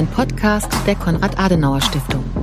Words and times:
ein 0.00 0.06
Podcast 0.06 0.72
der 0.86 0.94
Konrad-Adenauer-Stiftung. 0.94 2.39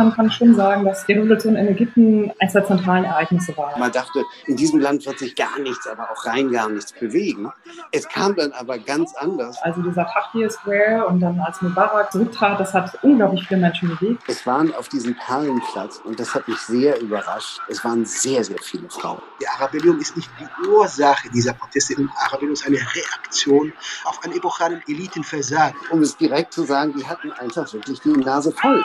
Man 0.00 0.14
kann 0.14 0.30
schon 0.30 0.54
sagen, 0.54 0.86
dass 0.86 1.04
die 1.04 1.12
Revolution 1.12 1.56
in 1.56 1.68
Ägypten 1.68 2.32
eines 2.38 2.54
der 2.54 2.64
zentralen 2.64 3.04
Ereignisse 3.04 3.54
war. 3.54 3.78
Man 3.78 3.92
dachte, 3.92 4.24
in 4.46 4.56
diesem 4.56 4.80
Land 4.80 5.04
wird 5.04 5.18
sich 5.18 5.36
gar 5.36 5.58
nichts, 5.58 5.86
aber 5.86 6.10
auch 6.10 6.24
rein 6.24 6.50
gar 6.50 6.70
nichts 6.70 6.94
bewegen. 6.94 7.52
Es 7.92 8.08
kam 8.08 8.34
dann 8.34 8.52
aber 8.52 8.78
ganz 8.78 9.14
anders. 9.16 9.58
Also 9.60 9.82
dieser 9.82 10.06
Tahrir 10.06 10.48
Square 10.48 11.06
und 11.06 11.20
dann 11.20 11.38
als 11.40 11.60
Mubarak 11.60 12.12
zurücktrat, 12.12 12.58
das 12.58 12.72
hat 12.72 12.98
unglaublich 13.02 13.46
viele 13.46 13.60
Menschen 13.60 13.90
bewegt. 13.90 14.22
Es 14.26 14.46
waren 14.46 14.74
auf 14.74 14.88
diesem 14.88 15.14
Perlenplatz, 15.14 16.00
und 16.02 16.18
das 16.18 16.34
hat 16.34 16.48
mich 16.48 16.58
sehr 16.60 16.98
überrascht, 16.98 17.60
es 17.68 17.84
waren 17.84 18.06
sehr, 18.06 18.42
sehr 18.42 18.58
viele 18.62 18.88
Frauen. 18.88 19.20
Die 19.42 19.48
Arabellion 19.48 20.00
ist 20.00 20.16
nicht 20.16 20.30
die 20.40 20.68
Ursache 20.68 21.28
dieser 21.28 21.52
Proteste. 21.52 21.96
Die 21.96 22.08
Arabellion 22.16 22.54
ist 22.54 22.66
eine 22.66 22.78
Reaktion 22.78 23.72
auf 24.04 24.18
einen 24.24 24.34
epochalen 24.34 24.82
Elitenversagen. 24.88 25.78
Um 25.90 26.00
es 26.00 26.16
direkt 26.16 26.54
zu 26.54 26.62
sagen, 26.62 26.94
die 26.96 27.06
hatten 27.06 27.32
einfach 27.32 27.70
wirklich 27.72 28.00
die 28.00 28.10
Nase 28.10 28.52
voll. 28.52 28.82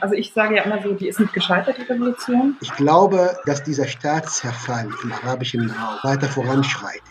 Also 0.00 0.14
ich 0.14 0.32
sage 0.32 0.56
ja 0.56 0.62
immer 0.62 0.82
so, 0.82 0.92
die 0.92 1.08
ist 1.08 1.18
nicht 1.18 1.32
gescheitert, 1.32 1.78
die 1.78 1.82
Revolution. 1.82 2.56
Ich 2.60 2.72
glaube, 2.74 3.36
dass 3.46 3.62
dieser 3.62 3.86
Staatszerfall 3.86 4.88
im 5.02 5.12
arabischen 5.12 5.70
Raum 5.70 5.98
weiter 6.02 6.28
voranschreitet. 6.28 7.02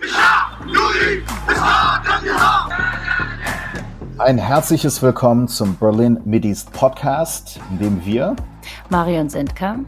Ein 4.18 4.38
herzliches 4.38 5.02
Willkommen 5.02 5.48
zum 5.48 5.76
Berlin 5.76 6.22
Mideast 6.26 6.72
Podcast, 6.72 7.60
in 7.72 7.80
dem 7.80 8.06
wir 8.06 8.36
Marion 8.90 9.30
Sendka 9.30 9.80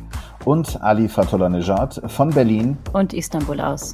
und 0.43 0.81
Ali 0.81 1.07
Fatullah 1.07 1.49
Nejad 1.49 2.01
von 2.07 2.31
Berlin 2.31 2.77
und 2.93 3.13
Istanbul 3.13 3.61
aus 3.61 3.93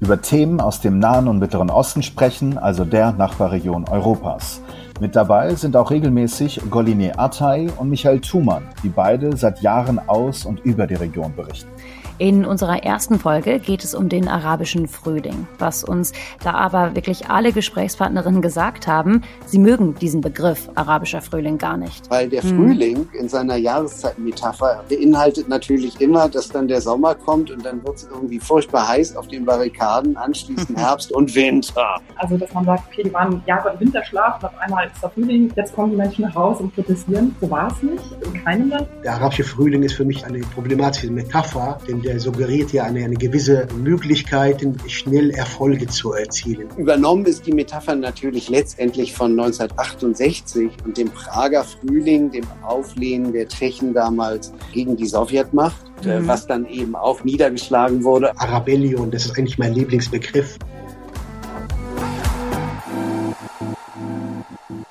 über 0.00 0.20
Themen 0.20 0.60
aus 0.60 0.80
dem 0.80 0.98
Nahen 0.98 1.28
und 1.28 1.38
Mittleren 1.38 1.70
Osten 1.70 2.02
sprechen, 2.02 2.58
also 2.58 2.84
der 2.84 3.12
Nachbarregion 3.12 3.88
Europas. 3.88 4.60
Mit 5.00 5.16
dabei 5.16 5.54
sind 5.54 5.76
auch 5.76 5.90
regelmäßig 5.90 6.60
Goline 6.70 7.18
Atay 7.18 7.68
und 7.78 7.90
Michael 7.90 8.20
Thumann, 8.20 8.68
die 8.82 8.88
beide 8.88 9.36
seit 9.36 9.60
Jahren 9.60 9.98
aus 10.08 10.44
und 10.44 10.60
über 10.60 10.86
die 10.86 10.94
Region 10.94 11.34
berichten. 11.34 11.70
In 12.18 12.44
unserer 12.44 12.84
ersten 12.84 13.18
Folge 13.18 13.58
geht 13.58 13.84
es 13.84 13.94
um 13.94 14.08
den 14.08 14.28
arabischen 14.28 14.86
Frühling. 14.86 15.46
Was 15.58 15.82
uns 15.82 16.12
da 16.42 16.52
aber 16.52 16.94
wirklich 16.94 17.28
alle 17.28 17.52
Gesprächspartnerinnen 17.52 18.42
gesagt 18.42 18.86
haben, 18.86 19.22
sie 19.46 19.58
mögen 19.58 19.94
diesen 19.94 20.20
Begriff 20.20 20.68
arabischer 20.74 21.20
Frühling 21.20 21.58
gar 21.58 21.76
nicht. 21.76 22.08
Weil 22.10 22.28
der 22.28 22.42
hm. 22.42 22.56
Frühling 22.56 23.08
in 23.18 23.28
seiner 23.28 23.56
Jahreszeitmetapher 23.56 24.84
beinhaltet 24.88 25.48
natürlich 25.48 26.00
immer, 26.00 26.28
dass 26.28 26.48
dann 26.48 26.68
der 26.68 26.80
Sommer 26.80 27.14
kommt 27.14 27.50
und 27.50 27.64
dann 27.64 27.84
wird 27.84 27.96
es 27.96 28.08
irgendwie 28.10 28.38
furchtbar 28.38 28.88
heiß 28.88 29.16
auf 29.16 29.28
den 29.28 29.44
Barrikaden, 29.44 30.16
anschließend 30.16 30.78
Herbst 30.82 31.12
und 31.12 31.34
Winter. 31.34 32.00
Also, 32.16 32.36
dass 32.36 32.52
man 32.52 32.64
sagt, 32.64 32.84
okay, 32.88 33.02
die 33.04 33.12
waren 33.12 33.42
Jahre 33.46 33.72
im 33.72 33.80
Winterschlaf 33.80 34.36
und 34.36 34.44
auf 34.44 34.58
einmal 34.58 34.86
ist 34.86 35.02
der 35.02 35.10
Frühling, 35.10 35.52
jetzt 35.56 35.74
kommen 35.74 35.92
die 35.92 35.96
Menschen 35.96 36.24
raus 36.26 36.60
und 36.60 36.74
protestieren. 36.74 37.34
So 37.40 37.50
war 37.50 37.72
es 37.72 37.82
nicht, 37.82 38.04
in 38.24 38.44
keinem 38.44 38.68
Land. 38.70 38.88
Der 39.04 39.14
arabische 39.14 39.44
Frühling 39.44 39.82
ist 39.82 39.94
für 39.94 40.04
mich 40.04 40.24
eine 40.24 40.40
problematische 40.40 41.10
Metapher, 41.10 41.78
denn 41.92 42.02
der 42.02 42.18
suggeriert 42.18 42.72
ja 42.72 42.84
eine, 42.84 43.04
eine 43.04 43.16
gewisse 43.16 43.66
Möglichkeit, 43.82 44.66
schnell 44.86 45.30
Erfolge 45.30 45.86
zu 45.86 46.12
erzielen. 46.12 46.68
Übernommen 46.76 47.26
ist 47.26 47.46
die 47.46 47.52
Metapher 47.52 47.94
natürlich 47.94 48.48
letztendlich 48.48 49.12
von 49.12 49.32
1968 49.32 50.70
und 50.84 50.96
dem 50.96 51.10
Prager 51.10 51.64
Frühling, 51.64 52.30
dem 52.30 52.46
Auflehnen 52.62 53.32
der 53.32 53.48
Tschechen 53.48 53.92
damals 53.92 54.52
gegen 54.72 54.96
die 54.96 55.06
Sowjetmacht, 55.06 55.82
äh, 56.04 56.20
mhm. 56.20 56.28
was 56.28 56.46
dann 56.46 56.66
eben 56.66 56.96
auch 56.96 57.24
niedergeschlagen 57.24 58.04
wurde. 58.04 58.38
Arabellion, 58.38 59.10
das 59.10 59.26
ist 59.26 59.38
eigentlich 59.38 59.58
mein 59.58 59.74
Lieblingsbegriff. 59.74 60.58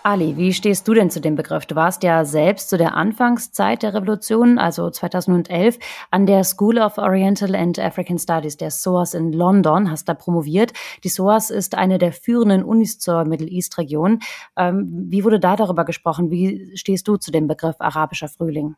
Ali, 0.04 0.36
wie 0.36 0.52
stehst 0.52 0.88
du 0.88 0.96
denn 0.96 1.12
zu 1.12 1.22
dem 1.22 1.36
Begriff? 1.36 1.68
Du 1.68 1.76
warst 1.76 2.02
ja 2.02 2.26
selbst 2.26 2.70
zu 2.70 2.78
der 2.80 2.96
Anfangszeit 2.96 3.84
der 3.84 3.94
Revolution, 3.94 4.58
also 4.58 4.90
2011, 4.90 5.78
an 6.10 6.26
der 6.26 6.44
School 6.44 6.80
of 6.80 6.98
Oriental 6.98 7.56
and 7.56 7.78
African 7.78 8.18
Studies, 8.18 8.58
der 8.58 8.72
SOAS 8.72 9.14
in 9.14 9.32
London, 9.32 9.92
hast 9.92 10.10
da 10.10 10.16
promoviert. 10.16 10.74
Die 11.04 11.10
SOAS 11.10 11.52
ist 11.52 11.76
eine 11.76 12.00
der 12.00 12.14
führenden 12.14 12.64
Unis 12.64 12.98
zur 12.98 13.26
Middle 13.26 13.48
East 13.48 13.78
Region. 13.78 14.20
Ähm, 14.58 14.90
wie 15.10 15.24
wurde 15.24 15.40
da 15.40 15.56
darüber 15.56 15.86
gesprochen? 15.86 16.32
Wie 16.32 16.72
stehst 16.76 17.08
du 17.08 17.18
zu 17.18 17.30
dem 17.30 17.48
Begriff 17.48 17.76
arabischer 17.78 18.28
Frühling? 18.28 18.76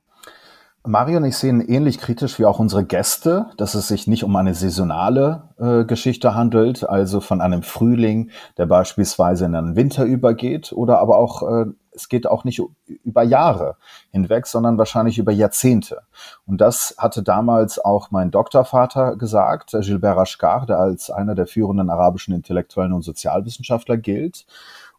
Mario 0.85 1.17
und 1.17 1.25
ich 1.25 1.37
sehen 1.37 1.61
ähnlich 1.61 1.97
kritisch 1.97 2.39
wie 2.39 2.45
auch 2.45 2.59
unsere 2.59 2.83
Gäste, 2.83 3.45
dass 3.55 3.73
es 3.73 3.87
sich 3.87 4.05
nicht 4.05 4.25
um 4.25 4.35
eine 4.35 4.53
saisonale 4.53 5.43
äh, 5.57 5.85
Geschichte 5.85 6.35
handelt, 6.35 6.87
also 6.87 7.21
von 7.21 7.39
einem 7.39 7.63
Frühling, 7.63 8.31
der 8.57 8.65
beispielsweise 8.65 9.45
in 9.45 9.55
einen 9.55 9.77
Winter 9.77 10.03
übergeht, 10.03 10.73
oder 10.73 10.99
aber 10.99 11.19
auch, 11.19 11.41
äh, 11.43 11.65
es 11.93 12.09
geht 12.09 12.27
auch 12.27 12.43
nicht 12.43 12.61
über 12.85 13.23
Jahre 13.23 13.77
hinweg, 14.11 14.45
sondern 14.45 14.77
wahrscheinlich 14.77 15.19
über 15.19 15.31
Jahrzehnte. 15.31 16.01
Und 16.45 16.59
das 16.59 16.95
hatte 16.97 17.23
damals 17.23 17.79
auch 17.79 18.11
mein 18.11 18.29
Doktorvater 18.29 19.15
gesagt, 19.15 19.71
Gilbert 19.71 20.17
Rashkar, 20.17 20.65
der 20.65 20.79
als 20.79 21.09
einer 21.09 21.33
der 21.33 21.47
führenden 21.47 21.89
arabischen 21.89 22.33
Intellektuellen 22.33 22.91
und 22.91 23.03
Sozialwissenschaftler 23.03 23.95
gilt. 23.95 24.45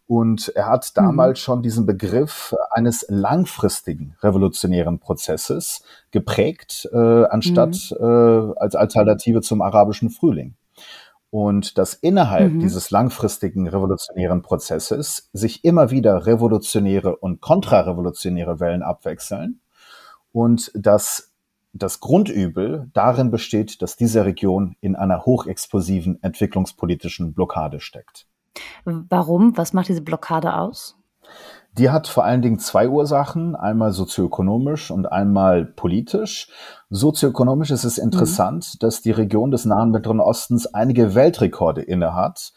Und 0.07 0.49
er 0.55 0.67
hat 0.67 0.85
mhm. 0.95 1.03
damals 1.03 1.39
mhm. 1.39 1.43
schon 1.43 1.63
diesen 1.63 1.87
Begriff 1.87 2.55
eines 2.71 3.07
langfristigen 3.09 4.17
revolutionären 4.23 4.99
Prozesses 4.99 5.83
geprägt, 6.11 6.89
äh, 6.93 7.25
anstatt 7.25 7.91
mhm. 7.91 8.05
äh, 8.05 8.53
als 8.59 8.75
Alternative 8.75 9.41
zum 9.41 9.63
arabischen 9.63 10.11
Frühling. 10.11 10.57
Und 11.31 11.79
dass 11.79 11.95
innerhalb 11.95 12.53
mhm. 12.53 12.61
dieses 12.61 12.91
langfristigen 12.91 13.67
revolutionären 13.67 14.43
Prozesses 14.43 15.31
sich 15.33 15.65
immer 15.65 15.91
wieder 15.91 16.27
revolutionäre 16.27 17.17
und 17.17 17.41
kontrarevolutionäre 17.41 18.61
Wellen 18.61 18.83
abwechseln 18.83 19.61
und 20.31 20.71
dass 20.75 21.33
das 21.73 21.99
Grundübel 21.99 22.89
darin 22.93 23.33
besteht, 23.33 23.83
dass 23.83 23.97
diese 23.97 24.25
Region 24.25 24.77
in 24.81 24.95
einer 24.95 25.25
hochexplosiven 25.25 26.23
entwicklungspolitischen 26.23 27.35
Blockade 27.35 27.81
steckt. 27.81 28.29
Warum? 28.85 29.57
Was 29.57 29.73
macht 29.73 29.89
diese 29.89 30.03
Blockade 30.03 30.55
aus? 30.55 30.97
Die 31.77 31.91
hat 31.91 32.07
vor 32.07 32.25
allen 32.25 32.43
Dingen 32.43 32.61
zwei 32.61 32.89
Ursachen, 32.89 33.57
einmal 33.57 33.91
sozioökonomisch 33.91 34.93
und 34.93 35.11
einmal 35.11 35.65
politisch. 35.65 36.49
Sozioökonomisch 36.89 37.73
ist 37.73 37.83
es 37.85 37.99
interessant, 37.99 38.75
mhm. 38.75 38.79
dass 38.79 39.03
die 39.03 39.11
Region 39.11 39.51
des 39.51 39.65
Nahen 39.65 39.91
Mittleren 39.91 40.21
Ostens 40.21 40.67
einige 40.73 41.17
Weltrekorde 41.17 41.83
innehat. 41.83 42.53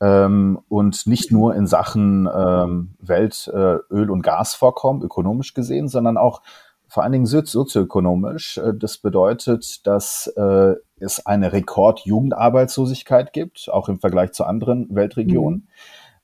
Ähm, 0.00 0.58
und 0.68 1.06
nicht 1.06 1.30
nur 1.30 1.54
in 1.54 1.66
Sachen 1.66 2.28
ähm, 2.34 2.94
Weltöl- 2.98 3.84
äh, 3.90 4.10
und 4.10 4.22
Gasvorkommen, 4.22 5.02
ökonomisch 5.02 5.52
gesehen, 5.52 5.88
sondern 5.88 6.16
auch 6.16 6.40
vor 6.88 7.02
allen 7.02 7.12
Dingen 7.12 7.26
sozioökonomisch. 7.26 8.56
Äh, 8.58 8.72
das 8.74 8.98
bedeutet, 8.98 9.86
dass 9.86 10.28
äh, 10.28 10.74
es 11.02 11.26
eine 11.26 11.52
Rekord-Jugendarbeitslosigkeit 11.52 13.32
gibt, 13.32 13.68
auch 13.70 13.88
im 13.88 13.98
Vergleich 13.98 14.32
zu 14.32 14.44
anderen 14.44 14.86
Weltregionen. 14.94 15.58
Mhm. 15.58 15.68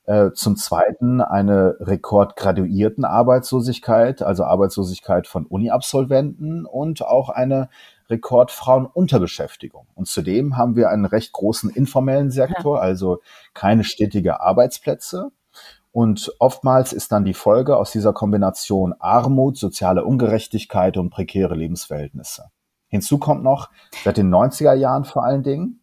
Äh, 0.09 0.33
zum 0.33 0.55
Zweiten 0.55 1.21
eine 1.21 1.75
Rekordgraduierten 1.79 3.05
Arbeitslosigkeit, 3.05 4.23
also 4.23 4.43
Arbeitslosigkeit 4.43 5.27
von 5.27 5.45
Uni-Absolventen 5.45 6.65
und 6.65 7.03
auch 7.03 7.29
eine 7.29 7.69
Rekordfrauenunterbeschäftigung. 8.09 9.85
Und 9.93 10.07
zudem 10.07 10.57
haben 10.57 10.75
wir 10.75 10.89
einen 10.89 11.05
recht 11.05 11.31
großen 11.31 11.69
informellen 11.69 12.31
Sektor, 12.31 12.81
also 12.81 13.21
keine 13.53 13.83
stetige 13.83 14.41
Arbeitsplätze. 14.41 15.29
Und 15.91 16.33
oftmals 16.39 16.91
ist 16.91 17.11
dann 17.11 17.23
die 17.23 17.35
Folge 17.35 17.77
aus 17.77 17.91
dieser 17.91 18.11
Kombination 18.11 18.95
Armut, 18.97 19.57
soziale 19.57 20.03
Ungerechtigkeit 20.03 20.97
und 20.97 21.11
prekäre 21.11 21.53
Lebensverhältnisse. 21.53 22.45
Hinzu 22.89 23.17
kommt 23.17 23.43
noch 23.43 23.69
seit 24.03 24.17
den 24.17 24.33
90er 24.33 24.73
Jahren 24.73 25.05
vor 25.05 25.23
allen 25.23 25.43
Dingen 25.43 25.79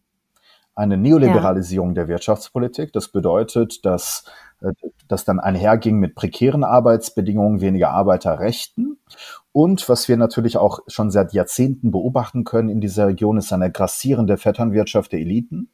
eine 0.75 0.95
Neoliberalisierung 0.95 1.89
ja. 1.89 1.95
der 1.95 2.07
Wirtschaftspolitik. 2.07 2.93
Das 2.93 3.07
bedeutet, 3.07 3.83
dass 3.83 4.25
äh, 4.61 4.73
das 5.07 5.25
dann 5.25 5.39
einherging 5.39 5.97
mit 5.97 6.13
prekären 6.13 6.63
Arbeitsbedingungen, 6.63 7.61
weniger 7.61 7.89
Arbeiterrechten. 7.89 8.99
Und 9.51 9.89
was 9.89 10.07
wir 10.07 10.17
natürlich 10.17 10.57
auch 10.57 10.79
schon 10.87 11.09
seit 11.09 11.33
Jahrzehnten 11.33 11.91
beobachten 11.91 12.43
können 12.43 12.69
in 12.69 12.79
dieser 12.79 13.07
Region, 13.07 13.37
ist 13.37 13.51
eine 13.51 13.71
grassierende 13.71 14.37
Vetternwirtschaft 14.37 15.13
der 15.13 15.19
Eliten 15.19 15.71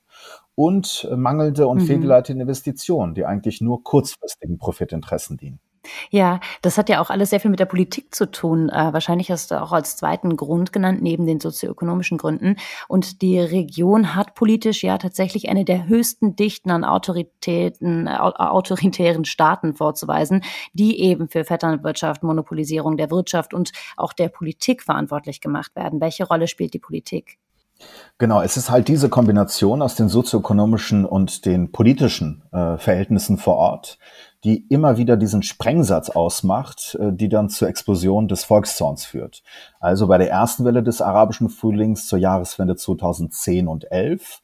und 0.55 1.09
mangelnde 1.13 1.67
und 1.67 1.81
mhm. 1.81 1.87
fehlgeleitete 1.87 2.39
Investitionen, 2.39 3.13
die 3.13 3.25
eigentlich 3.25 3.59
nur 3.59 3.83
kurzfristigen 3.83 4.57
Profitinteressen 4.57 5.35
dienen. 5.35 5.59
Ja, 6.09 6.39
das 6.61 6.77
hat 6.77 6.89
ja 6.89 7.01
auch 7.01 7.09
alles 7.09 7.29
sehr 7.29 7.39
viel 7.39 7.51
mit 7.51 7.59
der 7.59 7.65
Politik 7.65 8.15
zu 8.15 8.29
tun. 8.29 8.69
Äh, 8.69 8.93
wahrscheinlich 8.93 9.31
hast 9.31 9.51
du 9.51 9.61
auch 9.61 9.71
als 9.71 9.97
zweiten 9.97 10.37
Grund 10.37 10.71
genannt, 10.71 11.01
neben 11.01 11.25
den 11.25 11.39
sozioökonomischen 11.39 12.17
Gründen. 12.17 12.55
Und 12.87 13.21
die 13.21 13.39
Region 13.39 14.15
hat 14.15 14.35
politisch 14.35 14.83
ja 14.83 14.97
tatsächlich 14.97 15.49
eine 15.49 15.65
der 15.65 15.87
höchsten 15.87 16.35
Dichten 16.35 16.71
an 16.71 16.83
Autoritäten, 16.83 18.07
äh, 18.07 18.11
autoritären 18.17 19.25
Staaten 19.25 19.73
vorzuweisen, 19.75 20.43
die 20.73 21.01
eben 21.01 21.27
für 21.27 21.43
Vetternwirtschaft, 21.43 22.23
Monopolisierung 22.23 22.97
der 22.97 23.11
Wirtschaft 23.11 23.53
und 23.53 23.71
auch 23.97 24.13
der 24.13 24.29
Politik 24.29 24.83
verantwortlich 24.83 25.41
gemacht 25.41 25.75
werden. 25.75 25.99
Welche 26.01 26.25
Rolle 26.25 26.47
spielt 26.47 26.73
die 26.73 26.79
Politik? 26.79 27.37
Genau, 28.17 28.41
es 28.41 28.57
ist 28.57 28.69
halt 28.69 28.87
diese 28.87 29.09
Kombination 29.09 29.81
aus 29.81 29.95
den 29.95 30.07
sozioökonomischen 30.07 31.05
und 31.05 31.45
den 31.45 31.71
politischen 31.71 32.43
äh, 32.51 32.77
Verhältnissen 32.77 33.37
vor 33.37 33.55
Ort, 33.55 33.97
die 34.43 34.65
immer 34.67 34.97
wieder 34.97 35.17
diesen 35.17 35.43
Sprengsatz 35.43 36.09
ausmacht, 36.09 36.97
äh, 36.99 37.11
die 37.13 37.29
dann 37.29 37.49
zur 37.49 37.67
Explosion 37.67 38.27
des 38.27 38.43
Volkszorns 38.43 39.05
führt. 39.05 39.43
Also 39.79 40.07
bei 40.07 40.17
der 40.17 40.29
ersten 40.29 40.65
Welle 40.65 40.83
des 40.83 41.01
arabischen 41.01 41.49
Frühlings 41.49 42.07
zur 42.07 42.19
Jahreswende 42.19 42.75
2010 42.75 43.67
und 43.67 43.91
11 43.91 44.41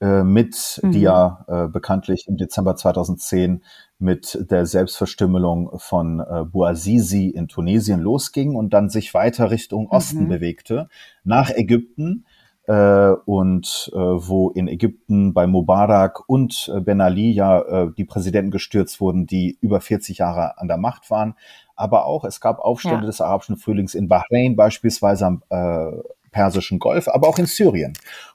äh, 0.00 0.24
mit, 0.24 0.80
mhm. 0.82 0.92
die 0.92 1.00
ja 1.00 1.44
äh, 1.48 1.68
bekanntlich 1.68 2.26
im 2.26 2.36
Dezember 2.36 2.76
2010 2.76 3.62
mit 3.98 4.50
der 4.50 4.66
Selbstverstümmelung 4.66 5.78
von 5.78 6.20
äh, 6.20 6.44
Bouazizi 6.44 7.28
in 7.28 7.48
Tunesien 7.48 8.00
losging 8.00 8.54
und 8.56 8.74
dann 8.74 8.90
sich 8.90 9.14
weiter 9.14 9.50
Richtung 9.50 9.88
Osten 9.88 10.24
mhm. 10.24 10.28
bewegte, 10.28 10.88
nach 11.22 11.50
Ägypten, 11.50 12.26
äh, 12.66 13.10
und 13.24 13.90
äh, 13.94 13.98
wo 13.98 14.50
in 14.50 14.68
Ägypten 14.68 15.34
bei 15.34 15.46
Mubarak 15.46 16.28
und 16.28 16.70
äh, 16.74 16.80
Ben 16.80 17.00
Ali 17.00 17.30
ja 17.30 17.60
äh, 17.60 17.90
die 17.96 18.04
Präsidenten 18.04 18.50
gestürzt 18.50 19.00
wurden, 19.00 19.26
die 19.26 19.58
über 19.60 19.80
40 19.80 20.18
Jahre 20.18 20.58
an 20.58 20.68
der 20.68 20.78
Macht 20.78 21.10
waren. 21.10 21.34
Aber 21.76 22.06
auch 22.06 22.24
es 22.24 22.40
gab 22.40 22.60
Aufstände 22.60 23.00
ja. 23.00 23.06
des 23.06 23.20
arabischen 23.20 23.56
Frühlings 23.56 23.94
in 23.94 24.08
Bahrain 24.08 24.56
beispielsweise 24.56 25.26
am 25.26 25.42
äh, 25.50 25.90
Persischen 26.30 26.78
Golf, 26.78 27.08
aber 27.08 27.28
auch 27.28 27.38
in 27.38 27.46
Syrien. 27.46 27.92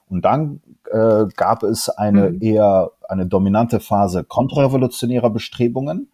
Und 0.08 0.24
dann 0.24 0.60
äh, 0.90 1.26
gab 1.36 1.62
es 1.62 1.88
eine 1.88 2.30
mhm. 2.30 2.40
eher 2.40 2.90
eine 3.08 3.26
dominante 3.26 3.80
Phase 3.80 4.24
kontrrevolutionärer 4.24 5.30
Bestrebungen 5.30 6.08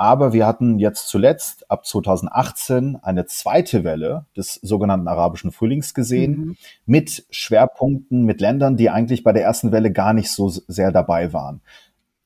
aber 0.00 0.32
wir 0.32 0.46
hatten 0.46 0.78
jetzt 0.78 1.08
zuletzt 1.08 1.70
ab 1.70 1.84
2018 1.84 2.96
eine 3.02 3.26
zweite 3.26 3.84
Welle 3.84 4.24
des 4.34 4.54
sogenannten 4.54 5.08
arabischen 5.08 5.52
Frühlings 5.52 5.92
gesehen 5.92 6.32
mhm. 6.32 6.56
mit 6.86 7.26
Schwerpunkten, 7.28 8.24
mit 8.24 8.40
Ländern, 8.40 8.78
die 8.78 8.88
eigentlich 8.88 9.24
bei 9.24 9.32
der 9.34 9.42
ersten 9.42 9.72
Welle 9.72 9.92
gar 9.92 10.14
nicht 10.14 10.30
so 10.30 10.48
sehr 10.48 10.90
dabei 10.90 11.34
waren. 11.34 11.60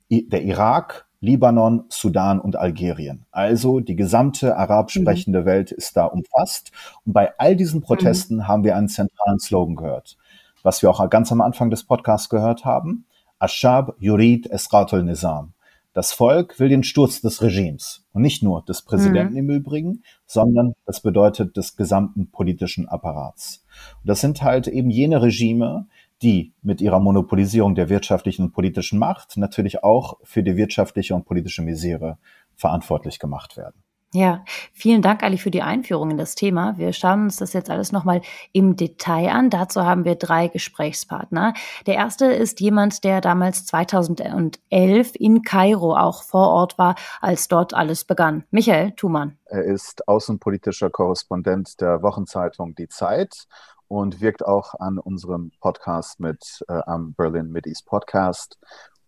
Der 0.08 0.44
Irak, 0.44 1.06
Libanon, 1.18 1.86
Sudan 1.88 2.38
und 2.38 2.54
Algerien. 2.54 3.26
Also 3.32 3.80
die 3.80 3.96
gesamte 3.96 4.56
arabisch 4.56 4.94
mhm. 4.94 5.02
sprechende 5.02 5.40
mhm. 5.40 5.46
Welt 5.46 5.72
ist 5.72 5.96
da 5.96 6.04
umfasst. 6.04 6.70
Und 7.04 7.12
bei 7.12 7.36
all 7.38 7.56
diesen 7.56 7.80
Protesten 7.80 8.36
mhm. 8.36 8.46
haben 8.46 8.62
wir 8.62 8.76
einen 8.76 8.88
zentralen 8.88 9.40
Slogan 9.40 9.74
gehört, 9.74 10.16
was 10.62 10.80
wir 10.80 10.90
auch 10.90 11.10
ganz 11.10 11.32
am 11.32 11.40
Anfang 11.40 11.70
des 11.70 11.82
Podcasts 11.82 12.28
gehört 12.28 12.64
haben. 12.64 13.06
Ashab 13.40 13.96
yurid 13.98 14.48
esqatul 14.48 15.02
nizam. 15.02 15.54
Das 15.94 16.12
Volk 16.12 16.58
will 16.58 16.68
den 16.68 16.82
Sturz 16.82 17.20
des 17.20 17.40
Regimes 17.40 18.04
und 18.12 18.22
nicht 18.22 18.42
nur 18.42 18.64
des 18.64 18.82
Präsidenten 18.82 19.34
mhm. 19.34 19.38
im 19.38 19.50
Übrigen, 19.50 20.02
sondern 20.26 20.74
das 20.86 21.00
bedeutet 21.00 21.56
des 21.56 21.76
gesamten 21.76 22.32
politischen 22.32 22.88
Apparats. 22.88 23.64
Und 24.02 24.08
das 24.08 24.20
sind 24.20 24.42
halt 24.42 24.66
eben 24.66 24.90
jene 24.90 25.22
Regime, 25.22 25.86
die 26.20 26.52
mit 26.62 26.80
ihrer 26.80 26.98
Monopolisierung 26.98 27.76
der 27.76 27.88
wirtschaftlichen 27.88 28.42
und 28.46 28.52
politischen 28.52 28.98
Macht 28.98 29.36
natürlich 29.36 29.84
auch 29.84 30.18
für 30.24 30.42
die 30.42 30.56
wirtschaftliche 30.56 31.14
und 31.14 31.26
politische 31.26 31.62
Misere 31.62 32.18
verantwortlich 32.56 33.20
gemacht 33.20 33.56
werden. 33.56 33.83
Ja, 34.16 34.44
vielen 34.72 35.02
Dank, 35.02 35.24
Ali, 35.24 35.38
für 35.38 35.50
die 35.50 35.62
Einführung 35.62 36.12
in 36.12 36.18
das 36.18 36.36
Thema. 36.36 36.78
Wir 36.78 36.92
schauen 36.92 37.24
uns 37.24 37.38
das 37.38 37.52
jetzt 37.52 37.68
alles 37.68 37.90
nochmal 37.90 38.22
im 38.52 38.76
Detail 38.76 39.32
an. 39.32 39.50
Dazu 39.50 39.82
haben 39.82 40.04
wir 40.04 40.14
drei 40.14 40.46
Gesprächspartner. 40.46 41.52
Der 41.86 41.96
erste 41.96 42.26
ist 42.26 42.60
jemand, 42.60 43.02
der 43.02 43.20
damals 43.20 43.66
2011 43.66 45.16
in 45.16 45.42
Kairo 45.42 45.96
auch 45.96 46.22
vor 46.22 46.46
Ort 46.50 46.78
war, 46.78 46.94
als 47.20 47.48
dort 47.48 47.74
alles 47.74 48.04
begann. 48.04 48.44
Michael 48.52 48.92
Thumann. 48.92 49.36
Er 49.46 49.64
ist 49.64 50.06
außenpolitischer 50.06 50.90
Korrespondent 50.90 51.80
der 51.80 52.00
Wochenzeitung 52.04 52.76
Die 52.76 52.86
Zeit 52.86 53.48
und 53.88 54.20
wirkt 54.20 54.46
auch 54.46 54.74
an 54.78 55.00
unserem 55.00 55.50
Podcast 55.60 56.20
mit 56.20 56.64
äh, 56.68 56.80
am 56.86 57.14
Berlin 57.14 57.50
Mideast 57.50 57.84
Podcast. 57.84 58.60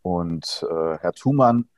Und 0.03 0.67
äh, 0.69 0.99
Herr 0.99 1.13
Thumann 1.13 1.69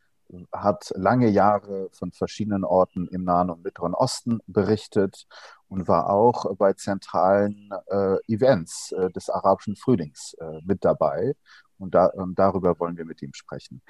hat 0.53 0.93
lange 0.95 1.29
Jahre 1.29 1.89
von 1.93 2.13
verschiedenen 2.13 2.65
Orten 2.65 3.09
im 3.09 3.25
Nahen 3.25 3.51
und 3.51 3.63
Mittleren 3.63 3.95
Osten 3.95 4.41
berichtet 4.47 5.27
und 5.69 5.89
war 5.89 6.11
auch 6.11 6.55
bei 6.57 6.73
zentralen 6.73 7.71
äh, 7.87 8.17
Events 8.27 8.93
äh, 8.93 9.11
des 9.11 9.31
arabischen 9.31 9.77
Frühlings 9.77 10.35
äh, 10.41 10.61
mit 10.65 10.85
dabei. 10.85 11.35
Und, 11.79 11.95
da, 11.95 12.07
und 12.07 12.39
darüber 12.39 12.79
wollen 12.81 12.97
wir 12.97 13.05
mit 13.05 13.23
ihm 13.23 13.33
sprechen. 13.35 13.83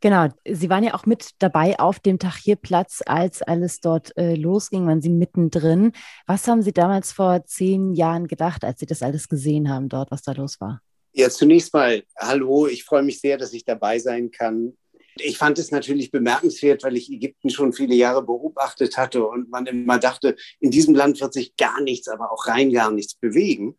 Genau, 0.00 0.28
Sie 0.46 0.68
waren 0.68 0.84
ja 0.84 0.92
auch 0.92 1.06
mit 1.06 1.30
dabei 1.38 1.78
auf 1.78 1.98
dem 1.98 2.18
Tahrirplatz, 2.18 3.02
als 3.06 3.40
alles 3.40 3.80
dort 3.80 4.14
äh, 4.18 4.34
losging, 4.34 4.86
waren 4.86 5.00
Sie 5.00 5.08
mittendrin. 5.08 5.92
Was 6.26 6.46
haben 6.46 6.60
Sie 6.60 6.72
damals 6.72 7.10
vor 7.10 7.44
zehn 7.46 7.94
Jahren 7.94 8.26
gedacht, 8.26 8.64
als 8.64 8.80
Sie 8.80 8.86
das 8.86 9.02
alles 9.02 9.28
gesehen 9.28 9.70
haben 9.70 9.88
dort, 9.88 10.10
was 10.10 10.20
da 10.20 10.32
los 10.32 10.60
war? 10.60 10.82
Ja, 11.12 11.30
zunächst 11.30 11.72
mal, 11.72 12.02
hallo, 12.18 12.66
ich 12.66 12.84
freue 12.84 13.02
mich 13.02 13.20
sehr, 13.20 13.38
dass 13.38 13.54
ich 13.54 13.64
dabei 13.64 13.98
sein 13.98 14.30
kann. 14.30 14.76
Ich 15.16 15.38
fand 15.38 15.58
es 15.58 15.70
natürlich 15.70 16.10
bemerkenswert, 16.10 16.82
weil 16.82 16.96
ich 16.96 17.10
Ägypten 17.10 17.50
schon 17.50 17.72
viele 17.72 17.94
Jahre 17.94 18.22
beobachtet 18.22 18.96
hatte 18.96 19.24
und 19.26 19.48
man 19.48 19.66
immer 19.66 19.98
dachte, 19.98 20.36
in 20.60 20.70
diesem 20.70 20.94
Land 20.94 21.20
wird 21.20 21.32
sich 21.32 21.56
gar 21.56 21.80
nichts, 21.80 22.08
aber 22.08 22.32
auch 22.32 22.46
rein 22.46 22.72
gar 22.72 22.90
nichts 22.90 23.14
bewegen. 23.14 23.76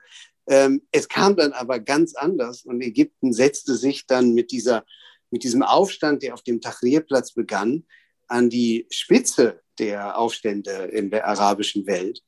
Ähm, 0.47 0.83
es 0.91 1.09
kam 1.09 1.35
dann 1.35 1.53
aber 1.53 1.79
ganz 1.79 2.15
anders 2.15 2.63
und 2.63 2.81
Ägypten 2.81 3.33
setzte 3.33 3.75
sich 3.75 4.05
dann 4.05 4.33
mit, 4.33 4.51
dieser, 4.51 4.85
mit 5.31 5.43
diesem 5.43 5.63
Aufstand, 5.63 6.23
der 6.23 6.33
auf 6.33 6.43
dem 6.43 6.61
Tahrirplatz 6.61 7.33
begann, 7.33 7.85
an 8.27 8.49
die 8.49 8.87
Spitze 8.89 9.61
der 9.79 10.17
Aufstände 10.17 10.71
in 10.71 11.09
der 11.09 11.27
arabischen 11.27 11.85
Welt. 11.85 12.21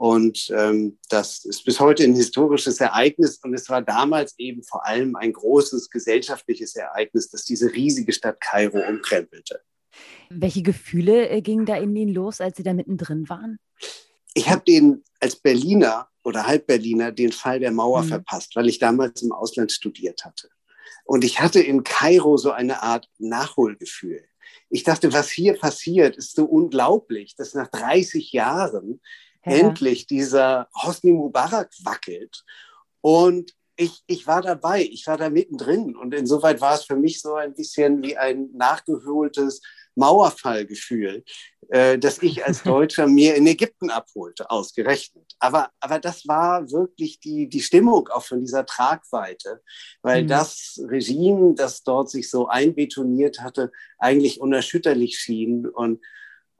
Und 0.00 0.50
ähm, 0.56 0.96
das 1.10 1.44
ist 1.44 1.62
bis 1.66 1.78
heute 1.78 2.04
ein 2.04 2.14
historisches 2.14 2.80
Ereignis. 2.80 3.38
Und 3.42 3.52
es 3.52 3.68
war 3.68 3.82
damals 3.82 4.34
eben 4.38 4.62
vor 4.62 4.86
allem 4.86 5.14
ein 5.14 5.30
großes 5.30 5.90
gesellschaftliches 5.90 6.74
Ereignis, 6.74 7.28
das 7.28 7.44
diese 7.44 7.70
riesige 7.70 8.14
Stadt 8.14 8.40
Kairo 8.40 8.78
umkrempelte. 8.78 9.60
Welche 10.30 10.62
Gefühle 10.62 11.28
äh, 11.28 11.42
gingen 11.42 11.66
da 11.66 11.76
in 11.76 11.94
Ihnen 11.94 12.14
los, 12.14 12.40
als 12.40 12.56
Sie 12.56 12.62
da 12.62 12.72
mittendrin 12.72 13.28
waren? 13.28 13.58
Ich 14.32 14.48
habe 14.48 14.62
den 14.66 15.04
als 15.20 15.36
Berliner 15.36 16.08
oder 16.24 16.46
Halbberliner 16.46 17.12
den 17.12 17.32
Fall 17.32 17.60
der 17.60 17.70
Mauer 17.70 18.04
mhm. 18.04 18.08
verpasst, 18.08 18.56
weil 18.56 18.70
ich 18.70 18.78
damals 18.78 19.20
im 19.20 19.32
Ausland 19.32 19.70
studiert 19.70 20.24
hatte. 20.24 20.48
Und 21.04 21.24
ich 21.24 21.42
hatte 21.42 21.60
in 21.60 21.84
Kairo 21.84 22.38
so 22.38 22.52
eine 22.52 22.82
Art 22.82 23.06
Nachholgefühl. 23.18 24.24
Ich 24.70 24.82
dachte, 24.82 25.12
was 25.12 25.28
hier 25.28 25.58
passiert, 25.58 26.16
ist 26.16 26.34
so 26.34 26.46
unglaublich, 26.46 27.36
dass 27.36 27.52
nach 27.52 27.68
30 27.68 28.32
Jahren 28.32 29.02
ja. 29.44 29.52
endlich 29.52 30.06
dieser 30.06 30.68
Hosni 30.74 31.12
Mubarak 31.12 31.70
wackelt. 31.84 32.44
Und 33.00 33.54
ich, 33.76 34.02
ich 34.06 34.26
war 34.26 34.42
dabei, 34.42 34.82
ich 34.82 35.06
war 35.06 35.16
da 35.16 35.30
mittendrin. 35.30 35.96
Und 35.96 36.14
insoweit 36.14 36.60
war 36.60 36.74
es 36.74 36.84
für 36.84 36.96
mich 36.96 37.20
so 37.20 37.34
ein 37.34 37.54
bisschen 37.54 38.02
wie 38.02 38.16
ein 38.16 38.50
nachgeholtes 38.52 39.62
Mauerfallgefühl, 39.94 41.24
äh, 41.68 41.98
das 41.98 42.22
ich 42.22 42.44
als 42.44 42.62
Deutscher 42.64 43.06
mir 43.06 43.34
in 43.36 43.46
Ägypten 43.46 43.90
abholte, 43.90 44.50
ausgerechnet. 44.50 45.32
Aber, 45.38 45.70
aber 45.80 45.98
das 45.98 46.28
war 46.28 46.70
wirklich 46.70 47.20
die, 47.20 47.48
die 47.48 47.62
Stimmung 47.62 48.08
auch 48.08 48.24
von 48.24 48.40
dieser 48.40 48.66
Tragweite, 48.66 49.62
weil 50.02 50.24
mhm. 50.24 50.28
das 50.28 50.80
Regime, 50.86 51.54
das 51.54 51.82
dort 51.82 52.10
sich 52.10 52.28
so 52.28 52.48
einbetoniert 52.48 53.40
hatte, 53.40 53.72
eigentlich 53.98 54.40
unerschütterlich 54.40 55.18
schien. 55.18 55.66
Und 55.66 56.00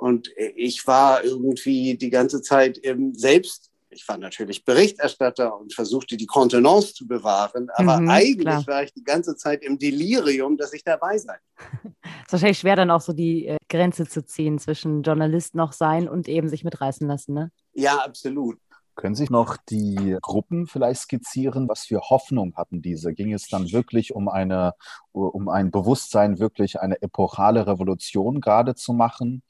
und 0.01 0.33
ich 0.57 0.87
war 0.87 1.23
irgendwie 1.23 1.95
die 1.95 2.09
ganze 2.09 2.41
Zeit 2.41 2.79
eben 2.79 3.15
selbst, 3.15 3.71
ich 3.91 4.09
war 4.09 4.17
natürlich 4.17 4.65
Berichterstatter 4.65 5.59
und 5.59 5.75
versuchte 5.75 6.17
die 6.17 6.27
Kontenance 6.27 6.95
zu 6.95 7.07
bewahren, 7.07 7.69
aber 7.75 8.01
mhm, 8.01 8.09
eigentlich 8.09 8.47
klar. 8.47 8.67
war 8.67 8.83
ich 8.85 8.95
die 8.95 9.05
ganze 9.05 9.37
Zeit 9.37 9.63
im 9.63 9.79
Delirium, 9.79 10.57
dass 10.57 10.73
ich 10.73 10.85
dabei 10.85 11.19
sei. 11.19 11.37
Es 11.59 11.83
ist 12.27 12.33
wahrscheinlich 12.33 12.59
schwer, 12.59 12.77
dann 12.77 12.91
auch 12.91 13.03
so 13.03 13.13
die 13.13 13.47
äh, 13.47 13.59
Grenze 13.69 14.07
zu 14.07 14.25
ziehen 14.25 14.59
zwischen 14.59 15.03
Journalist 15.03 15.55
noch 15.55 15.73
sein 15.73 16.09
und 16.09 16.29
eben 16.29 16.49
sich 16.49 16.65
mitreißen 16.65 17.07
lassen, 17.07 17.35
ne? 17.35 17.51
Ja, 17.75 17.99
absolut. 17.99 18.59
Können 18.95 19.15
Sie 19.15 19.27
noch 19.29 19.57
die 19.69 20.17
Gruppen 20.23 20.67
vielleicht 20.67 21.03
skizzieren? 21.03 21.69
Was 21.69 21.85
für 21.85 22.01
Hoffnung 22.01 22.55
hatten 22.57 22.81
diese? 22.83 23.13
Ging 23.13 23.33
es 23.33 23.49
dann 23.49 23.71
wirklich 23.73 24.15
um 24.15 24.29
eine, 24.29 24.75
um 25.13 25.49
ein 25.49 25.71
Bewusstsein, 25.71 26.39
wirklich 26.39 26.81
eine 26.81 27.01
epochale 27.03 27.67
Revolution 27.67 28.41
gerade 28.41 28.75
zu 28.75 28.93
machen? 28.93 29.43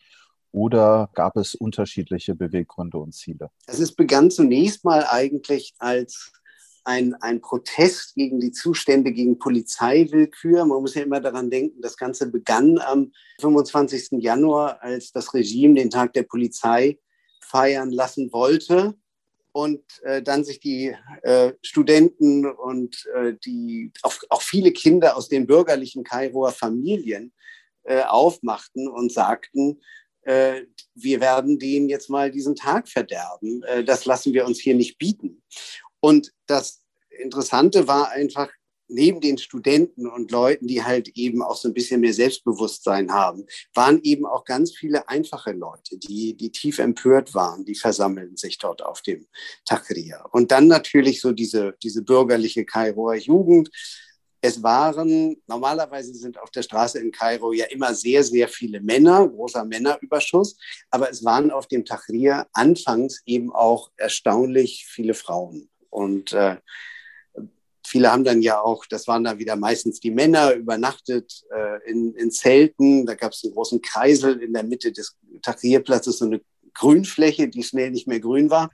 Oder 0.53 1.11
gab 1.15 1.37
es 1.37 1.55
unterschiedliche 1.55 2.35
Beweggründe 2.35 2.99
und 2.99 3.15
Ziele? 3.15 3.51
Also 3.67 3.83
es 3.83 3.95
begann 3.95 4.31
zunächst 4.31 4.85
mal 4.85 5.07
eigentlich 5.09 5.75
als 5.79 6.33
ein, 6.85 7.15
ein 7.21 7.41
Protest 7.41 8.15
gegen 8.15 8.41
die 8.41 8.53
Zustände 8.53 9.13
gegen 9.13 9.39
Polizeiwillkür. 9.39 10.65
Man 10.65 10.81
muss 10.81 10.95
ja 10.95 11.03
immer 11.03 11.21
daran 11.21 11.51
denken, 11.51 11.81
das 11.83 11.97
Ganze 11.97 12.31
begann 12.31 12.79
am 12.79 13.13
25. 13.41 14.23
Januar, 14.23 14.83
als 14.83 15.13
das 15.13 15.33
Regime 15.35 15.75
den 15.75 15.91
Tag 15.91 16.13
der 16.15 16.25
Polizei 16.25 16.99
feiern 17.43 17.91
lassen 17.91 18.33
wollte 18.33 18.95
und 19.53 19.83
äh, 20.03 20.23
dann 20.23 20.45
sich 20.45 20.61
die 20.61 20.95
äh, 21.23 21.53
Studenten 21.63 22.47
und 22.47 23.05
äh, 23.15 23.35
die 23.45 23.93
auch, 24.03 24.15
auch 24.29 24.43
viele 24.43 24.73
Kinder 24.73 25.17
aus 25.17 25.29
den 25.29 25.47
bürgerlichen 25.47 26.05
Kairoer 26.05 26.53
Familien 26.53 27.33
äh, 27.85 28.03
aufmachten 28.03 28.89
und 28.89 29.13
sagten, 29.13 29.81
äh, 30.23 30.63
wir 30.95 31.21
werden 31.21 31.59
denen 31.59 31.89
jetzt 31.89 32.11
mal 32.11 32.31
diesen 32.31 32.57
Tag 32.57 32.89
verderben. 32.89 33.63
Äh, 33.65 33.85
das 33.85 34.05
lassen 34.05 34.33
wir 34.33 34.47
uns 34.47 34.59
hier 34.59 34.75
nicht 34.75 34.99
bieten. 34.99 35.43
Und 36.01 36.33
das 36.47 36.83
Interessante 37.11 37.87
war 37.87 38.11
einfach, 38.11 38.51
neben 38.91 39.21
den 39.21 39.39
Studenten 39.39 40.07
und 40.07 40.31
Leuten, 40.31 40.67
die 40.67 40.83
halt 40.83 41.09
eben 41.17 41.43
auch 41.43 41.57
so 41.57 41.69
ein 41.69 41.75
bisschen 41.75 42.01
mehr 42.01 42.13
Selbstbewusstsein 42.13 43.13
haben, 43.13 43.47
waren 43.75 44.01
eben 44.03 44.27
auch 44.27 44.45
ganz 44.45 44.77
viele 44.77 45.09
einfache 45.09 45.53
Leute, 45.53 45.97
die, 45.99 46.37
die 46.37 46.51
tief 46.51 46.79
empört 46.79 47.35
waren, 47.35 47.65
die 47.65 47.75
versammelten 47.75 48.37
sich 48.37 48.59
dort 48.59 48.83
auf 48.83 49.03
dem 49.03 49.27
Tahrir. 49.65 50.25
Und 50.33 50.51
dann 50.51 50.67
natürlich 50.67 51.21
so 51.21 51.33
diese, 51.33 51.75
diese 51.83 52.03
bürgerliche 52.03 52.65
Kairoer 52.65 53.15
Jugend. 53.15 53.71
Es 54.41 54.63
waren, 54.63 55.37
normalerweise 55.47 56.15
sind 56.15 56.39
auf 56.39 56.51
der 56.51 56.63
Straße 56.63 56.99
in 56.99 57.13
Kairo 57.13 57.53
ja 57.53 57.67
immer 57.67 57.95
sehr, 57.95 58.25
sehr 58.25 58.49
viele 58.49 58.81
Männer, 58.81 59.29
großer 59.29 59.65
Männerüberschuss, 59.65 60.57
aber 60.91 61.11
es 61.11 61.25
waren 61.25 61.51
auf 61.51 61.67
dem 61.67 61.85
Tahrir 61.85 62.47
anfangs 62.53 63.23
eben 63.27 63.53
auch 63.53 63.91
erstaunlich 63.97 64.87
viele 64.89 65.15
Frauen. 65.15 65.69
Und 65.91 66.33
äh, 66.33 66.57
Viele 67.91 68.13
haben 68.13 68.23
dann 68.23 68.41
ja 68.41 68.61
auch, 68.61 68.87
das 68.87 69.09
waren 69.09 69.25
dann 69.25 69.41
wieder 69.41 69.57
meistens 69.57 69.99
die 69.99 70.13
Männer, 70.13 70.53
übernachtet 70.53 71.43
äh, 71.51 71.91
in, 71.91 72.15
in 72.15 72.31
Zelten. 72.31 73.05
Da 73.05 73.17
gab 73.17 73.33
es 73.33 73.43
einen 73.43 73.53
großen 73.53 73.83
Kreisel 73.83 74.41
in 74.41 74.53
der 74.53 74.63
Mitte 74.63 74.93
des 74.93 75.17
Tahrirplatzes, 75.43 76.19
so 76.19 76.27
eine 76.27 76.41
Grünfläche, 76.73 77.49
die 77.49 77.65
schnell 77.65 77.91
nicht 77.91 78.07
mehr 78.07 78.21
grün 78.21 78.49
war. 78.49 78.71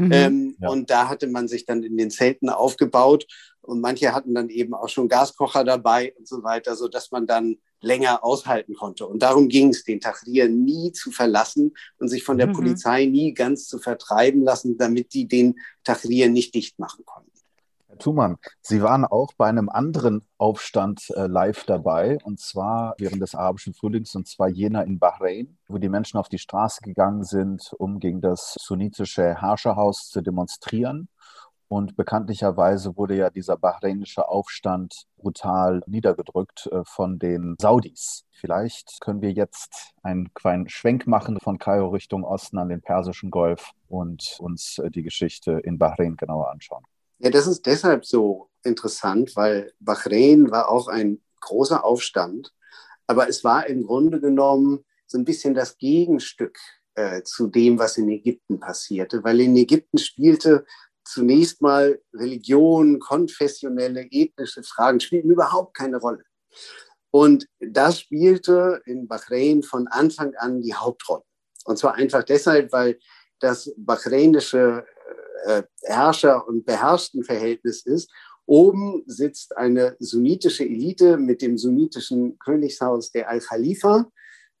Mhm, 0.00 0.12
ähm, 0.12 0.56
ja. 0.60 0.68
Und 0.68 0.90
da 0.90 1.08
hatte 1.08 1.26
man 1.26 1.48
sich 1.48 1.64
dann 1.64 1.82
in 1.82 1.96
den 1.96 2.10
Zelten 2.10 2.48
aufgebaut. 2.48 3.26
Und 3.62 3.80
manche 3.80 4.14
hatten 4.14 4.34
dann 4.34 4.48
eben 4.48 4.74
auch 4.74 4.88
schon 4.88 5.08
Gaskocher 5.08 5.64
dabei 5.64 6.14
und 6.18 6.26
so 6.26 6.42
weiter, 6.42 6.74
sodass 6.74 7.10
man 7.10 7.26
dann 7.26 7.58
länger 7.82 8.24
aushalten 8.24 8.74
konnte. 8.74 9.06
Und 9.06 9.22
darum 9.22 9.48
ging 9.48 9.68
es, 9.68 9.84
den 9.84 10.00
Tahrir 10.00 10.48
nie 10.48 10.92
zu 10.92 11.10
verlassen 11.10 11.74
und 11.98 12.08
sich 12.08 12.24
von 12.24 12.38
der 12.38 12.48
mhm. 12.48 12.52
Polizei 12.52 13.06
nie 13.06 13.34
ganz 13.34 13.68
zu 13.68 13.78
vertreiben 13.78 14.42
lassen, 14.42 14.76
damit 14.76 15.14
die 15.14 15.28
den 15.28 15.58
Tahrir 15.84 16.28
nicht 16.28 16.54
dicht 16.54 16.78
machen 16.78 17.04
konnten. 17.04 17.29
Thumann, 18.00 18.38
Sie 18.60 18.82
waren 18.82 19.04
auch 19.04 19.32
bei 19.36 19.46
einem 19.46 19.68
anderen 19.68 20.22
Aufstand 20.38 21.10
äh, 21.10 21.26
live 21.26 21.64
dabei, 21.64 22.18
und 22.24 22.40
zwar 22.40 22.94
während 22.98 23.22
des 23.22 23.34
arabischen 23.34 23.74
Frühlings, 23.74 24.14
und 24.14 24.26
zwar 24.26 24.48
jener 24.48 24.84
in 24.84 24.98
Bahrain, 24.98 25.58
wo 25.68 25.78
die 25.78 25.88
Menschen 25.88 26.18
auf 26.18 26.28
die 26.28 26.38
Straße 26.38 26.80
gegangen 26.82 27.24
sind, 27.24 27.72
um 27.78 28.00
gegen 28.00 28.20
das 28.20 28.54
sunnitische 28.58 29.40
Herrscherhaus 29.40 30.08
zu 30.08 30.20
demonstrieren. 30.20 31.08
Und 31.68 31.96
bekanntlicherweise 31.96 32.96
wurde 32.96 33.14
ja 33.14 33.30
dieser 33.30 33.56
bahrainische 33.56 34.28
Aufstand 34.28 35.04
brutal 35.18 35.82
niedergedrückt 35.86 36.66
äh, 36.72 36.82
von 36.84 37.20
den 37.20 37.54
Saudis. 37.60 38.24
Vielleicht 38.32 39.00
können 39.00 39.22
wir 39.22 39.30
jetzt 39.30 39.92
einen 40.02 40.34
kleinen 40.34 40.68
Schwenk 40.68 41.06
machen 41.06 41.38
von 41.40 41.58
Kairo 41.58 41.90
Richtung 41.90 42.24
Osten 42.24 42.58
an 42.58 42.70
den 42.70 42.80
Persischen 42.80 43.30
Golf 43.30 43.70
und 43.86 44.36
uns 44.40 44.78
äh, 44.78 44.90
die 44.90 45.04
Geschichte 45.04 45.60
in 45.62 45.78
Bahrain 45.78 46.16
genauer 46.16 46.50
anschauen. 46.50 46.82
Ja, 47.20 47.28
das 47.28 47.46
ist 47.46 47.66
deshalb 47.66 48.06
so 48.06 48.48
interessant, 48.64 49.36
weil 49.36 49.72
Bahrain 49.78 50.50
war 50.50 50.70
auch 50.70 50.88
ein 50.88 51.20
großer 51.40 51.84
Aufstand, 51.84 52.52
aber 53.06 53.28
es 53.28 53.44
war 53.44 53.66
im 53.66 53.86
Grunde 53.86 54.20
genommen 54.20 54.84
so 55.06 55.18
ein 55.18 55.26
bisschen 55.26 55.52
das 55.52 55.76
Gegenstück 55.76 56.58
äh, 56.94 57.22
zu 57.22 57.48
dem, 57.48 57.78
was 57.78 57.98
in 57.98 58.08
Ägypten 58.08 58.58
passierte, 58.58 59.22
weil 59.22 59.40
in 59.40 59.54
Ägypten 59.56 59.98
spielte 59.98 60.64
zunächst 61.04 61.60
mal 61.60 62.00
Religion, 62.14 62.98
konfessionelle, 63.00 64.08
ethnische 64.10 64.62
Fragen 64.62 65.00
spielten 65.00 65.30
überhaupt 65.30 65.76
keine 65.76 65.98
Rolle. 65.98 66.24
Und 67.10 67.46
das 67.58 68.00
spielte 68.00 68.80
in 68.86 69.08
Bahrain 69.08 69.62
von 69.62 69.88
Anfang 69.88 70.34
an 70.36 70.62
die 70.62 70.74
Hauptrolle. 70.74 71.24
Und 71.64 71.78
zwar 71.78 71.96
einfach 71.96 72.22
deshalb, 72.22 72.72
weil 72.72 72.98
das 73.40 73.72
bahrainische 73.76 74.86
äh, 75.46 75.62
Herrscher- 75.82 76.46
und 76.46 76.64
beherrschten 76.64 77.24
Verhältnis 77.24 77.84
ist. 77.86 78.10
Oben 78.46 79.02
sitzt 79.06 79.56
eine 79.56 79.96
sunnitische 80.00 80.64
Elite 80.64 81.16
mit 81.16 81.42
dem 81.42 81.56
sunnitischen 81.56 82.38
Königshaus 82.38 83.12
der 83.12 83.28
Al-Khalifa. 83.28 84.10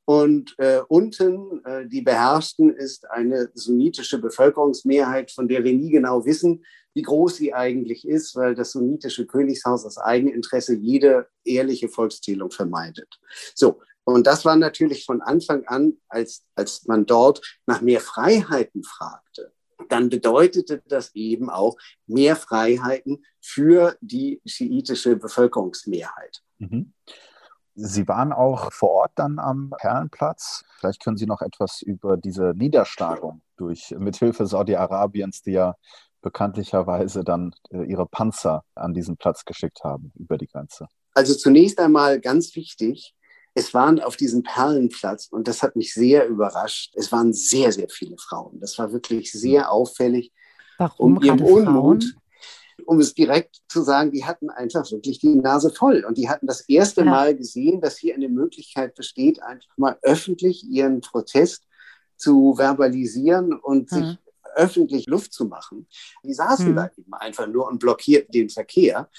Und 0.04 0.54
äh, 0.58 0.80
unten, 0.88 1.64
äh, 1.64 1.86
die 1.86 2.02
beherrschten, 2.02 2.74
ist 2.74 3.08
eine 3.10 3.50
sunnitische 3.54 4.18
Bevölkerungsmehrheit, 4.18 5.30
von 5.30 5.48
der 5.48 5.62
wir 5.62 5.72
nie 5.72 5.90
genau 5.90 6.24
wissen, 6.24 6.64
wie 6.94 7.02
groß 7.02 7.36
sie 7.36 7.54
eigentlich 7.54 8.06
ist, 8.06 8.34
weil 8.34 8.54
das 8.54 8.72
sunnitische 8.72 9.26
Königshaus 9.26 9.84
aus 9.84 9.98
Eigeninteresse 9.98 10.74
jede 10.74 11.28
ehrliche 11.44 11.88
Volkszählung 11.88 12.50
vermeidet. 12.50 13.20
So, 13.54 13.80
und 14.04 14.26
das 14.26 14.44
war 14.44 14.56
natürlich 14.56 15.04
von 15.04 15.22
Anfang 15.22 15.66
an, 15.66 15.94
als, 16.08 16.44
als 16.54 16.86
man 16.86 17.06
dort 17.06 17.40
nach 17.66 17.80
mehr 17.80 18.00
Freiheiten 18.00 18.82
fragte, 18.82 19.52
dann 19.88 20.08
bedeutete 20.08 20.82
das 20.86 21.14
eben 21.14 21.50
auch 21.50 21.76
mehr 22.06 22.36
Freiheiten 22.36 23.24
für 23.40 23.96
die 24.00 24.40
schiitische 24.44 25.16
Bevölkerungsmehrheit. 25.16 26.42
Mhm. 26.58 26.92
Sie 27.74 28.06
waren 28.08 28.32
auch 28.32 28.72
vor 28.72 28.90
Ort 28.90 29.12
dann 29.14 29.38
am 29.38 29.72
Perlenplatz. 29.78 30.64
Vielleicht 30.78 31.02
können 31.02 31.16
Sie 31.16 31.26
noch 31.26 31.40
etwas 31.40 31.82
über 31.82 32.16
diese 32.16 32.52
Niederschlagung 32.54 33.42
durch 33.56 33.94
mithilfe 33.96 34.46
Saudi-Arabiens, 34.46 35.42
die 35.42 35.52
ja 35.52 35.76
bekanntlicherweise 36.20 37.24
dann 37.24 37.54
äh, 37.70 37.84
ihre 37.84 38.06
Panzer 38.06 38.64
an 38.74 38.92
diesen 38.92 39.16
Platz 39.16 39.44
geschickt 39.44 39.82
haben 39.84 40.12
über 40.16 40.36
die 40.36 40.46
Grenze. 40.46 40.88
Also 41.14 41.34
zunächst 41.34 41.78
einmal 41.78 42.20
ganz 42.20 42.54
wichtig, 42.54 43.14
es 43.60 43.74
waren 43.74 44.00
auf 44.00 44.16
diesem 44.16 44.42
Perlenplatz, 44.42 45.28
und 45.30 45.46
das 45.46 45.62
hat 45.62 45.76
mich 45.76 45.92
sehr 45.92 46.26
überrascht, 46.26 46.94
es 46.96 47.12
waren 47.12 47.34
sehr, 47.34 47.72
sehr 47.72 47.90
viele 47.90 48.16
Frauen. 48.16 48.58
Das 48.58 48.78
war 48.78 48.90
wirklich 48.90 49.30
sehr 49.30 49.64
hm. 49.64 49.68
auffällig. 49.68 50.32
Warum 50.78 51.18
um 51.18 51.22
ihren 51.22 51.40
Unmut, 51.42 52.04
Frauen? 52.04 52.14
um 52.86 53.00
es 53.00 53.12
direkt 53.12 53.60
zu 53.68 53.82
sagen, 53.82 54.12
die 54.12 54.24
hatten 54.24 54.48
einfach 54.48 54.90
wirklich 54.90 55.18
die 55.18 55.34
Nase 55.34 55.70
voll. 55.70 56.06
Und 56.06 56.16
die 56.16 56.30
hatten 56.30 56.46
das 56.46 56.62
erste 56.62 57.02
ja. 57.02 57.10
Mal 57.10 57.36
gesehen, 57.36 57.82
dass 57.82 57.98
hier 57.98 58.14
eine 58.14 58.30
Möglichkeit 58.30 58.94
besteht, 58.94 59.42
einfach 59.42 59.76
mal 59.76 59.98
öffentlich 60.00 60.64
ihren 60.64 61.02
Protest 61.02 61.66
zu 62.16 62.54
verbalisieren 62.56 63.52
und 63.52 63.90
hm. 63.90 63.98
sich 63.98 64.18
öffentlich 64.54 65.06
Luft 65.06 65.34
zu 65.34 65.44
machen. 65.44 65.86
Die 66.24 66.32
saßen 66.32 66.68
hm. 66.68 66.76
da 66.76 66.90
eben 66.96 67.12
einfach 67.12 67.46
nur 67.46 67.68
und 67.68 67.78
blockierten 67.78 68.32
den 68.32 68.48
Verkehr 68.48 69.10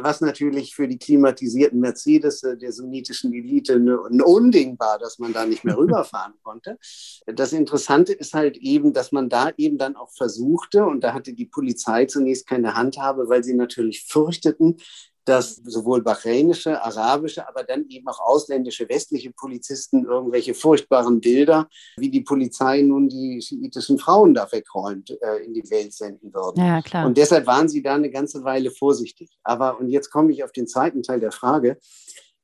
was 0.00 0.20
natürlich 0.20 0.74
für 0.74 0.88
die 0.88 0.98
klimatisierten 0.98 1.80
Mercedes 1.80 2.40
der 2.40 2.72
sunnitischen 2.72 3.32
Elite 3.32 3.74
ein 3.74 4.22
Unding 4.22 4.78
war, 4.78 4.98
dass 4.98 5.18
man 5.18 5.32
da 5.32 5.46
nicht 5.46 5.64
mehr 5.64 5.76
rüberfahren 5.78 6.34
konnte. 6.42 6.78
Das 7.26 7.52
Interessante 7.52 8.12
ist 8.12 8.34
halt 8.34 8.56
eben, 8.56 8.92
dass 8.92 9.12
man 9.12 9.28
da 9.28 9.50
eben 9.56 9.78
dann 9.78 9.96
auch 9.96 10.10
versuchte, 10.10 10.84
und 10.84 11.02
da 11.02 11.14
hatte 11.14 11.32
die 11.32 11.46
Polizei 11.46 12.06
zunächst 12.06 12.46
keine 12.46 12.74
Handhabe, 12.74 13.28
weil 13.28 13.44
sie 13.44 13.54
natürlich 13.54 14.04
fürchteten, 14.04 14.76
dass 15.24 15.56
sowohl 15.56 16.02
bahrainische, 16.02 16.82
arabische, 16.82 17.46
aber 17.48 17.62
dann 17.64 17.86
eben 17.88 18.08
auch 18.08 18.20
ausländische 18.20 18.88
westliche 18.88 19.32
Polizisten 19.32 20.04
irgendwelche 20.04 20.54
furchtbaren 20.54 21.20
Bilder, 21.20 21.68
wie 21.96 22.10
die 22.10 22.22
Polizei 22.22 22.82
nun 22.82 23.08
die 23.08 23.40
schiitischen 23.42 23.98
Frauen 23.98 24.34
da 24.34 24.50
wegräumt, 24.50 25.10
äh, 25.10 25.44
in 25.44 25.54
die 25.54 25.68
Welt 25.70 25.92
senden 25.92 26.32
würden. 26.32 26.64
Ja, 26.64 26.80
klar. 26.82 27.06
Und 27.06 27.16
deshalb 27.16 27.46
waren 27.46 27.68
sie 27.68 27.82
da 27.82 27.94
eine 27.94 28.10
ganze 28.10 28.44
Weile 28.44 28.70
vorsichtig. 28.70 29.30
Aber, 29.42 29.78
und 29.78 29.88
jetzt 29.88 30.10
komme 30.10 30.32
ich 30.32 30.44
auf 30.44 30.52
den 30.52 30.66
zweiten 30.66 31.02
Teil 31.02 31.20
der 31.20 31.32
Frage, 31.32 31.78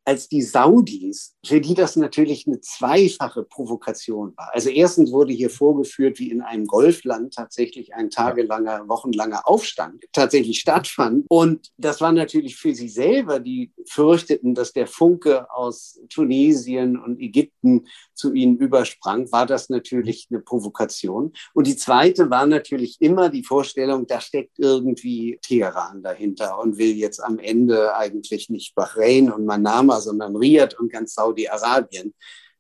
als 0.07 0.29
die 0.29 0.43
Saudis, 0.43 1.35
für 1.45 1.61
die 1.61 1.75
das 1.75 1.97
natürlich 1.97 2.47
eine 2.47 2.61
zweifache 2.61 3.43
Provokation 3.43 4.33
war. 4.37 4.51
Also 4.55 4.71
erstens 4.71 5.11
wurde 5.11 5.33
hier 5.33 5.51
vorgeführt, 5.51 6.21
wie 6.21 6.31
in 6.31 6.43
einem 6.43 6.67
Golfland 6.67 7.35
tatsächlich 7.35 7.93
ein 7.95 8.09
tagelanger, 8.09 8.89
wochenlanger 8.89 9.49
Aufstand 9.49 10.05
tatsächlich 10.13 10.61
stattfand. 10.61 11.27
Und 11.29 11.73
das 11.77 12.01
war 12.01 12.13
natürlich 12.13 12.57
für 12.57 12.73
sie 12.73 12.89
selber, 12.89 13.41
die 13.41 13.73
fürchteten, 13.87 14.55
dass 14.55 14.73
der 14.73 14.87
Funke 14.87 15.51
aus 15.51 15.99
Tunesien 16.09 16.97
und 16.97 17.21
Ägypten 17.21 17.87
zu 18.15 18.33
ihnen 18.33 18.57
übersprang, 18.59 19.31
war 19.33 19.47
das 19.47 19.69
natürlich 19.69 20.29
eine 20.31 20.41
Provokation. 20.41 21.33
Und 21.53 21.67
die 21.67 21.77
zweite 21.77 22.31
war 22.31 22.47
natürlich 22.47 22.97
immer 23.01 23.29
die 23.29 23.45
Vorstellung, 23.45 24.07
da 24.07 24.21
steckt 24.21 24.59
irgendwie 24.59 25.39
Teheran 25.43 26.03
dahinter 26.03 26.59
und 26.61 26.79
will 26.79 26.95
jetzt 26.95 27.23
am 27.23 27.39
Ende 27.39 27.97
eigentlich 27.97 28.49
nicht 28.49 28.75
Bahrain 28.75 29.31
und 29.31 29.45
Manama, 29.45 29.96
sondern 30.01 30.37
Riyadh 30.37 30.77
und 30.79 30.93
ganz 30.93 31.15
Saudi-Arabien 31.15 32.15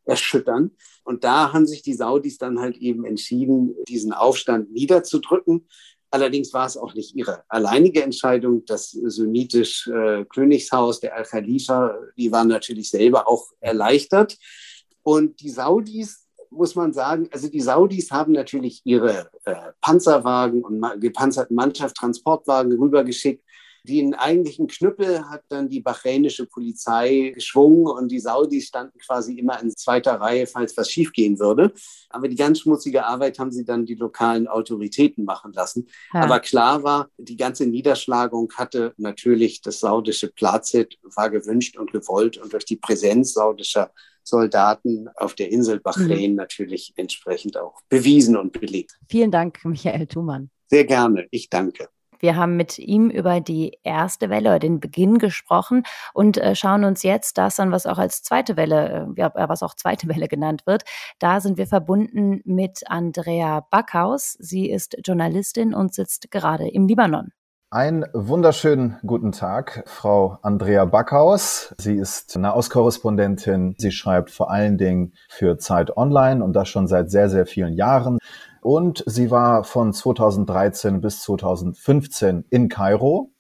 erschüttern. 0.05 0.71
Und 1.05 1.25
da 1.25 1.53
haben 1.53 1.67
sich 1.67 1.83
die 1.83 1.95
Saudis 1.95 2.39
dann 2.39 2.61
halt 2.61 2.77
eben 2.79 3.05
entschieden, 3.05 3.75
diesen 3.89 4.13
Aufstand 4.13 4.73
niederzudrücken. 4.73 5.69
Allerdings 6.11 6.53
war 6.53 6.67
es 6.67 6.77
auch 6.77 6.95
nicht 6.95 7.15
ihre 7.15 7.45
alleinige 7.49 8.03
Entscheidung. 8.03 8.65
Das 8.65 8.91
sunnitische 8.91 9.93
äh, 9.93 10.25
Königshaus, 10.25 11.01
der 11.01 11.17
Al-Khalifa, 11.17 11.97
die 12.17 12.31
waren 12.33 12.49
natürlich 12.49 12.91
selber 12.91 13.29
auch 13.29 13.51
erleichtert. 13.61 14.39
Und 15.03 15.41
die 15.41 15.51
Saudis, 15.51 16.27
muss 16.51 16.75
man 16.75 16.93
sagen, 16.93 17.29
also 17.33 17.49
die 17.49 17.61
Saudis 17.61 18.11
haben 18.11 18.33
natürlich 18.33 18.81
ihre 18.85 19.31
äh, 19.45 19.55
Panzerwagen 19.81 20.65
und 20.65 21.01
gepanzerten 21.01 21.55
Mannschaftstransportwagen 21.55 22.73
rübergeschickt 22.73 23.45
den 23.87 24.15
eigentlichen 24.15 24.67
Knüppel 24.67 25.29
hat 25.31 25.45
dann 25.49 25.69
die 25.69 25.81
bahrainische 25.81 26.47
Polizei 26.47 27.33
geschwungen 27.35 27.87
und 27.87 28.09
die 28.09 28.21
Saudis 28.21 28.67
standen 28.67 28.99
quasi 28.99 29.39
immer 29.39 29.61
in 29.63 29.71
zweiter 29.71 30.21
Reihe, 30.21 30.47
falls 30.47 30.77
was 30.77 30.91
schiefgehen 30.91 31.39
würde. 31.39 31.73
Aber 32.11 32.29
die 32.29 32.37
ganz 32.37 32.61
schmutzige 32.61 33.07
Arbeit 33.07 33.39
haben 33.39 33.51
sie 33.51 33.65
dann 33.65 33.87
die 33.87 33.95
lokalen 33.95 34.49
Autoritäten 34.49 35.25
machen 35.25 35.53
lassen. 35.53 35.89
Ja. 36.13 36.21
Aber 36.21 36.41
klar 36.41 36.83
war, 36.83 37.09
die 37.17 37.37
ganze 37.37 37.67
Niederschlagung 37.67 38.53
hatte 38.57 38.93
natürlich 38.97 39.63
das 39.63 39.81
saudische 39.81 40.29
Plazit, 40.29 40.99
war 41.03 41.31
gewünscht 41.31 41.79
und 41.79 41.93
gewollt 41.93 42.37
und 42.39 42.53
durch 42.53 42.65
die 42.65 42.77
Präsenz 42.77 43.33
saudischer 43.33 43.93
Soldaten 44.23 45.09
auf 45.15 45.35
der 45.35 45.53
Insel 45.53 45.81
Bahrain 45.81 46.33
mhm. 46.33 46.37
natürlich 46.37 46.93
entsprechend 46.97 47.57
auch 47.57 47.81
bewiesen 47.89 48.37
und 48.37 48.59
belegt. 48.59 48.99
Vielen 49.09 49.31
Dank, 49.31 49.65
Michael 49.65 50.07
Thumann. 50.07 50.51
Sehr 50.67 50.85
gerne. 50.85 51.29
Ich 51.31 51.49
danke. 51.49 51.89
Wir 52.19 52.37
haben 52.37 52.57
mit 52.57 52.79
ihm 52.79 53.11
über 53.11 53.41
die 53.41 53.79
erste 53.83 54.31
Welle 54.31 54.51
oder 54.51 54.59
den 54.59 54.81
Beginn 54.81 55.19
gesprochen 55.19 55.83
und 56.15 56.39
äh, 56.39 56.55
schauen 56.55 56.85
uns 56.85 57.03
jetzt 57.03 57.39
das 57.39 57.61
an, 57.61 57.73
was 57.73 57.87
auch 57.87 57.99
als 57.99 58.23
zweite 58.23 58.57
Welle, 58.57 59.15
äh, 59.17 59.31
was 59.35 59.63
auch 59.63 59.75
zweite 59.75 60.09
Welle 60.15 60.29
genannt 60.29 60.63
wird. 60.67 60.85
Da 61.19 61.41
sind 61.41 61.59
wir 61.59 61.67
verbunden 61.67 62.41
mit 62.45 62.83
Andrea 62.87 63.67
Backhaus. 63.71 64.37
Sie 64.39 64.71
ist 64.71 64.97
Journalistin 65.05 65.75
und 65.75 65.95
sitzt 65.95 66.31
gerade 66.31 66.69
im 66.69 66.87
Libanon. 66.87 67.33
Einen 67.69 68.07
wunderschönen 68.15 68.97
guten 69.05 69.33
Tag, 69.33 69.83
Frau 69.87 70.39
Andrea 70.43 70.85
Backhaus. 70.85 71.75
Sie 71.79 71.97
ist 71.97 72.39
Nahostkorrespondentin. 72.39 73.75
Sie 73.77 73.91
schreibt 73.91 74.31
vor 74.31 74.53
allen 74.53 74.79
Dingen 74.79 75.15
für 75.29 75.59
Zeit 75.59 75.97
Online 75.97 76.45
und 76.45 76.53
das 76.53 76.69
schon 76.69 76.87
seit 76.87 77.11
sehr, 77.11 77.29
sehr 77.29 77.45
vielen 77.45 77.75
Jahren 77.75 78.19
und 78.67 79.05
sie 79.07 79.31
war 79.31 79.63
von 79.63 79.93
2013 79.93 81.01
bis 81.01 81.21
2015 81.21 82.47
in 82.51 82.69
Kairo. 82.69 83.31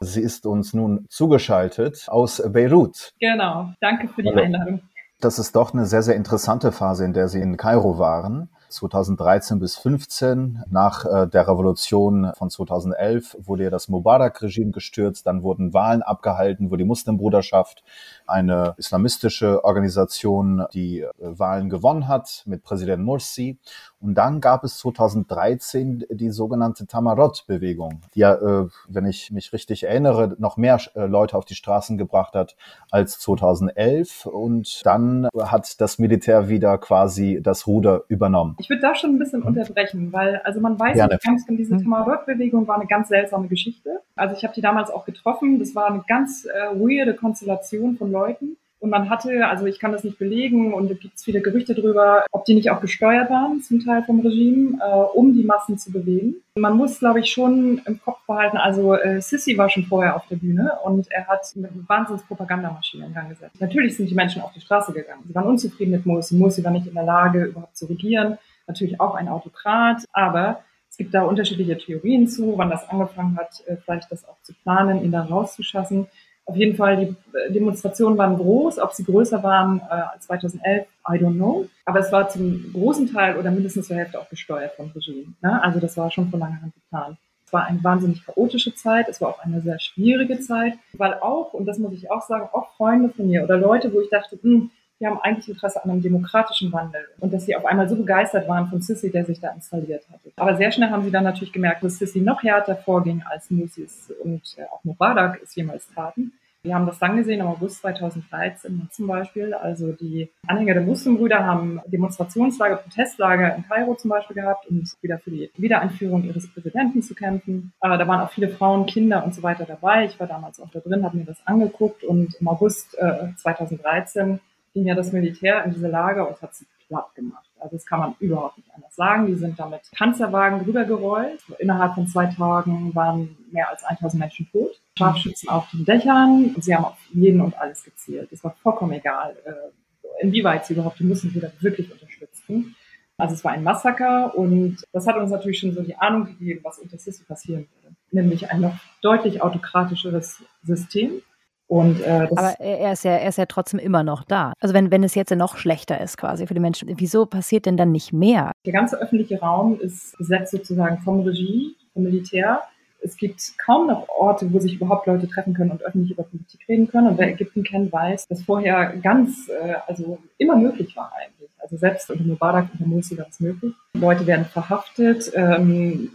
Sie 0.00 0.22
ist 0.22 0.46
uns 0.46 0.72
nun 0.72 1.04
zugeschaltet 1.10 2.06
aus 2.08 2.42
Beirut. 2.50 3.12
Genau, 3.20 3.74
danke 3.82 4.08
für 4.08 4.22
die 4.22 4.30
Einladung. 4.30 4.80
Das 5.20 5.38
ist 5.38 5.54
doch 5.54 5.74
eine 5.74 5.84
sehr, 5.84 6.00
sehr 6.00 6.16
interessante 6.16 6.72
Phase, 6.72 7.04
in 7.04 7.12
der 7.12 7.28
Sie 7.28 7.42
in 7.42 7.58
Kairo 7.58 7.98
waren. 7.98 8.48
2013 8.70 9.58
bis 9.58 9.76
15. 9.76 10.64
Nach 10.70 11.04
äh, 11.04 11.26
der 11.26 11.46
Revolution 11.46 12.32
von 12.38 12.48
2011 12.48 13.36
wurde 13.40 13.64
ja 13.64 13.70
das 13.70 13.88
Mubarak-Regime 13.88 14.70
gestürzt. 14.70 15.26
Dann 15.26 15.42
wurden 15.42 15.74
Wahlen 15.74 16.02
abgehalten, 16.02 16.70
wo 16.70 16.76
die 16.76 16.84
Muslimbruderschaft, 16.84 17.82
eine 18.26 18.74
islamistische 18.78 19.64
Organisation, 19.64 20.64
die 20.72 21.00
äh, 21.00 21.10
Wahlen 21.18 21.68
gewonnen 21.68 22.08
hat 22.08 22.42
mit 22.46 22.62
Präsident 22.62 23.04
Morsi. 23.04 23.58
Und 24.00 24.14
dann 24.14 24.40
gab 24.40 24.64
es 24.64 24.78
2013 24.78 26.06
die 26.10 26.30
sogenannte 26.30 26.86
Tamarot-Bewegung, 26.86 28.00
die 28.14 28.20
ja, 28.20 28.34
äh, 28.34 28.68
wenn 28.88 29.06
ich 29.06 29.30
mich 29.30 29.52
richtig 29.52 29.84
erinnere, 29.84 30.36
noch 30.38 30.56
mehr 30.56 30.80
äh, 30.94 31.06
Leute 31.06 31.36
auf 31.36 31.44
die 31.44 31.54
Straßen 31.54 31.98
gebracht 31.98 32.34
hat 32.34 32.56
als 32.90 33.18
2011. 33.18 34.26
Und 34.26 34.80
dann 34.84 35.28
hat 35.38 35.80
das 35.80 35.98
Militär 35.98 36.48
wieder 36.48 36.78
quasi 36.78 37.40
das 37.42 37.66
Ruder 37.66 38.04
übernommen. 38.08 38.56
Ich 38.58 38.70
würde 38.70 38.82
da 38.82 38.94
schon 38.94 39.10
ein 39.10 39.18
bisschen 39.18 39.42
unterbrechen, 39.42 40.12
weil 40.12 40.40
also 40.44 40.60
man 40.60 40.78
weiß 40.78 40.94
Gerne. 40.94 41.14
nicht 41.14 41.24
ganz, 41.24 41.44
diese 41.46 41.74
hm. 41.74 41.82
Tamarot-Bewegung 41.82 42.66
war 42.66 42.76
eine 42.76 42.86
ganz 42.86 43.08
seltsame 43.08 43.48
Geschichte. 43.48 44.00
Also 44.16 44.34
ich 44.34 44.44
habe 44.44 44.54
die 44.54 44.62
damals 44.62 44.90
auch 44.90 45.04
getroffen. 45.04 45.58
Das 45.58 45.74
war 45.74 45.86
eine 45.88 46.02
ganz 46.06 46.46
äh, 46.46 46.78
weirde 46.78 47.14
Konstellation 47.14 47.96
von 47.96 48.10
Leuten. 48.10 48.56
Und 48.80 48.88
man 48.88 49.10
hatte, 49.10 49.46
also 49.46 49.66
ich 49.66 49.78
kann 49.78 49.92
das 49.92 50.04
nicht 50.04 50.18
belegen 50.18 50.72
und 50.72 50.90
es 50.90 50.98
gibt 50.98 51.20
viele 51.20 51.42
Gerüchte 51.42 51.74
drüber, 51.74 52.24
ob 52.32 52.46
die 52.46 52.54
nicht 52.54 52.70
auch 52.70 52.80
gesteuert 52.80 53.30
waren, 53.30 53.60
zum 53.60 53.84
Teil 53.84 54.02
vom 54.04 54.20
Regime, 54.20 54.78
äh, 54.80 55.16
um 55.16 55.34
die 55.34 55.44
Massen 55.44 55.78
zu 55.78 55.92
bewegen. 55.92 56.36
Man 56.54 56.78
muss, 56.78 56.98
glaube 56.98 57.20
ich, 57.20 57.30
schon 57.30 57.82
im 57.84 58.00
Kopf 58.00 58.24
behalten, 58.26 58.56
also 58.56 58.94
äh, 58.94 59.20
Sissi 59.20 59.58
war 59.58 59.68
schon 59.68 59.84
vorher 59.84 60.16
auf 60.16 60.26
der 60.28 60.36
Bühne 60.36 60.72
und 60.82 61.10
er 61.10 61.26
hat 61.26 61.52
eine 61.54 61.68
wahnsinns 61.86 62.22
Propagandamaschine 62.22 63.06
in 63.06 63.14
Gang 63.14 63.28
gesetzt. 63.28 63.60
Natürlich 63.60 63.98
sind 63.98 64.08
die 64.08 64.14
Menschen 64.14 64.40
auf 64.40 64.52
die 64.52 64.62
Straße 64.62 64.92
gegangen. 64.94 65.24
Sie 65.28 65.34
waren 65.34 65.46
unzufrieden 65.46 65.90
mit 65.90 66.06
Morsi. 66.06 66.34
Morsi 66.34 66.64
war 66.64 66.72
nicht 66.72 66.86
in 66.86 66.94
der 66.94 67.04
Lage, 67.04 67.44
überhaupt 67.44 67.76
zu 67.76 67.84
regieren. 67.84 68.38
Natürlich 68.66 68.98
auch 68.98 69.14
ein 69.14 69.28
Autokrat, 69.28 70.04
aber 70.12 70.62
es 70.88 70.96
gibt 70.96 71.12
da 71.12 71.22
unterschiedliche 71.22 71.76
Theorien 71.76 72.28
zu, 72.28 72.56
wann 72.56 72.70
das 72.70 72.88
angefangen 72.88 73.36
hat, 73.36 73.62
äh, 73.66 73.76
vielleicht 73.76 74.10
das 74.10 74.26
auch 74.26 74.40
zu 74.42 74.54
planen, 74.62 75.04
ihn 75.04 75.12
da 75.12 75.22
rauszuschaffen. 75.22 76.06
Auf 76.50 76.56
jeden 76.56 76.74
Fall, 76.74 76.96
die 76.96 77.38
äh, 77.38 77.52
Demonstrationen 77.52 78.18
waren 78.18 78.36
groß. 78.36 78.80
Ob 78.80 78.92
sie 78.92 79.04
größer 79.04 79.40
waren 79.44 79.80
äh, 79.88 79.94
als 80.12 80.26
2011, 80.26 80.84
I 81.08 81.12
don't 81.12 81.36
know. 81.36 81.68
Aber 81.84 82.00
es 82.00 82.10
war 82.10 82.28
zum 82.28 82.72
großen 82.72 83.12
Teil 83.12 83.36
oder 83.36 83.52
mindestens 83.52 83.86
zur 83.86 83.96
Hälfte 83.96 84.18
auch 84.18 84.28
gesteuert 84.28 84.72
vom 84.74 84.90
Regime. 84.90 85.32
Ne? 85.42 85.62
Also 85.62 85.78
das 85.78 85.96
war 85.96 86.10
schon 86.10 86.28
von 86.28 86.40
langer 86.40 86.60
Hand 86.60 86.74
geplant. 86.74 87.18
Es 87.46 87.52
war 87.52 87.66
eine 87.66 87.82
wahnsinnig 87.84 88.26
chaotische 88.26 88.74
Zeit. 88.74 89.08
Es 89.08 89.20
war 89.20 89.28
auch 89.28 89.44
eine 89.44 89.60
sehr 89.60 89.78
schwierige 89.78 90.40
Zeit, 90.40 90.74
weil 90.94 91.14
auch, 91.14 91.52
und 91.52 91.66
das 91.66 91.78
muss 91.78 91.92
ich 91.92 92.10
auch 92.10 92.22
sagen, 92.22 92.48
auch 92.52 92.74
Freunde 92.76 93.10
von 93.10 93.28
mir 93.28 93.44
oder 93.44 93.56
Leute, 93.56 93.94
wo 93.94 94.00
ich 94.00 94.10
dachte, 94.10 94.36
hm, 94.42 94.72
die 95.00 95.06
haben 95.06 95.20
eigentlich 95.20 95.48
Interesse 95.48 95.82
an 95.82 95.90
einem 95.90 96.02
demokratischen 96.02 96.72
Wandel 96.72 97.06
und 97.20 97.32
dass 97.32 97.46
sie 97.46 97.56
auf 97.56 97.64
einmal 97.64 97.88
so 97.88 97.96
begeistert 97.96 98.48
waren 98.48 98.68
von 98.68 98.82
Sissi, 98.82 99.10
der 99.10 99.24
sich 99.24 99.40
da 99.40 99.50
installiert 99.50 100.04
hatte. 100.12 100.30
Aber 100.36 100.56
sehr 100.56 100.70
schnell 100.72 100.90
haben 100.90 101.04
sie 101.04 101.10
dann 101.10 101.24
natürlich 101.24 101.52
gemerkt, 101.52 101.82
dass 101.82 101.98
Sissi 101.98 102.20
noch 102.20 102.42
härter 102.42 102.76
vorging 102.76 103.22
als 103.28 103.50
Musis 103.50 104.12
und 104.22 104.42
äh, 104.58 104.64
auch 104.64 104.84
Mubarak 104.84 105.40
es 105.42 105.54
jemals 105.54 105.88
taten. 105.94 106.32
Wir 106.62 106.74
haben 106.74 106.84
das 106.84 106.98
dann 106.98 107.16
gesehen 107.16 107.40
im 107.40 107.46
August 107.46 107.80
2013 107.80 108.88
zum 108.90 109.06
Beispiel. 109.06 109.54
Also 109.54 109.92
die 109.92 110.28
Anhänger 110.46 110.74
der 110.74 110.82
Muslimbrüder 110.82 111.42
haben 111.44 111.80
Demonstrationslager, 111.86 112.76
Protestlager 112.76 113.56
in 113.56 113.66
Kairo 113.66 113.94
zum 113.94 114.10
Beispiel 114.10 114.34
gehabt, 114.34 114.66
um 114.68 114.82
wieder 115.00 115.18
für 115.18 115.30
die 115.30 115.50
Wiedereinführung 115.56 116.24
ihres 116.24 116.52
Präsidenten 116.52 117.02
zu 117.02 117.14
kämpfen. 117.14 117.72
Aber 117.80 117.96
da 117.96 118.06
waren 118.06 118.20
auch 118.20 118.30
viele 118.30 118.50
Frauen, 118.50 118.84
Kinder 118.84 119.24
und 119.24 119.34
so 119.34 119.42
weiter 119.42 119.64
dabei. 119.64 120.04
Ich 120.04 120.20
war 120.20 120.26
damals 120.26 120.60
auch 120.60 120.70
da 120.70 120.80
drin, 120.80 121.02
habe 121.02 121.16
mir 121.16 121.24
das 121.24 121.38
angeguckt 121.46 122.04
und 122.04 122.34
im 122.38 122.48
August 122.48 122.94
äh, 122.98 123.34
2013 123.36 124.40
ging 124.74 124.86
ja 124.86 124.94
das 124.94 125.12
Militär 125.12 125.64
in 125.64 125.72
diese 125.72 125.88
Lager 125.88 126.28
und 126.28 126.42
hat 126.42 126.54
sie 126.54 126.66
platt 126.90 127.14
gemacht. 127.14 127.48
Also 127.60 127.76
das 127.76 127.86
kann 127.86 128.00
man 128.00 128.14
überhaupt 128.18 128.58
nicht 128.58 128.68
anders 128.74 128.94
sagen. 128.94 129.26
Die 129.26 129.36
sind 129.36 129.58
damit 129.58 129.82
Panzerwagen 129.96 130.60
rübergerollt. 130.62 131.40
Innerhalb 131.58 131.94
von 131.94 132.08
zwei 132.08 132.26
Tagen 132.26 132.94
waren 132.94 133.36
mehr 133.52 133.70
als 133.70 133.84
1000 133.84 134.20
Menschen 134.20 134.48
tot. 134.50 134.72
Scharfschützen 134.98 135.48
auf 135.48 135.70
den 135.70 135.84
Dächern. 135.84 136.52
Und 136.54 136.64
sie 136.64 136.74
haben 136.74 136.84
auf 136.84 136.98
jeden 137.12 137.40
und 137.40 137.56
alles 137.58 137.84
gezielt. 137.84 138.30
Es 138.32 138.42
war 138.42 138.54
vollkommen 138.62 138.92
egal, 138.92 139.36
äh, 139.44 140.24
inwieweit 140.24 140.66
sie 140.66 140.74
überhaupt 140.74 140.98
die 140.98 141.04
Muslimbrüder 141.04 141.52
wirklich 141.60 141.90
unterstützten. 141.92 142.74
Also 143.16 143.34
es 143.34 143.44
war 143.44 143.52
ein 143.52 143.62
Massaker 143.62 144.34
und 144.36 144.78
das 144.92 145.06
hat 145.06 145.16
uns 145.16 145.30
natürlich 145.30 145.58
schon 145.58 145.72
so 145.72 145.82
die 145.82 145.96
Ahnung 145.96 146.24
gegeben, 146.24 146.60
was 146.64 146.78
unter 146.78 146.98
Sisi 146.98 147.22
passieren 147.24 147.68
würde. 147.74 147.94
Nämlich 148.10 148.50
ein 148.50 148.62
noch 148.62 148.74
deutlich 149.02 149.42
autokratischeres 149.42 150.42
System 150.64 151.22
und, 151.70 152.00
äh, 152.02 152.26
Aber 152.34 152.58
er 152.58 152.92
ist, 152.92 153.04
ja, 153.04 153.12
er 153.12 153.28
ist 153.28 153.38
ja 153.38 153.46
trotzdem 153.46 153.78
immer 153.78 154.02
noch 154.02 154.24
da. 154.24 154.54
Also 154.58 154.74
wenn, 154.74 154.90
wenn 154.90 155.04
es 155.04 155.14
jetzt 155.14 155.30
noch 155.30 155.56
schlechter 155.56 156.00
ist 156.00 156.16
quasi 156.16 156.48
für 156.48 156.54
die 156.54 156.58
Menschen, 156.58 156.90
wieso 156.96 157.26
passiert 157.26 157.64
denn 157.64 157.76
dann 157.76 157.92
nicht 157.92 158.12
mehr? 158.12 158.50
Der 158.66 158.72
ganze 158.72 159.00
öffentliche 159.00 159.38
Raum 159.38 159.78
ist 159.78 160.18
besetzt 160.18 160.50
sozusagen 160.50 160.98
vom 160.98 161.20
Regie, 161.20 161.76
vom 161.94 162.02
Militär. 162.02 162.62
Es 163.02 163.16
gibt 163.16 163.40
kaum 163.64 163.86
noch 163.86 164.08
Orte, 164.08 164.52
wo 164.52 164.58
sich 164.58 164.74
überhaupt 164.74 165.06
Leute 165.06 165.28
treffen 165.28 165.54
können 165.54 165.70
und 165.70 165.84
öffentlich 165.84 166.10
über 166.10 166.24
Politik 166.24 166.60
reden 166.68 166.88
können. 166.88 167.06
Und 167.06 167.18
wer 167.18 167.28
Ägypten 167.28 167.62
kennt, 167.62 167.92
weiß, 167.92 168.26
dass 168.26 168.42
vorher 168.42 168.96
ganz, 168.96 169.48
äh, 169.48 169.74
also 169.86 170.18
immer 170.38 170.56
möglich 170.56 170.96
war 170.96 171.12
eigentlich. 171.16 171.50
Also 171.58 171.76
selbst 171.76 172.10
unter 172.10 172.24
Mubarak, 172.24 172.66
unter 172.72 172.86
Morsi 172.86 173.16
war 173.16 173.28
es 173.28 173.38
möglich. 173.38 173.74
Leute 173.94 174.26
werden 174.26 174.44
verhaftet. 174.44 175.30
Ähm, 175.36 176.10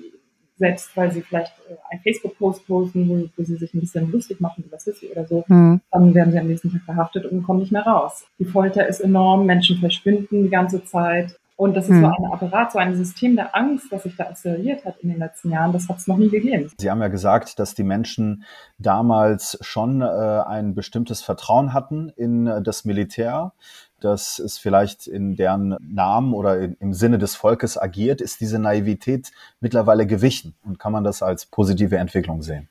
selbst 0.57 0.95
weil 0.95 1.11
sie 1.11 1.21
vielleicht 1.21 1.53
äh, 1.69 1.75
einen 1.91 2.01
Facebook-Post 2.01 2.67
posten, 2.67 3.09
wo, 3.09 3.29
wo, 3.35 3.43
sie 3.43 3.55
sich 3.55 3.73
ein 3.73 3.79
bisschen 3.79 4.11
lustig 4.11 4.39
machen 4.39 4.63
über 4.65 4.79
Sissy 4.79 5.07
oder 5.07 5.25
so, 5.25 5.43
mhm. 5.47 5.81
dann 5.91 6.13
werden 6.13 6.31
sie 6.31 6.39
am 6.39 6.47
nächsten 6.47 6.71
Tag 6.71 6.81
verhaftet 6.83 7.25
und 7.25 7.43
kommen 7.43 7.59
nicht 7.59 7.71
mehr 7.71 7.85
raus. 7.85 8.25
Die 8.39 8.45
Folter 8.45 8.87
ist 8.87 9.01
enorm, 9.01 9.45
Menschen 9.45 9.77
verschwinden 9.77 10.43
die 10.43 10.49
ganze 10.49 10.83
Zeit. 10.85 11.37
Und 11.57 11.73
das 11.77 11.85
ist 11.85 11.91
mhm. 11.91 12.01
so 12.01 12.07
ein 12.07 12.31
Apparat, 12.33 12.73
so 12.73 12.79
ein 12.79 12.95
System 12.95 13.37
der 13.37 13.55
Angst, 13.55 13.89
das 13.89 14.03
sich 14.03 14.17
da 14.17 14.25
installiert 14.25 14.83
hat 14.83 14.97
in 14.99 15.09
den 15.09 15.19
letzten 15.19 15.51
Jahren, 15.51 15.71
das 15.71 15.87
hat 15.87 15.99
es 15.99 16.07
noch 16.07 16.17
nie 16.17 16.29
gegeben. 16.29 16.69
Sie 16.77 16.91
haben 16.91 16.99
ja 16.99 17.07
gesagt, 17.07 17.59
dass 17.59 17.73
die 17.73 17.83
Menschen 17.83 18.43
damals 18.77 19.57
schon 19.61 20.01
äh, 20.01 20.05
ein 20.05 20.75
bestimmtes 20.75 21.21
Vertrauen 21.21 21.71
hatten 21.71 22.09
in 22.09 22.45
äh, 22.47 22.61
das 22.61 22.83
Militär 22.83 23.53
dass 24.01 24.39
es 24.39 24.57
vielleicht 24.57 25.07
in 25.07 25.35
deren 25.35 25.77
Namen 25.79 26.33
oder 26.33 26.59
im 26.61 26.93
Sinne 26.93 27.17
des 27.17 27.35
Volkes 27.35 27.77
agiert, 27.77 28.21
ist 28.21 28.41
diese 28.41 28.59
Naivität 28.59 29.31
mittlerweile 29.59 30.05
gewichen 30.05 30.55
und 30.63 30.79
kann 30.79 30.91
man 30.91 31.03
das 31.03 31.23
als 31.23 31.45
positive 31.45 31.97
Entwicklung 31.97 32.41
sehen? 32.41 32.69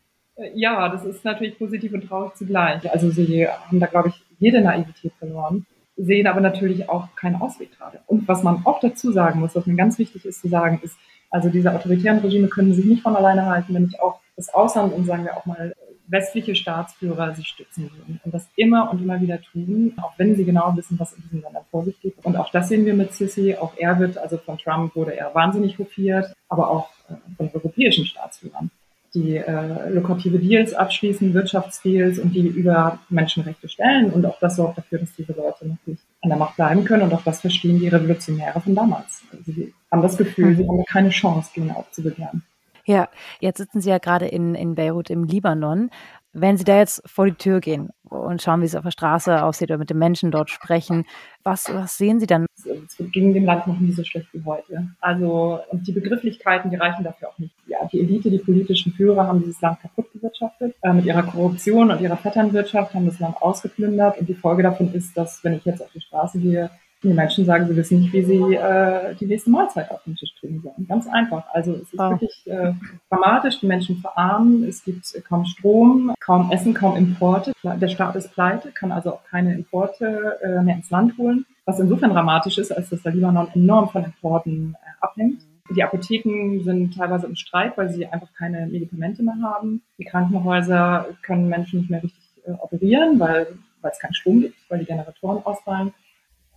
Ja, 0.54 0.88
das 0.88 1.04
ist 1.04 1.24
natürlich 1.24 1.58
positiv 1.58 1.92
und 1.92 2.06
traurig 2.08 2.34
zugleich. 2.34 2.90
Also 2.90 3.10
sie 3.10 3.46
haben 3.48 3.78
da, 3.78 3.86
glaube 3.86 4.08
ich, 4.08 4.22
jede 4.38 4.60
Naivität 4.60 5.12
verloren. 5.18 5.66
sehen 5.96 6.26
aber 6.26 6.40
natürlich 6.40 6.88
auch 6.88 7.14
keinen 7.14 7.40
Ausweg 7.40 7.76
gerade. 7.78 8.00
Und 8.06 8.26
was 8.26 8.42
man 8.42 8.66
auch 8.66 8.80
dazu 8.80 9.12
sagen 9.12 9.40
muss, 9.40 9.54
was 9.54 9.66
mir 9.66 9.76
ganz 9.76 9.98
wichtig 9.98 10.24
ist 10.24 10.40
zu 10.40 10.48
sagen, 10.48 10.80
ist, 10.82 10.96
also 11.30 11.48
diese 11.48 11.72
autoritären 11.72 12.18
Regime 12.18 12.48
können 12.48 12.74
sich 12.74 12.84
nicht 12.84 13.02
von 13.02 13.16
alleine 13.16 13.46
halten, 13.46 13.74
wenn 13.74 13.84
nicht 13.84 14.00
auch 14.00 14.20
das 14.36 14.52
Ausland 14.52 14.92
und 14.92 15.04
sagen 15.04 15.24
wir 15.24 15.36
auch 15.36 15.46
mal 15.46 15.74
westliche 16.06 16.54
Staatsführer 16.54 17.34
sie 17.34 17.44
stützen 17.44 17.90
würden 17.96 18.20
und 18.24 18.34
das 18.34 18.48
immer 18.56 18.90
und 18.90 19.02
immer 19.02 19.20
wieder 19.20 19.40
tun, 19.40 19.94
auch 20.02 20.12
wenn 20.18 20.36
sie 20.36 20.44
genau 20.44 20.76
wissen, 20.76 20.98
was 20.98 21.12
in 21.14 21.22
diesen 21.22 21.42
Ländern 21.42 21.64
vor 21.70 21.84
sich 21.84 22.00
geht. 22.00 22.14
Und 22.22 22.36
auch 22.36 22.50
das 22.50 22.68
sehen 22.68 22.84
wir 22.84 22.94
mit 22.94 23.12
Sisi. 23.12 23.54
Auch 23.54 23.72
er 23.76 23.98
wird, 23.98 24.18
also 24.18 24.36
von 24.36 24.58
Trump 24.58 24.94
wurde 24.94 25.16
er 25.16 25.34
wahnsinnig 25.34 25.78
hofiert, 25.78 26.32
aber 26.48 26.70
auch 26.70 26.90
äh, 27.08 27.14
von 27.36 27.50
europäischen 27.54 28.04
Staatsführern, 28.04 28.70
die 29.14 29.36
äh, 29.36 29.90
lukrative 29.90 30.38
Deals 30.38 30.74
abschließen, 30.74 31.32
Wirtschaftsdeals 31.32 32.18
und 32.18 32.32
die 32.32 32.46
über 32.46 32.98
Menschenrechte 33.08 33.68
stellen. 33.68 34.12
Und 34.12 34.26
auch 34.26 34.38
das 34.40 34.56
sorgt 34.56 34.78
dafür, 34.78 34.98
dass 34.98 35.14
diese 35.14 35.32
Leute 35.32 35.68
natürlich 35.68 36.00
an 36.20 36.30
der 36.30 36.38
Macht 36.38 36.56
bleiben 36.56 36.84
können. 36.84 37.04
Und 37.04 37.14
auch 37.14 37.24
das 37.24 37.40
verstehen 37.40 37.78
die 37.78 37.88
Revolutionäre 37.88 38.60
von 38.60 38.74
damals. 38.74 39.22
Also 39.32 39.52
sie 39.52 39.72
haben 39.90 40.02
das 40.02 40.16
Gefühl, 40.16 40.56
sie 40.56 40.68
haben 40.68 40.84
keine 40.84 41.10
Chance, 41.10 41.50
gegen 41.54 41.70
aufzubegehren. 41.70 42.42
Ja, 42.86 43.08
jetzt 43.40 43.58
sitzen 43.58 43.80
Sie 43.80 43.88
ja 43.88 43.98
gerade 43.98 44.26
in, 44.26 44.54
in 44.54 44.74
Beirut 44.74 45.08
im 45.08 45.24
Libanon. 45.24 45.90
Wenn 46.32 46.56
Sie 46.56 46.64
da 46.64 46.78
jetzt 46.78 47.00
vor 47.06 47.26
die 47.26 47.34
Tür 47.34 47.60
gehen 47.60 47.90
und 48.02 48.42
schauen, 48.42 48.60
wie 48.60 48.66
es 48.66 48.74
auf 48.74 48.82
der 48.82 48.90
Straße 48.90 49.42
aussieht 49.42 49.70
oder 49.70 49.78
mit 49.78 49.88
den 49.88 49.98
Menschen 49.98 50.32
dort 50.32 50.50
sprechen, 50.50 51.06
was, 51.44 51.72
was 51.72 51.96
sehen 51.96 52.18
Sie 52.20 52.26
dann? 52.26 52.46
Es 52.56 52.96
ging 52.98 53.32
dem 53.32 53.44
Land 53.44 53.66
noch 53.66 53.78
nie 53.78 53.92
so 53.92 54.02
schlecht 54.02 54.28
wie 54.32 54.44
heute. 54.44 54.88
Also, 55.00 55.60
und 55.70 55.86
die 55.86 55.92
Begrifflichkeiten, 55.92 56.70
die 56.70 56.76
reichen 56.76 57.04
dafür 57.04 57.28
auch 57.28 57.38
nicht. 57.38 57.54
Ja, 57.66 57.78
die 57.90 58.00
Elite, 58.00 58.30
die 58.30 58.38
politischen 58.38 58.92
Führer 58.92 59.26
haben 59.26 59.40
dieses 59.40 59.60
Land 59.60 59.80
kaputt 59.80 60.12
gewirtschaftet. 60.12 60.74
Äh, 60.82 60.92
mit 60.92 61.06
ihrer 61.06 61.22
Korruption 61.22 61.90
und 61.90 62.00
ihrer 62.00 62.16
Vetternwirtschaft 62.16 62.94
haben 62.94 63.06
das 63.06 63.20
Land 63.20 63.40
ausgeplündert. 63.40 64.18
Und 64.18 64.28
die 64.28 64.34
Folge 64.34 64.64
davon 64.64 64.92
ist, 64.92 65.16
dass, 65.16 65.42
wenn 65.44 65.54
ich 65.54 65.64
jetzt 65.64 65.82
auf 65.82 65.92
die 65.92 66.00
Straße 66.00 66.40
gehe, 66.40 66.70
die 67.10 67.14
Menschen 67.14 67.44
sagen, 67.44 67.66
sie 67.68 67.76
wissen 67.76 68.00
nicht, 68.00 68.12
wie 68.12 68.22
sie 68.24 68.54
äh, 68.54 69.14
die 69.14 69.26
nächste 69.26 69.50
Mahlzeit 69.50 69.90
auf 69.90 70.02
den 70.04 70.16
Tisch 70.16 70.34
kriegen 70.40 70.60
sollen. 70.60 70.86
Ganz 70.88 71.06
einfach. 71.06 71.44
Also 71.52 71.74
es 71.74 71.92
ist 71.92 71.98
wow. 71.98 72.12
wirklich 72.12 72.46
äh, 72.46 72.72
dramatisch. 73.10 73.60
Die 73.60 73.66
Menschen 73.66 73.96
verarmen. 73.96 74.64
Es 74.64 74.84
gibt 74.84 75.04
kaum 75.28 75.44
Strom, 75.44 76.14
kaum 76.20 76.50
Essen, 76.50 76.74
kaum 76.74 76.96
Importe. 76.96 77.52
Der 77.62 77.88
Staat 77.88 78.16
ist 78.16 78.32
pleite, 78.32 78.70
kann 78.72 78.92
also 78.92 79.14
auch 79.14 79.24
keine 79.30 79.54
Importe 79.54 80.38
äh, 80.42 80.62
mehr 80.62 80.76
ins 80.76 80.90
Land 80.90 81.16
holen. 81.18 81.46
Was 81.66 81.80
insofern 81.80 82.10
dramatisch 82.10 82.58
ist, 82.58 82.72
als 82.72 82.90
dass 82.90 83.02
der 83.02 83.12
Libanon 83.12 83.48
enorm 83.54 83.88
von 83.88 84.04
Importen 84.04 84.76
äh, 84.82 85.04
abhängt. 85.04 85.42
Die 85.74 85.82
Apotheken 85.82 86.62
sind 86.62 86.94
teilweise 86.94 87.26
im 87.26 87.36
Streit, 87.36 87.78
weil 87.78 87.88
sie 87.88 88.06
einfach 88.06 88.28
keine 88.36 88.66
Medikamente 88.66 89.22
mehr 89.22 89.36
haben. 89.42 89.82
Die 89.98 90.04
Krankenhäuser 90.04 91.06
können 91.22 91.48
Menschen 91.48 91.80
nicht 91.80 91.90
mehr 91.90 92.02
richtig 92.02 92.20
äh, 92.44 92.52
operieren, 92.52 93.18
weil, 93.18 93.46
weil 93.80 93.90
es 93.90 93.98
keinen 93.98 94.14
Strom 94.14 94.42
gibt, 94.42 94.56
weil 94.68 94.80
die 94.80 94.84
Generatoren 94.84 95.44
ausfallen. 95.44 95.94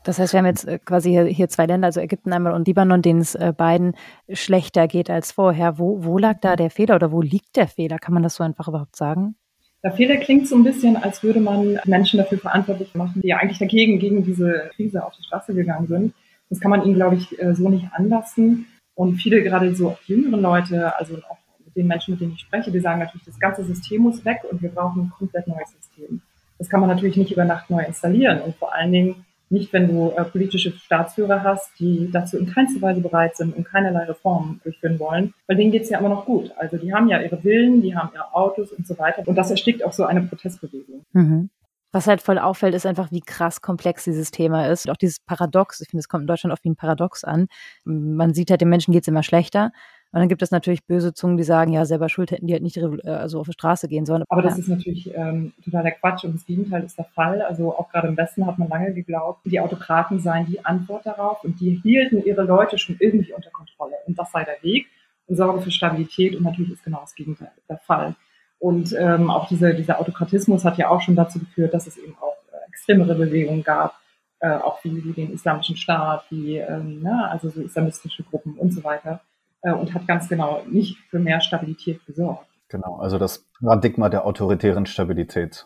Das 0.08 0.20
heißt, 0.20 0.32
wir 0.32 0.38
haben 0.38 0.46
jetzt 0.46 0.66
äh, 0.66 0.80
quasi 0.80 1.12
hier, 1.34 1.50
zwei 1.50 1.66
Länder, 1.66 1.88
also 1.88 2.00
Ägypten 2.00 2.32
einmal 2.32 2.54
und 2.54 2.66
Libanon, 2.66 3.02
denen 3.02 3.20
es 3.20 3.36
äh, 3.36 3.54
beiden 3.56 3.94
schlechter 4.32 4.88
geht 4.88 5.10
als 5.10 5.34
vorher. 5.34 5.80
Wo, 5.80 6.06
wo 6.06 6.18
lag 6.18 6.40
da 6.40 6.56
der 6.56 6.70
Fehler 6.70 6.96
oder 6.96 7.12
wo 7.12 7.22
liegt 7.22 7.58
der 7.58 7.68
Fehler? 7.68 8.00
Kann 8.00 8.14
man 8.14 8.24
das 8.24 8.36
so 8.36 8.44
einfach 8.46 8.70
überhaupt 8.70 8.96
sagen? 8.96 9.36
Der 9.84 9.92
Fehler 9.92 10.16
klingt 10.16 10.48
so 10.48 10.56
ein 10.56 10.64
bisschen, 10.64 10.96
als 10.96 11.24
würde 11.24 11.42
man 11.42 11.78
Menschen 11.84 12.20
dafür 12.20 12.38
verantwortlich 12.38 12.96
machen, 12.96 13.22
die 13.22 13.28
ja 13.28 13.38
eigentlich 13.38 13.60
dagegen, 13.60 14.00
gegen 14.00 14.24
diese 14.24 14.72
Krise 14.76 15.06
auf 15.06 15.14
die 15.18 15.24
Straße 15.24 15.54
gegangen 15.54 15.88
sind. 15.88 16.14
Das 16.50 16.62
kann 16.62 16.72
man 16.72 16.86
ihnen, 16.86 16.96
glaube 16.96 17.18
ich, 17.18 17.38
äh, 17.42 17.54
so 17.54 17.68
nicht 17.68 17.88
anlassen. 17.92 18.66
Und 18.96 19.16
viele, 19.18 19.44
gerade 19.44 19.76
so 19.76 19.98
jüngere 20.06 20.40
Leute, 20.40 20.98
also 20.98 21.16
auch 21.30 21.38
mit 21.66 21.76
den 21.76 21.86
Menschen, 21.86 22.14
mit 22.14 22.22
denen 22.22 22.32
ich 22.32 22.40
spreche, 22.40 22.72
die 22.72 22.80
sagen 22.80 23.00
natürlich, 23.00 23.26
das 23.26 23.40
ganze 23.42 23.66
System 23.66 24.04
muss 24.04 24.24
weg 24.24 24.40
und 24.50 24.62
wir 24.62 24.70
brauchen 24.70 25.02
ein 25.02 25.12
komplett 25.18 25.48
neues 25.48 25.70
System. 25.74 26.22
Das 26.60 26.70
kann 26.70 26.80
man 26.80 26.90
natürlich 26.90 27.18
nicht 27.18 27.34
über 27.34 27.44
Nacht 27.44 27.70
neu 27.70 27.84
installieren. 27.84 28.40
Und 28.40 28.56
vor 28.56 28.74
allen 28.74 28.94
Dingen 28.94 29.27
nicht, 29.50 29.72
wenn 29.74 29.88
du 29.88 30.12
äh, 30.12 30.24
politische 30.24 30.72
Staatsführer 30.72 31.44
hast, 31.44 31.72
die 31.80 32.10
dazu 32.12 32.38
in 32.38 32.52
keinster 32.52 32.82
Weise 32.82 33.02
bereit 33.02 33.38
sind 33.38 33.56
und 33.56 33.64
keinerlei 33.64 34.06
Reformen 34.06 34.60
durchführen 34.64 35.00
wollen, 35.00 35.34
weil 35.48 35.58
denen 35.58 35.72
geht's 35.72 35.90
ja 35.90 36.00
immer 36.00 36.10
noch 36.10 36.26
gut. 36.26 36.52
Also 36.58 36.78
die 36.78 36.94
haben 36.94 37.08
ja 37.08 37.22
ihre 37.22 37.38
Villen, 37.38 37.82
die 37.82 37.96
haben 37.96 38.10
ihre 38.14 38.34
Autos 38.34 38.72
und 38.72 38.86
so 38.86 38.98
weiter. 38.98 39.24
Und 39.26 39.36
das 39.36 39.52
erstickt 39.52 39.84
auch 39.84 39.94
so 39.94 40.06
eine 40.06 40.22
Protestbewegung. 40.22 41.04
Mhm. 41.14 41.50
Was 41.94 42.06
halt 42.06 42.22
voll 42.22 42.38
auffällt, 42.38 42.76
ist 42.76 42.86
einfach, 42.86 43.12
wie 43.12 43.22
krass 43.22 43.62
komplex 43.62 44.04
dieses 44.04 44.30
Thema 44.30 44.68
ist. 44.68 44.86
Und 44.86 44.92
auch 44.92 44.98
dieses 44.98 45.20
Paradox, 45.22 45.80
ich 45.80 45.90
finde, 45.90 46.02
es 46.02 46.10
kommt 46.10 46.24
in 46.24 46.28
Deutschland 46.28 46.52
oft 46.52 46.64
wie 46.66 46.70
ein 46.70 46.76
Paradox 46.76 47.24
an. 47.24 47.48
Man 47.86 48.34
sieht 48.34 48.52
halt, 48.52 48.60
den 48.60 48.70
Menschen 48.70 48.92
geht's 48.92 49.08
immer 49.08 49.24
schlechter. 49.24 49.72
Und 50.12 50.22
dann 50.22 50.30
gibt 50.30 50.42
es 50.42 50.52
natürlich 50.52 50.86
böse 50.86 51.14
Zungen, 51.14 51.38
die 51.38 51.44
sagen, 51.44 51.74
ja, 51.74 51.86
selber 51.86 52.08
schuld 52.08 52.32
hätten 52.32 52.48
die 52.48 52.54
halt 52.54 52.64
nicht 52.64 52.78
äh, 52.78 53.10
also 53.10 53.42
auf 53.42 53.48
die 53.48 53.54
Straße 53.54 53.88
gehen 53.88 54.06
sollen. 54.06 54.24
Aber 54.30 54.42
das 54.42 54.58
ist 54.58 54.70
natürlich 54.70 55.14
ähm, 55.14 55.54
totaler 55.64 55.92
Quatsch 55.92 56.24
und 56.24 56.34
das 56.36 56.46
Gegenteil 56.46 56.84
ist 56.84 56.98
der 56.98 57.06
Fall. 57.06 57.42
Also 57.42 57.76
auch 57.78 57.90
gerade 57.90 58.08
im 58.08 58.16
Westen 58.16 58.46
hat 58.46 58.58
man 58.58 58.70
lange 58.70 58.94
geglaubt, 58.94 59.42
die 59.46 59.60
Autokraten 59.60 60.20
seien 60.20 60.46
die 60.46 60.64
Antwort 60.64 61.06
darauf 61.06 61.44
und 61.44 61.60
die 61.60 61.82
hielten 61.84 62.24
ihre 62.24 62.44
Leute 62.44 62.78
schon 62.78 62.96
irgendwie 63.00 63.34
unter 63.34 63.50
Kontrolle. 63.50 63.96
Und 64.06 64.18
das 64.18 64.32
sei 64.32 64.46
der 64.46 64.62
Weg 64.62 64.88
und 65.28 65.36
sorge 65.36 65.62
für 65.62 65.72
Stabilität 65.72 66.36
und 66.36 66.44
natürlich 66.44 66.72
ist 66.72 66.86
genau 66.86 67.02
das 67.02 67.14
Gegenteil 67.14 67.52
der 67.68 67.78
Fall. 67.78 68.16
Und 68.60 68.96
ähm, 68.98 69.30
auch 69.30 69.48
diese, 69.48 69.76
dieser 69.76 70.00
Autokratismus 70.00 70.64
hat 70.64 70.78
ja 70.78 70.90
auch 70.90 71.02
schon 71.02 71.16
dazu 71.16 71.38
geführt, 71.40 71.74
dass 71.74 71.86
es 71.86 71.98
eben 71.98 72.16
auch 72.20 72.38
äh, 72.52 72.70
extremere 72.70 73.14
Bewegungen 73.14 73.62
gab, 73.62 74.00
äh, 74.40 74.50
auch 74.50 74.84
wie, 74.84 75.04
wie 75.04 75.12
den 75.12 75.34
Islamischen 75.34 75.76
Staat, 75.76 76.24
wie 76.30 76.58
ähm, 76.58 77.02
ne, 77.04 77.30
also 77.30 77.50
so 77.50 77.62
islamistische 77.62 78.24
Gruppen 78.24 78.54
und 78.54 78.72
so 78.72 78.84
weiter 78.84 79.22
äh, 79.62 79.74
und 79.74 79.94
hat 79.94 80.08
ganz 80.08 80.28
genau 80.30 80.62
nicht 80.70 80.98
für 81.10 81.20
mehr 81.20 81.42
Stabilität 81.42 82.06
gesorgt. 82.06 82.48
Genau, 82.70 82.98
also 82.98 83.18
das 83.18 83.46
Paradigma 83.60 84.10
der 84.10 84.26
autoritären 84.26 84.86
Stabilität. 84.86 85.66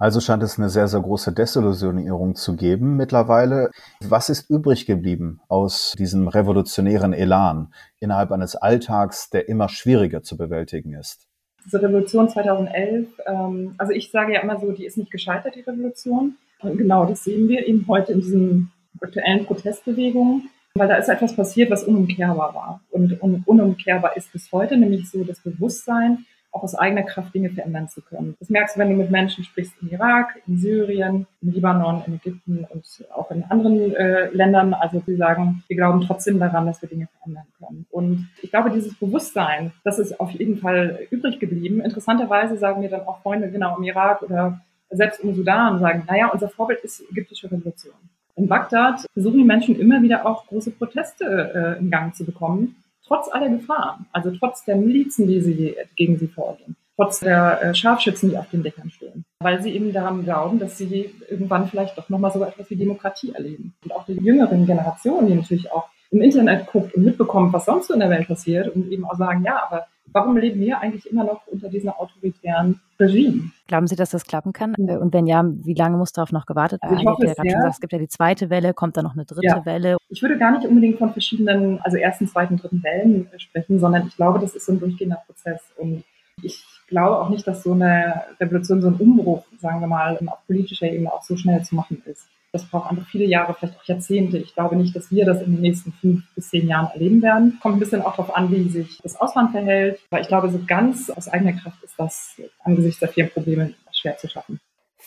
Also 0.00 0.20
scheint 0.20 0.44
es 0.44 0.58
eine 0.58 0.68
sehr, 0.68 0.86
sehr 0.86 1.00
große 1.00 1.32
Desillusionierung 1.32 2.36
zu 2.36 2.54
geben 2.54 2.96
mittlerweile. 2.96 3.70
Was 4.00 4.28
ist 4.28 4.48
übrig 4.48 4.86
geblieben 4.86 5.40
aus 5.48 5.96
diesem 5.98 6.28
revolutionären 6.28 7.12
Elan 7.12 7.72
innerhalb 7.98 8.30
eines 8.30 8.54
Alltags, 8.54 9.28
der 9.30 9.48
immer 9.48 9.68
schwieriger 9.68 10.22
zu 10.22 10.36
bewältigen 10.36 10.94
ist? 10.94 11.26
Diese 11.64 11.82
Revolution 11.82 12.28
2011, 12.28 13.08
ähm, 13.26 13.74
also 13.76 13.92
ich 13.92 14.12
sage 14.12 14.34
ja 14.34 14.40
immer 14.40 14.60
so, 14.60 14.70
die 14.70 14.86
ist 14.86 14.98
nicht 14.98 15.10
gescheitert, 15.10 15.56
die 15.56 15.62
Revolution. 15.62 16.36
Und 16.60 16.78
genau 16.78 17.04
das 17.04 17.24
sehen 17.24 17.48
wir 17.48 17.66
eben 17.66 17.84
heute 17.88 18.12
in 18.12 18.20
diesen 18.20 18.72
aktuellen 19.00 19.46
Protestbewegungen 19.46 20.48
weil 20.78 20.88
da 20.88 20.96
ist 20.96 21.08
etwas 21.08 21.34
passiert, 21.34 21.70
was 21.70 21.84
unumkehrbar 21.84 22.54
war 22.54 22.80
und 22.90 23.22
un 23.22 23.42
unumkehrbar 23.44 24.16
ist 24.16 24.32
bis 24.32 24.50
heute, 24.52 24.76
nämlich 24.76 25.10
so 25.10 25.24
das 25.24 25.40
Bewusstsein, 25.40 26.24
auch 26.50 26.62
aus 26.62 26.74
eigener 26.74 27.02
Kraft 27.02 27.34
Dinge 27.34 27.50
verändern 27.50 27.88
zu 27.88 28.00
können. 28.00 28.34
Das 28.40 28.48
merkst 28.48 28.76
du, 28.76 28.80
wenn 28.80 28.88
du 28.90 28.96
mit 28.96 29.10
Menschen 29.10 29.44
sprichst 29.44 29.74
im 29.82 29.90
Irak, 29.90 30.40
in 30.46 30.58
Syrien, 30.58 31.26
im 31.42 31.52
Libanon, 31.52 32.02
in 32.06 32.14
Ägypten 32.14 32.66
und 32.70 32.86
auch 33.14 33.30
in 33.30 33.44
anderen 33.44 33.94
äh, 33.94 34.28
Ländern. 34.30 34.72
Also 34.74 35.02
die 35.06 35.16
sagen, 35.16 35.62
wir 35.68 35.76
glauben 35.76 36.00
trotzdem 36.00 36.38
daran, 36.38 36.66
dass 36.66 36.80
wir 36.80 36.88
Dinge 36.88 37.08
verändern 37.18 37.46
können. 37.58 37.86
Und 37.90 38.28
ich 38.42 38.50
glaube, 38.50 38.70
dieses 38.70 38.98
Bewusstsein, 38.98 39.72
das 39.84 39.98
ist 39.98 40.18
auf 40.20 40.30
jeden 40.30 40.58
Fall 40.58 41.06
übrig 41.10 41.38
geblieben. 41.38 41.80
Interessanterweise 41.80 42.56
sagen 42.56 42.80
mir 42.80 42.88
dann 42.88 43.06
auch 43.06 43.20
Freunde 43.22 43.50
genau 43.50 43.76
im 43.76 43.84
Irak 43.84 44.22
oder 44.22 44.60
selbst 44.90 45.20
im 45.20 45.34
Sudan, 45.34 45.78
sagen, 45.78 46.04
naja, 46.08 46.30
unser 46.32 46.48
Vorbild 46.48 46.80
ist 46.80 47.00
die 47.00 47.10
ägyptische 47.10 47.50
Revolution 47.52 47.94
in 48.38 48.48
Bagdad 48.48 49.04
versuchen 49.12 49.38
die 49.38 49.44
Menschen 49.44 49.78
immer 49.78 50.00
wieder 50.02 50.26
auch 50.26 50.46
große 50.46 50.70
Proteste 50.70 51.76
äh, 51.76 51.80
in 51.80 51.90
Gang 51.90 52.14
zu 52.14 52.24
bekommen, 52.24 52.76
trotz 53.06 53.28
aller 53.32 53.48
Gefahren, 53.48 54.06
also 54.12 54.30
trotz 54.30 54.64
der 54.64 54.76
Milizen, 54.76 55.26
die 55.26 55.40
sie 55.40 55.76
gegen 55.96 56.18
sie 56.18 56.28
vorgehen, 56.28 56.76
trotz 56.96 57.20
der 57.20 57.62
äh, 57.62 57.74
Scharfschützen, 57.74 58.30
die 58.30 58.38
auf 58.38 58.48
den 58.50 58.62
Dächern 58.62 58.90
stehen, 58.90 59.24
weil 59.40 59.60
sie 59.60 59.72
eben 59.72 59.92
daran 59.92 60.24
glauben, 60.24 60.58
dass 60.58 60.78
sie 60.78 61.10
irgendwann 61.28 61.68
vielleicht 61.68 61.98
doch 61.98 62.08
nochmal 62.08 62.32
so 62.32 62.42
etwas 62.44 62.70
wie 62.70 62.76
Demokratie 62.76 63.32
erleben. 63.32 63.74
Und 63.84 63.92
auch 63.92 64.06
die 64.06 64.14
jüngeren 64.14 64.66
Generationen, 64.66 65.26
die 65.26 65.34
natürlich 65.34 65.72
auch 65.72 65.88
im 66.10 66.22
Internet 66.22 66.66
guckt 66.66 66.94
und 66.94 67.04
mitbekommt, 67.04 67.52
was 67.52 67.66
sonst 67.66 67.88
so 67.88 67.94
in 67.94 68.00
der 68.00 68.10
Welt 68.10 68.28
passiert 68.28 68.74
und 68.74 68.90
eben 68.90 69.04
auch 69.04 69.16
sagen, 69.16 69.44
ja, 69.44 69.62
aber 69.66 69.86
warum 70.12 70.36
leben 70.36 70.60
wir 70.60 70.80
eigentlich 70.80 71.10
immer 71.10 71.24
noch 71.24 71.46
unter 71.46 71.68
diesem 71.68 71.90
autoritären 71.90 72.80
Regime? 72.98 73.50
Glauben 73.66 73.86
Sie, 73.86 73.96
dass 73.96 74.10
das 74.10 74.24
klappen 74.24 74.52
kann? 74.52 74.74
Ja. 74.78 74.98
Und 74.98 75.12
wenn 75.12 75.26
ja, 75.26 75.44
wie 75.44 75.74
lange 75.74 75.96
muss 75.96 76.12
darauf 76.12 76.32
noch 76.32 76.46
gewartet 76.46 76.82
werden? 76.82 76.98
Also 76.98 77.02
ich 77.02 77.08
hoffe 77.08 77.26
es, 77.26 77.52
ja. 77.52 77.68
es 77.68 77.80
gibt 77.80 77.92
ja 77.92 77.98
die 77.98 78.08
zweite 78.08 78.50
Welle, 78.50 78.74
kommt 78.74 78.96
da 78.96 79.02
noch 79.02 79.14
eine 79.14 79.24
dritte 79.24 79.46
ja. 79.46 79.64
Welle? 79.64 79.96
Ich 80.08 80.22
würde 80.22 80.38
gar 80.38 80.52
nicht 80.52 80.66
unbedingt 80.66 80.98
von 80.98 81.12
verschiedenen, 81.12 81.80
also 81.82 81.96
ersten, 81.96 82.26
zweiten, 82.26 82.56
dritten 82.56 82.82
Wellen 82.82 83.28
sprechen, 83.38 83.78
sondern 83.78 84.06
ich 84.06 84.16
glaube, 84.16 84.38
das 84.38 84.54
ist 84.54 84.66
so 84.66 84.72
ein 84.72 84.80
durchgehender 84.80 85.22
Prozess. 85.26 85.60
Und 85.76 86.04
ich 86.42 86.64
glaube 86.88 87.18
auch 87.18 87.28
nicht, 87.28 87.46
dass 87.46 87.62
so 87.62 87.72
eine 87.72 88.22
Revolution, 88.40 88.80
so 88.80 88.88
ein 88.88 88.94
Umbruch, 88.94 89.44
sagen 89.58 89.80
wir 89.80 89.86
mal, 89.86 90.18
auf 90.26 90.46
politischer 90.46 90.90
Ebene 90.90 91.12
auch 91.12 91.22
so 91.22 91.36
schnell 91.36 91.62
zu 91.62 91.74
machen 91.74 92.02
ist. 92.06 92.28
Das 92.52 92.64
braucht 92.64 92.90
einfach 92.90 93.06
viele 93.08 93.26
Jahre, 93.26 93.54
vielleicht 93.54 93.78
auch 93.78 93.84
Jahrzehnte. 93.84 94.38
Ich 94.38 94.54
glaube 94.54 94.76
nicht, 94.76 94.96
dass 94.96 95.10
wir 95.10 95.26
das 95.26 95.42
in 95.42 95.52
den 95.52 95.60
nächsten 95.60 95.92
fünf 95.92 96.22
bis 96.34 96.48
zehn 96.48 96.68
Jahren 96.68 96.88
erleben 96.92 97.20
werden. 97.22 97.58
Kommt 97.60 97.76
ein 97.76 97.80
bisschen 97.80 98.02
auch 98.02 98.16
darauf 98.16 98.34
an, 98.34 98.50
wie 98.50 98.68
sich 98.68 98.98
das 99.02 99.16
Ausland 99.16 99.52
verhält. 99.52 100.00
Aber 100.10 100.20
ich 100.20 100.28
glaube, 100.28 100.50
so 100.50 100.60
ganz 100.66 101.10
aus 101.10 101.28
eigener 101.28 101.52
Kraft 101.52 101.82
ist 101.82 101.94
das 101.98 102.40
angesichts 102.64 103.00
der 103.00 103.08
vielen 103.08 103.30
Probleme 103.30 103.74
schwer 103.92 104.16
zu 104.16 104.28
schaffen. 104.28 104.60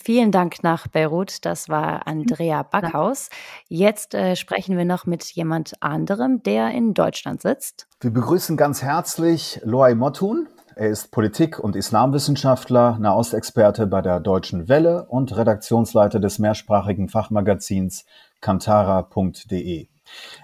Vielen 0.03 0.31
Dank 0.31 0.63
nach 0.63 0.87
Beirut. 0.87 1.45
Das 1.45 1.69
war 1.69 2.07
Andrea 2.07 2.63
Backhaus. 2.63 3.29
Jetzt 3.67 4.15
äh, 4.15 4.35
sprechen 4.35 4.77
wir 4.77 4.85
noch 4.85 5.05
mit 5.05 5.23
jemand 5.23 5.73
anderem, 5.81 6.41
der 6.41 6.71
in 6.71 6.93
Deutschland 6.93 7.41
sitzt. 7.41 7.87
Wir 7.99 8.11
begrüßen 8.11 8.57
ganz 8.57 8.81
herzlich 8.81 9.59
Loai 9.63 9.93
Mottun. 9.93 10.47
Er 10.75 10.87
ist 10.87 11.11
Politik- 11.11 11.59
und 11.59 11.75
Islamwissenschaftler, 11.75 12.97
Nahostexperte 12.97 13.87
bei 13.87 14.01
der 14.01 14.21
Deutschen 14.21 14.69
Welle 14.69 15.05
und 15.05 15.35
Redaktionsleiter 15.35 16.19
des 16.21 16.39
mehrsprachigen 16.39 17.09
Fachmagazins 17.09 18.05
kantara.de. 18.39 19.87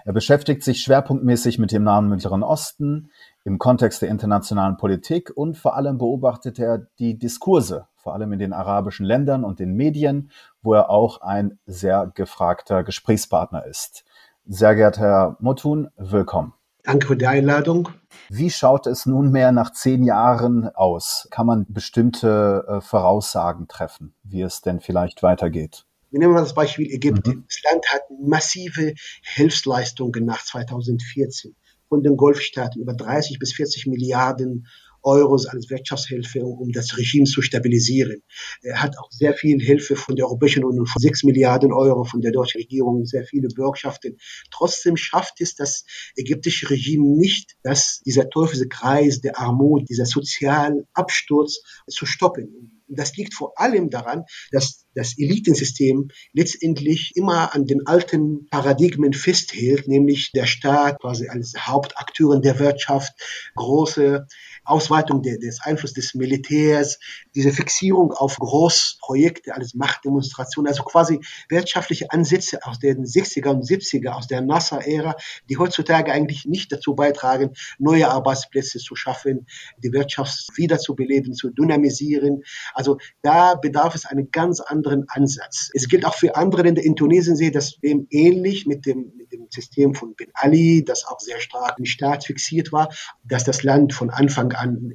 Er 0.04 0.12
beschäftigt 0.12 0.62
sich 0.62 0.82
schwerpunktmäßig 0.82 1.58
mit 1.58 1.72
dem 1.72 1.84
Nahen 1.84 2.10
Mittleren 2.10 2.42
Osten 2.42 3.10
im 3.44 3.58
Kontext 3.58 4.02
der 4.02 4.10
internationalen 4.10 4.76
Politik 4.76 5.32
und 5.34 5.56
vor 5.56 5.76
allem 5.76 5.96
beobachtet 5.96 6.58
er 6.58 6.86
die 6.98 7.18
Diskurse, 7.18 7.86
vor 7.96 8.12
allem 8.12 8.32
in 8.34 8.38
den 8.38 8.52
arabischen 8.52 9.06
Ländern 9.06 9.44
und 9.44 9.60
den 9.60 9.72
Medien, 9.74 10.30
wo 10.60 10.74
er 10.74 10.90
auch 10.90 11.22
ein 11.22 11.58
sehr 11.64 12.10
gefragter 12.14 12.84
Gesprächspartner 12.84 13.64
ist. 13.64 14.04
Sehr 14.46 14.74
geehrter 14.74 15.00
Herr 15.00 15.36
Motun, 15.40 15.88
willkommen. 15.96 16.57
Danke 16.88 17.06
für 17.06 17.16
die 17.18 17.26
Einladung. 17.26 17.90
Wie 18.30 18.48
schaut 18.48 18.86
es 18.86 19.04
nunmehr 19.04 19.52
nach 19.52 19.74
zehn 19.74 20.04
Jahren 20.04 20.74
aus? 20.74 21.28
Kann 21.30 21.44
man 21.44 21.66
bestimmte 21.68 22.64
äh, 22.66 22.80
Voraussagen 22.80 23.68
treffen, 23.68 24.14
wie 24.22 24.40
es 24.40 24.62
denn 24.62 24.80
vielleicht 24.80 25.22
weitergeht? 25.22 25.84
Wir 26.10 26.20
nehmen 26.20 26.32
mal 26.32 26.40
das 26.40 26.54
Beispiel 26.54 26.90
Ägypten. 26.90 27.30
Mhm. 27.30 27.44
Das 27.46 27.60
Land 27.70 27.84
hat 27.92 28.00
massive 28.22 28.94
Hilfsleistungen 29.20 30.24
nach 30.24 30.42
2014 30.42 31.54
von 31.90 32.02
den 32.02 32.16
Golfstaaten 32.16 32.80
über 32.80 32.94
30 32.94 33.38
bis 33.38 33.52
40 33.52 33.86
Milliarden 33.86 34.66
Euros 35.02 35.46
als 35.46 35.70
Wirtschaftshilfe, 35.70 36.44
um 36.44 36.72
das 36.72 36.96
Regime 36.96 37.24
zu 37.24 37.42
stabilisieren. 37.42 38.22
Er 38.62 38.82
hat 38.82 38.98
auch 38.98 39.10
sehr 39.10 39.34
viel 39.34 39.60
Hilfe 39.60 39.96
von 39.96 40.16
der 40.16 40.26
Europäischen 40.26 40.64
Union, 40.64 40.86
von 40.86 41.00
6 41.00 41.24
Milliarden 41.24 41.72
Euro 41.72 42.04
von 42.04 42.20
der 42.20 42.32
deutschen 42.32 42.60
Regierung, 42.60 43.04
sehr 43.04 43.24
viele 43.24 43.48
Bürgschaften. 43.48 44.18
Trotzdem 44.50 44.96
schafft 44.96 45.40
es 45.40 45.54
das 45.54 45.84
ägyptische 46.16 46.70
Regime 46.70 47.16
nicht, 47.16 47.56
dass 47.62 48.00
dieser 48.04 48.28
Teufelskreis 48.28 49.20
der 49.20 49.38
Armut, 49.38 49.88
dieser 49.88 50.06
Sozialabsturz 50.06 51.62
zu 51.88 52.06
stoppen. 52.06 52.77
Das 52.88 53.16
liegt 53.16 53.34
vor 53.34 53.52
allem 53.60 53.90
daran, 53.90 54.24
dass 54.50 54.86
das 54.94 55.16
Elitensystem 55.16 56.08
letztendlich 56.32 57.12
immer 57.14 57.54
an 57.54 57.66
den 57.66 57.86
alten 57.86 58.48
Paradigmen 58.50 59.12
festhält, 59.12 59.86
nämlich 59.86 60.32
der 60.32 60.46
Staat 60.46 61.00
quasi 61.00 61.28
als 61.28 61.54
Hauptakteur 61.56 62.40
der 62.40 62.58
Wirtschaft, 62.58 63.12
große 63.54 64.26
Ausweitung 64.64 65.22
des 65.22 65.60
Einflusses 65.62 65.94
des 65.94 66.14
Militärs, 66.14 66.98
diese 67.34 67.52
Fixierung 67.52 68.12
auf 68.12 68.36
Großprojekte 68.36 69.54
als 69.54 69.74
Machtdemonstration, 69.74 70.66
also 70.66 70.82
quasi 70.82 71.20
wirtschaftliche 71.48 72.10
Ansätze 72.10 72.64
aus 72.64 72.78
den 72.78 73.04
60er 73.04 73.48
und 73.48 73.64
70er, 73.64 74.10
aus 74.10 74.26
der 74.26 74.42
NASA-Ära, 74.42 75.14
die 75.48 75.56
heutzutage 75.56 76.12
eigentlich 76.12 76.44
nicht 76.44 76.72
dazu 76.72 76.94
beitragen, 76.94 77.54
neue 77.78 78.08
Arbeitsplätze 78.08 78.78
zu 78.78 78.96
schaffen, 78.96 79.46
die 79.78 79.92
Wirtschaft 79.92 80.48
wiederzubeleben, 80.56 81.34
zu 81.34 81.50
dynamisieren. 81.50 82.42
Also 82.78 82.98
da 83.22 83.56
bedarf 83.56 83.96
es 83.96 84.06
einen 84.06 84.30
ganz 84.30 84.60
anderen 84.60 85.04
Ansatz. 85.08 85.68
Es 85.74 85.88
gilt 85.88 86.04
auch 86.04 86.14
für 86.14 86.36
andere 86.36 86.62
Länder. 86.62 86.80
In 86.80 86.94
Tunesien 86.94 87.34
sehe 87.34 87.48
ich 87.48 87.52
das 87.52 87.76
ähnlich 87.82 88.66
mit 88.66 88.86
dem, 88.86 89.12
mit 89.16 89.32
dem 89.32 89.48
System 89.50 89.96
von 89.96 90.14
Ben 90.14 90.28
Ali, 90.32 90.84
das 90.84 91.04
auch 91.04 91.18
sehr 91.18 91.40
stark 91.40 91.76
im 91.80 91.86
Staat 91.86 92.24
fixiert 92.24 92.70
war, 92.70 92.90
dass 93.24 93.42
das 93.42 93.64
Land 93.64 93.94
von 93.94 94.10
Anfang 94.10 94.52
an 94.52 94.92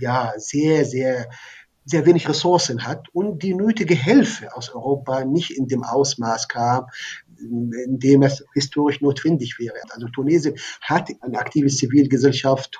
ja 0.00 0.34
sehr, 0.36 0.84
sehr 0.84 1.28
sehr 1.88 2.04
wenig 2.04 2.28
Ressourcen 2.28 2.84
hat 2.84 3.06
und 3.12 3.44
die 3.44 3.54
nötige 3.54 3.94
Hilfe 3.94 4.56
aus 4.56 4.70
Europa 4.74 5.24
nicht 5.24 5.52
in 5.52 5.68
dem 5.68 5.84
Ausmaß 5.84 6.48
kam, 6.48 6.86
in 7.40 7.98
dem 7.98 8.22
es 8.22 8.44
historisch 8.54 9.00
notwendig 9.00 9.58
wäre. 9.58 9.74
Also 9.90 10.08
Tunesien 10.08 10.54
hat 10.80 11.10
eine 11.20 11.38
aktive 11.38 11.68
Zivilgesellschaft, 11.68 12.78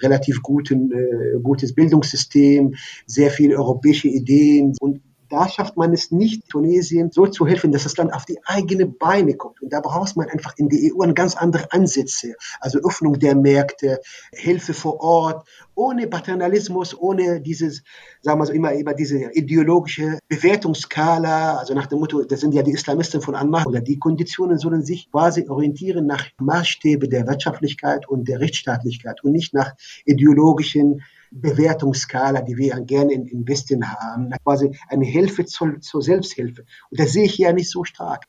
relativ 0.00 0.42
guten, 0.42 0.90
äh, 0.92 1.40
gutes 1.42 1.74
Bildungssystem, 1.74 2.74
sehr 3.06 3.30
viele 3.30 3.56
europäische 3.56 4.08
Ideen 4.08 4.74
und 4.80 5.00
da 5.34 5.48
schafft 5.48 5.76
man 5.76 5.92
es 5.92 6.12
nicht, 6.12 6.48
Tunesien 6.48 7.10
so 7.10 7.26
zu 7.26 7.44
helfen, 7.44 7.72
dass 7.72 7.82
das 7.82 7.96
Land 7.96 8.14
auf 8.14 8.24
die 8.24 8.38
eigenen 8.44 8.96
Beine 8.96 9.34
kommt. 9.34 9.60
Und 9.60 9.72
da 9.72 9.80
braucht 9.80 10.16
man 10.16 10.28
einfach 10.28 10.54
in 10.58 10.68
die 10.68 10.92
EU 10.94 11.12
ganz 11.12 11.34
andere 11.34 11.72
Ansätze. 11.72 12.36
Also 12.60 12.78
Öffnung 12.78 13.18
der 13.18 13.34
Märkte, 13.34 14.00
Hilfe 14.32 14.74
vor 14.74 15.00
Ort, 15.00 15.48
ohne 15.74 16.06
Paternalismus, 16.06 16.96
ohne 16.96 17.40
dieses, 17.40 17.82
sagen 18.22 18.38
wir 18.38 18.46
so 18.46 18.52
immer, 18.52 18.74
immer 18.74 18.94
diese 18.94 19.32
ideologische 19.32 20.20
Bewertungsskala, 20.28 21.56
also 21.56 21.74
nach 21.74 21.86
dem 21.86 21.98
Motto, 21.98 22.22
das 22.22 22.38
sind 22.38 22.54
ja 22.54 22.62
die 22.62 22.70
Islamisten 22.70 23.20
von 23.20 23.34
Anmach, 23.34 23.66
oder 23.66 23.80
die 23.80 23.98
Konditionen 23.98 24.58
sollen 24.58 24.84
sich 24.84 25.10
quasi 25.10 25.48
orientieren 25.48 26.06
nach 26.06 26.26
Maßstäbe 26.38 27.08
der 27.08 27.26
Wirtschaftlichkeit 27.26 28.08
und 28.08 28.28
der 28.28 28.38
Rechtsstaatlichkeit 28.38 29.24
und 29.24 29.32
nicht 29.32 29.52
nach 29.52 29.72
ideologischen 30.04 31.02
Bewertungsskala, 31.34 32.42
die 32.42 32.56
wir 32.56 32.80
gerne 32.80 33.12
in, 33.12 33.26
in 33.26 33.46
Westen 33.48 33.86
haben, 33.90 34.30
quasi 34.44 34.76
eine 34.88 35.04
Hilfe 35.04 35.44
zur, 35.44 35.80
zur 35.80 36.02
Selbsthilfe. 36.02 36.64
Und 36.90 37.00
das 37.00 37.12
sehe 37.12 37.24
ich 37.24 37.34
hier 37.34 37.52
nicht 37.52 37.70
so 37.70 37.84
stark. 37.84 38.24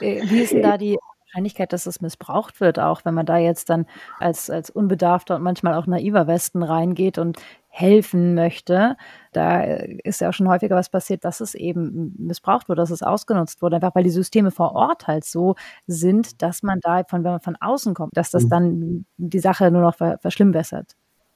Äh, 0.00 0.22
wie 0.28 0.40
ist 0.40 0.52
denn 0.52 0.62
da 0.62 0.76
die 0.76 0.98
Wahrscheinlichkeit, 1.34 1.72
dass 1.72 1.86
es 1.86 2.00
missbraucht 2.00 2.60
wird, 2.60 2.78
auch 2.78 3.04
wenn 3.04 3.14
man 3.14 3.26
da 3.26 3.38
jetzt 3.38 3.68
dann 3.68 3.86
als, 4.20 4.50
als 4.50 4.70
unbedarfter 4.70 5.34
und 5.34 5.42
manchmal 5.42 5.74
auch 5.74 5.86
naiver 5.86 6.28
Westen 6.28 6.62
reingeht 6.62 7.18
und 7.18 7.38
helfen 7.68 8.34
möchte. 8.34 8.96
Da 9.32 9.62
ist 9.64 10.20
ja 10.20 10.28
auch 10.28 10.32
schon 10.32 10.48
häufiger 10.48 10.76
was 10.76 10.90
passiert, 10.90 11.24
dass 11.24 11.40
es 11.40 11.56
eben 11.56 12.14
missbraucht 12.18 12.68
wurde, 12.68 12.82
dass 12.82 12.90
es 12.90 13.02
ausgenutzt 13.02 13.62
wurde, 13.62 13.76
einfach 13.76 13.96
weil 13.96 14.04
die 14.04 14.10
Systeme 14.10 14.52
vor 14.52 14.76
Ort 14.76 15.08
halt 15.08 15.24
so 15.24 15.56
sind, 15.88 16.40
dass 16.40 16.62
man 16.62 16.78
da 16.80 17.02
von, 17.08 17.24
wenn 17.24 17.32
man 17.32 17.40
von 17.40 17.56
außen 17.60 17.94
kommt, 17.94 18.16
dass 18.16 18.30
das 18.30 18.44
mhm. 18.44 18.48
dann 18.48 19.06
die 19.16 19.40
Sache 19.40 19.72
nur 19.72 19.82
noch 19.82 19.96
verschlimmbessert. 19.96 20.94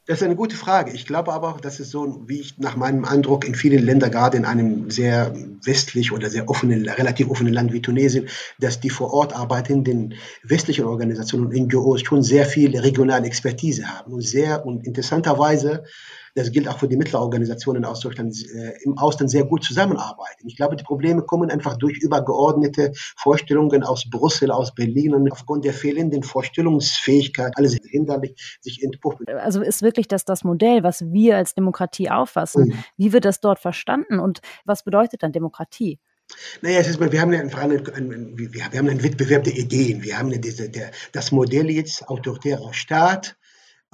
Das 0.08 0.20
ist 0.20 0.24
eine 0.24 0.36
gute 0.36 0.56
Frage. 0.56 0.90
Ich 0.92 1.04
glaube 1.04 1.34
aber 1.34 1.58
dass 1.60 1.80
es 1.80 1.90
so, 1.90 2.22
wie 2.26 2.40
ich 2.40 2.56
nach 2.56 2.76
meinem 2.76 3.04
Eindruck 3.04 3.46
in 3.46 3.54
vielen 3.54 3.84
Ländern, 3.84 4.10
gerade 4.10 4.38
in 4.38 4.46
einem 4.46 4.90
sehr 4.90 5.34
westlich 5.62 6.12
oder 6.12 6.30
sehr 6.30 6.48
offenen, 6.48 6.88
relativ 6.88 7.28
offenen 7.28 7.52
Land 7.52 7.74
wie 7.74 7.82
Tunesien, 7.82 8.26
dass 8.58 8.80
die 8.80 8.88
vor 8.88 9.12
Ort 9.12 9.36
arbeitenden 9.36 10.14
westlichen 10.42 10.86
Organisationen 10.86 11.48
und 11.48 11.54
NGOs 11.54 12.00
schon 12.00 12.22
sehr 12.22 12.46
viel 12.46 12.74
regionale 12.78 13.26
Expertise 13.26 13.86
haben 13.86 14.14
und 14.14 14.22
sehr 14.22 14.64
und 14.64 14.86
interessanterweise 14.86 15.84
das 16.38 16.52
gilt 16.52 16.68
auch 16.68 16.78
für 16.78 16.88
die 16.88 16.96
Mittelorganisationen 16.96 17.84
aus 17.84 18.00
Deutschland, 18.00 18.34
äh, 18.54 18.74
im 18.82 18.96
Ausland 18.96 19.30
sehr 19.30 19.44
gut 19.44 19.64
zusammenarbeiten. 19.64 20.46
Ich 20.46 20.56
glaube, 20.56 20.76
die 20.76 20.84
Probleme 20.84 21.22
kommen 21.22 21.50
einfach 21.50 21.76
durch 21.76 21.98
übergeordnete 21.98 22.92
Vorstellungen 23.16 23.82
aus 23.82 24.08
Brüssel, 24.08 24.50
aus 24.50 24.74
Berlin 24.74 25.14
und 25.14 25.30
aufgrund 25.32 25.64
der 25.64 25.72
fehlenden 25.72 26.22
Vorstellungsfähigkeit, 26.22 27.52
alles 27.56 27.76
hinderlich, 27.84 28.58
sich 28.60 28.82
entpuppen. 28.82 29.26
Also 29.38 29.62
ist 29.62 29.82
wirklich 29.82 30.06
das 30.06 30.24
das 30.24 30.44
Modell, 30.44 30.82
was 30.82 31.04
wir 31.12 31.36
als 31.36 31.54
Demokratie 31.54 32.10
auffassen? 32.10 32.68
Mhm. 32.68 32.84
Wie 32.96 33.12
wird 33.12 33.24
das 33.24 33.40
dort 33.40 33.58
verstanden 33.58 34.20
und 34.20 34.40
was 34.64 34.84
bedeutet 34.84 35.22
dann 35.22 35.32
Demokratie? 35.32 35.98
Naja, 36.60 36.80
es 36.80 36.88
ist, 36.88 37.00
wir 37.00 37.20
haben 37.20 37.32
einfach 37.32 37.60
einen, 37.60 37.86
einen, 37.88 38.38
wir 38.38 38.64
haben 38.64 38.88
einen 38.88 39.02
Wettbewerb 39.02 39.44
der 39.44 39.56
Ideen. 39.56 40.02
Wir 40.02 40.18
haben 40.18 40.30
diese, 40.40 40.68
der, 40.68 40.90
das 41.12 41.32
Modell 41.32 41.70
jetzt 41.70 42.06
autoritärer 42.08 42.74
Staat, 42.74 43.37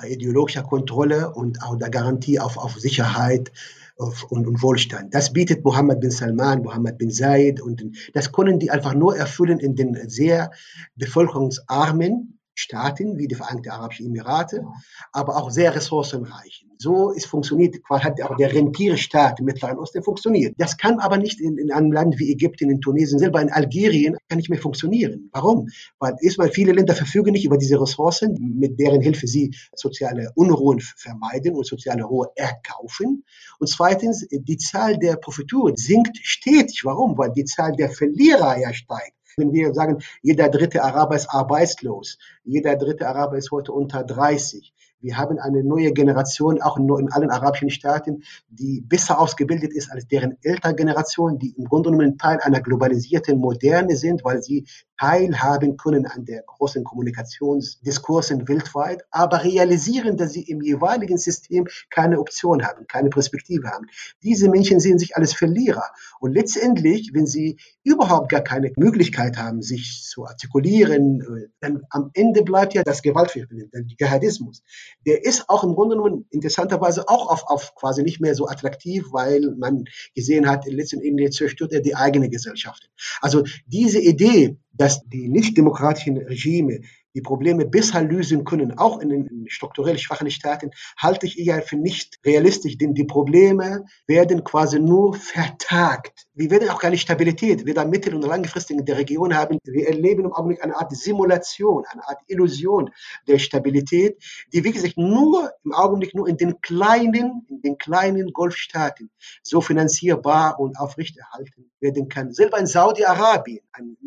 ideologischer 0.02 0.62
Kontrolle 0.62 1.32
und 1.32 1.62
auch 1.62 1.76
der 1.76 1.90
Garantie 1.90 2.40
auf, 2.40 2.56
auf 2.56 2.78
Sicherheit 2.78 3.52
auf, 3.96 4.24
und, 4.24 4.46
und, 4.46 4.62
Wohlstand. 4.62 5.14
Das 5.14 5.32
bietet 5.32 5.64
Mohammed 5.64 6.00
bin 6.00 6.10
Salman, 6.10 6.62
Mohammed 6.62 6.98
bin 6.98 7.10
Zayed 7.10 7.60
und 7.60 7.84
das 8.12 8.32
können 8.32 8.58
die 8.58 8.70
einfach 8.70 8.94
nur 8.94 9.16
erfüllen 9.16 9.60
in 9.60 9.76
den 9.76 10.08
sehr 10.08 10.50
bevölkerungsarmen 10.96 12.40
Staaten 12.54 13.18
wie 13.18 13.28
die 13.28 13.34
Vereinigten 13.34 13.70
Arabischen 13.70 14.06
Emirate, 14.06 14.64
aber 15.12 15.36
auch 15.36 15.50
sehr 15.50 15.74
ressourcenreich. 15.74 16.66
So 16.78 17.10
ist 17.10 17.26
funktioniert, 17.26 17.76
hat 17.88 18.20
auch 18.22 18.36
der 18.36 18.52
Rentierstaat 18.52 19.40
im 19.40 19.46
Mittleren 19.46 19.78
Osten 19.78 20.02
funktioniert. 20.02 20.54
Das 20.58 20.76
kann 20.76 20.98
aber 20.98 21.16
nicht 21.16 21.40
in, 21.40 21.58
in, 21.58 21.72
einem 21.72 21.92
Land 21.92 22.18
wie 22.18 22.30
Ägypten, 22.30 22.70
in 22.70 22.80
Tunesien, 22.80 23.18
selber 23.18 23.40
in 23.40 23.50
Algerien, 23.50 24.16
kann 24.28 24.38
nicht 24.38 24.50
mehr 24.50 24.58
funktionieren. 24.58 25.30
Warum? 25.32 25.68
Weil 25.98 26.14
erstmal 26.20 26.50
viele 26.50 26.72
Länder 26.72 26.94
verfügen 26.94 27.32
nicht 27.32 27.44
über 27.44 27.58
diese 27.58 27.80
Ressourcen, 27.80 28.56
mit 28.58 28.78
deren 28.78 29.00
Hilfe 29.00 29.26
sie 29.26 29.54
soziale 29.74 30.30
Unruhen 30.34 30.80
vermeiden 30.80 31.54
und 31.54 31.66
soziale 31.66 32.04
Ruhe 32.04 32.28
erkaufen. 32.36 33.24
Und 33.58 33.68
zweitens, 33.68 34.26
die 34.30 34.56
Zahl 34.58 34.98
der 34.98 35.16
Profiteure 35.16 35.72
sinkt 35.76 36.18
stetig. 36.22 36.82
Warum? 36.84 37.16
Weil 37.16 37.32
die 37.32 37.44
Zahl 37.44 37.72
der 37.72 37.90
Verlierer 37.90 38.58
ja 38.58 38.72
steigt. 38.72 39.14
Wenn 39.36 39.52
wir 39.52 39.74
sagen, 39.74 39.98
jeder 40.22 40.48
dritte 40.48 40.82
Araber 40.82 41.16
ist 41.16 41.28
arbeitslos, 41.28 42.18
jeder 42.44 42.76
dritte 42.76 43.08
Araber 43.08 43.36
ist 43.36 43.50
heute 43.50 43.72
unter 43.72 44.04
30, 44.04 44.73
wir 45.04 45.18
haben 45.18 45.38
eine 45.38 45.62
neue 45.62 45.92
Generation, 45.92 46.62
auch 46.62 46.78
in 46.78 47.12
allen 47.12 47.30
arabischen 47.30 47.68
Staaten, 47.68 48.22
die 48.48 48.80
besser 48.80 49.20
ausgebildet 49.20 49.74
ist 49.74 49.92
als 49.92 50.08
deren 50.08 50.38
Elterngeneration, 50.42 51.38
die 51.38 51.54
im 51.58 51.66
Grunde 51.66 51.90
genommen 51.90 52.16
Teil 52.16 52.38
einer 52.40 52.62
globalisierten 52.62 53.38
Moderne 53.38 53.96
sind, 53.96 54.24
weil 54.24 54.42
sie 54.42 54.66
teilhaben 54.98 55.76
können 55.76 56.06
an 56.06 56.24
der 56.24 56.42
großen 56.46 56.84
Kommunikationsdiskursen 56.84 58.48
weltweit, 58.48 59.02
aber 59.10 59.44
realisieren, 59.44 60.16
dass 60.16 60.32
sie 60.32 60.42
im 60.42 60.62
jeweiligen 60.62 61.18
System 61.18 61.66
keine 61.90 62.18
Option 62.18 62.64
haben, 62.64 62.86
keine 62.86 63.10
Perspektive 63.10 63.68
haben. 63.68 63.86
Diese 64.22 64.48
Menschen 64.48 64.80
sehen 64.80 64.98
sich 64.98 65.16
als 65.16 65.34
Verlierer. 65.34 65.84
Und 66.20 66.32
letztendlich, 66.32 67.10
wenn 67.12 67.26
sie 67.26 67.58
überhaupt 67.82 68.30
gar 68.30 68.42
keine 68.42 68.72
Möglichkeit 68.76 69.36
haben, 69.36 69.62
sich 69.62 70.04
zu 70.08 70.26
artikulieren, 70.26 71.20
äh, 71.20 71.48
dann 71.60 71.82
am 71.90 72.10
Ende 72.14 72.42
bleibt 72.42 72.74
ja 72.74 72.82
das 72.82 73.02
Gewaltverhältnis, 73.02 73.70
der 73.70 73.84
Dschihadismus. 73.84 74.62
Der 75.06 75.24
ist 75.24 75.48
auch 75.48 75.64
im 75.64 75.74
Grunde 75.74 75.96
genommen 75.96 76.26
interessanterweise 76.30 77.08
auch 77.08 77.28
auf, 77.28 77.44
auf 77.46 77.74
quasi 77.74 78.02
nicht 78.02 78.20
mehr 78.20 78.34
so 78.34 78.48
attraktiv, 78.48 79.06
weil 79.12 79.54
man 79.56 79.84
gesehen 80.14 80.48
hat, 80.48 80.66
letzten 80.66 81.00
Endes 81.00 81.36
zerstört 81.36 81.72
er 81.72 81.80
die 81.80 81.94
eigene 81.94 82.28
Gesellschaft. 82.28 82.90
Also 83.20 83.44
diese 83.66 84.00
Idee, 84.00 84.56
dass 84.72 85.02
die 85.04 85.28
nicht 85.28 85.56
demokratischen 85.56 86.18
Regime 86.18 86.80
die 87.14 87.22
Probleme 87.22 87.64
besser 87.64 88.02
lösen 88.02 88.44
können, 88.44 88.76
auch 88.78 89.00
in 89.00 89.08
den 89.08 89.46
strukturell 89.48 89.98
schwachen 89.98 90.30
Staaten, 90.30 90.70
halte 90.96 91.26
ich 91.26 91.38
eher 91.38 91.62
für 91.62 91.76
nicht 91.76 92.18
realistisch, 92.24 92.76
denn 92.78 92.94
die 92.94 93.04
Probleme 93.04 93.84
werden 94.06 94.42
quasi 94.44 94.80
nur 94.80 95.14
vertagt. 95.14 96.26
Wir 96.34 96.50
werden 96.50 96.68
auch 96.68 96.80
keine 96.80 96.98
Stabilität, 96.98 97.64
weder 97.64 97.84
mittel- 97.84 98.14
und 98.14 98.22
langfristig 98.22 98.78
in 98.78 98.84
der 98.84 98.98
Region 98.98 99.34
haben. 99.34 99.58
Wir 99.64 99.86
erleben 99.88 100.24
im 100.24 100.32
Augenblick 100.32 100.62
eine 100.64 100.76
Art 100.76 100.94
Simulation, 100.94 101.84
eine 101.88 102.06
Art 102.08 102.18
Illusion 102.26 102.90
der 103.28 103.38
Stabilität, 103.38 104.22
die, 104.52 104.64
wie 104.64 104.72
gesagt, 104.72 104.96
nur 104.96 105.52
im 105.64 105.72
Augenblick 105.72 106.14
nur 106.14 106.28
in 106.28 106.36
den 106.36 106.60
kleinen, 106.60 107.46
in 107.48 107.62
den 107.62 107.78
kleinen 107.78 108.32
Golfstaaten 108.32 109.10
so 109.42 109.60
finanzierbar 109.60 110.58
und 110.58 110.78
aufrechterhalten 110.78 111.70
werden 111.80 112.08
kann. 112.08 112.32
Selber 112.32 112.58
in 112.58 112.66
Saudi-Arabien, 112.66 113.60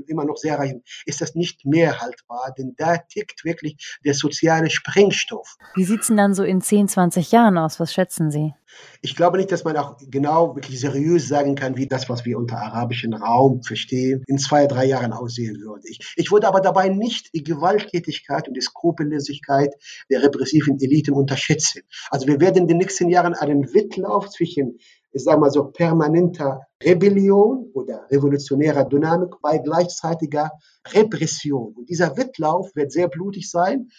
immer 0.08 0.26
noch 0.26 0.38
sehr 0.38 0.60
reich, 0.60 0.74
ist 1.06 1.22
das 1.22 1.36
nicht 1.36 1.66
mehr 1.66 2.00
haltbar, 2.02 2.54
denn 2.58 2.74
da 2.78 2.97
tickt 2.98 3.46
wirklich 3.46 3.98
der 4.06 4.14
soziale 4.14 4.70
Sprengstoff. 4.70 5.56
Wie 5.76 5.86
sieht 5.86 6.02
es 6.02 6.08
denn 6.08 6.18
dann 6.18 6.34
so 6.34 6.44
in 6.44 6.62
10, 6.62 6.88
20 6.88 7.32
Jahren 7.32 7.58
aus? 7.58 7.80
Was 7.80 7.94
schätzen 7.94 8.32
Sie? 8.32 8.54
Ich 9.02 9.16
glaube 9.16 9.38
nicht, 9.38 9.52
dass 9.52 9.64
man 9.64 9.78
auch 9.78 9.98
genau 10.10 10.56
wirklich 10.56 10.80
seriös 10.80 11.28
sagen 11.28 11.56
kann, 11.56 11.78
wie 11.78 11.88
das, 11.88 12.10
was 12.10 12.26
wir 12.26 12.38
unter 12.38 12.58
arabischen 12.58 13.14
Raum 13.14 13.64
verstehen, 13.64 14.24
in 14.28 14.38
zwei, 14.38 14.68
drei 14.68 14.86
Jahren 14.86 15.14
aussehen 15.14 15.60
würde. 15.62 15.88
Ich, 15.88 16.00
ich 16.16 16.32
würde 16.32 16.48
aber 16.48 16.62
dabei 16.62 16.90
nicht 16.90 17.34
die 17.34 17.44
Gewalttätigkeit 17.44 18.48
und 18.48 18.56
die 18.56 18.62
Skrupellosigkeit 18.62 19.74
der 20.10 20.24
repressiven 20.24 20.80
Eliten 20.80 21.14
unterschätzen. 21.14 21.84
Also 22.10 22.28
wir 22.28 22.40
werden 22.40 22.64
in 22.64 22.68
den 22.68 22.78
nächsten 22.78 23.10
Jahren 23.10 23.34
einen 23.34 23.74
Wettlauf 23.74 24.30
zwischen 24.30 24.80
ich 25.12 25.24
sage 25.24 25.40
mal 25.40 25.52
so, 25.52 25.66
permanenter 25.66 26.62
Rebellion 26.84 27.72
oder 27.74 28.06
revolutionärer 28.12 28.86
Dynamik 28.86 29.36
bei 29.42 29.58
gleichzeitiger 29.58 30.52
Repression. 30.94 31.74
Und 31.76 31.90
dieser 31.90 32.18
Wettlauf 32.18 32.76
wird 32.76 32.92
sehr 32.92 33.08
blutig 33.08 33.50
sein. 33.50 33.90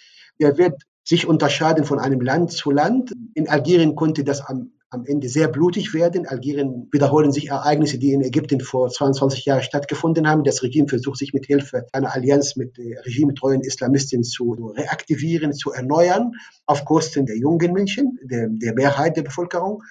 Der 0.40 0.58
wird 0.58 0.82
sich 1.04 1.26
unterscheiden 1.26 1.84
von 1.84 1.98
einem 1.98 2.20
Land 2.20 2.52
zu 2.52 2.70
Land. 2.70 3.12
In 3.34 3.48
Algerien 3.48 3.96
konnte 3.96 4.24
das 4.24 4.42
am, 4.42 4.72
am 4.90 5.06
Ende 5.06 5.28
sehr 5.28 5.48
blutig 5.48 5.94
werden. 5.94 6.20
In 6.20 6.26
Algerien 6.26 6.88
wiederholen 6.92 7.32
sich 7.32 7.48
Ereignisse, 7.48 7.98
die 7.98 8.12
in 8.12 8.22
Ägypten 8.22 8.60
vor 8.60 8.90
22 8.90 9.46
Jahren 9.46 9.62
stattgefunden 9.62 10.28
haben. 10.28 10.44
Das 10.44 10.62
Regime 10.62 10.86
versucht 10.86 11.18
sich 11.18 11.32
mit 11.32 11.46
Hilfe 11.46 11.86
einer 11.92 12.14
Allianz 12.14 12.56
mit 12.56 12.78
äh, 12.78 12.98
regimetreuen 13.00 13.62
Islamisten 13.62 14.22
zu 14.22 14.52
reaktivieren, 14.76 15.52
zu 15.54 15.72
erneuern, 15.72 16.32
auf 16.66 16.84
Kosten 16.84 17.26
der 17.26 17.38
jungen 17.38 17.72
Menschen, 17.72 18.18
der, 18.22 18.48
der 18.50 18.74
Mehrheit 18.74 19.16
der 19.16 19.22
Bevölkerung. 19.22 19.82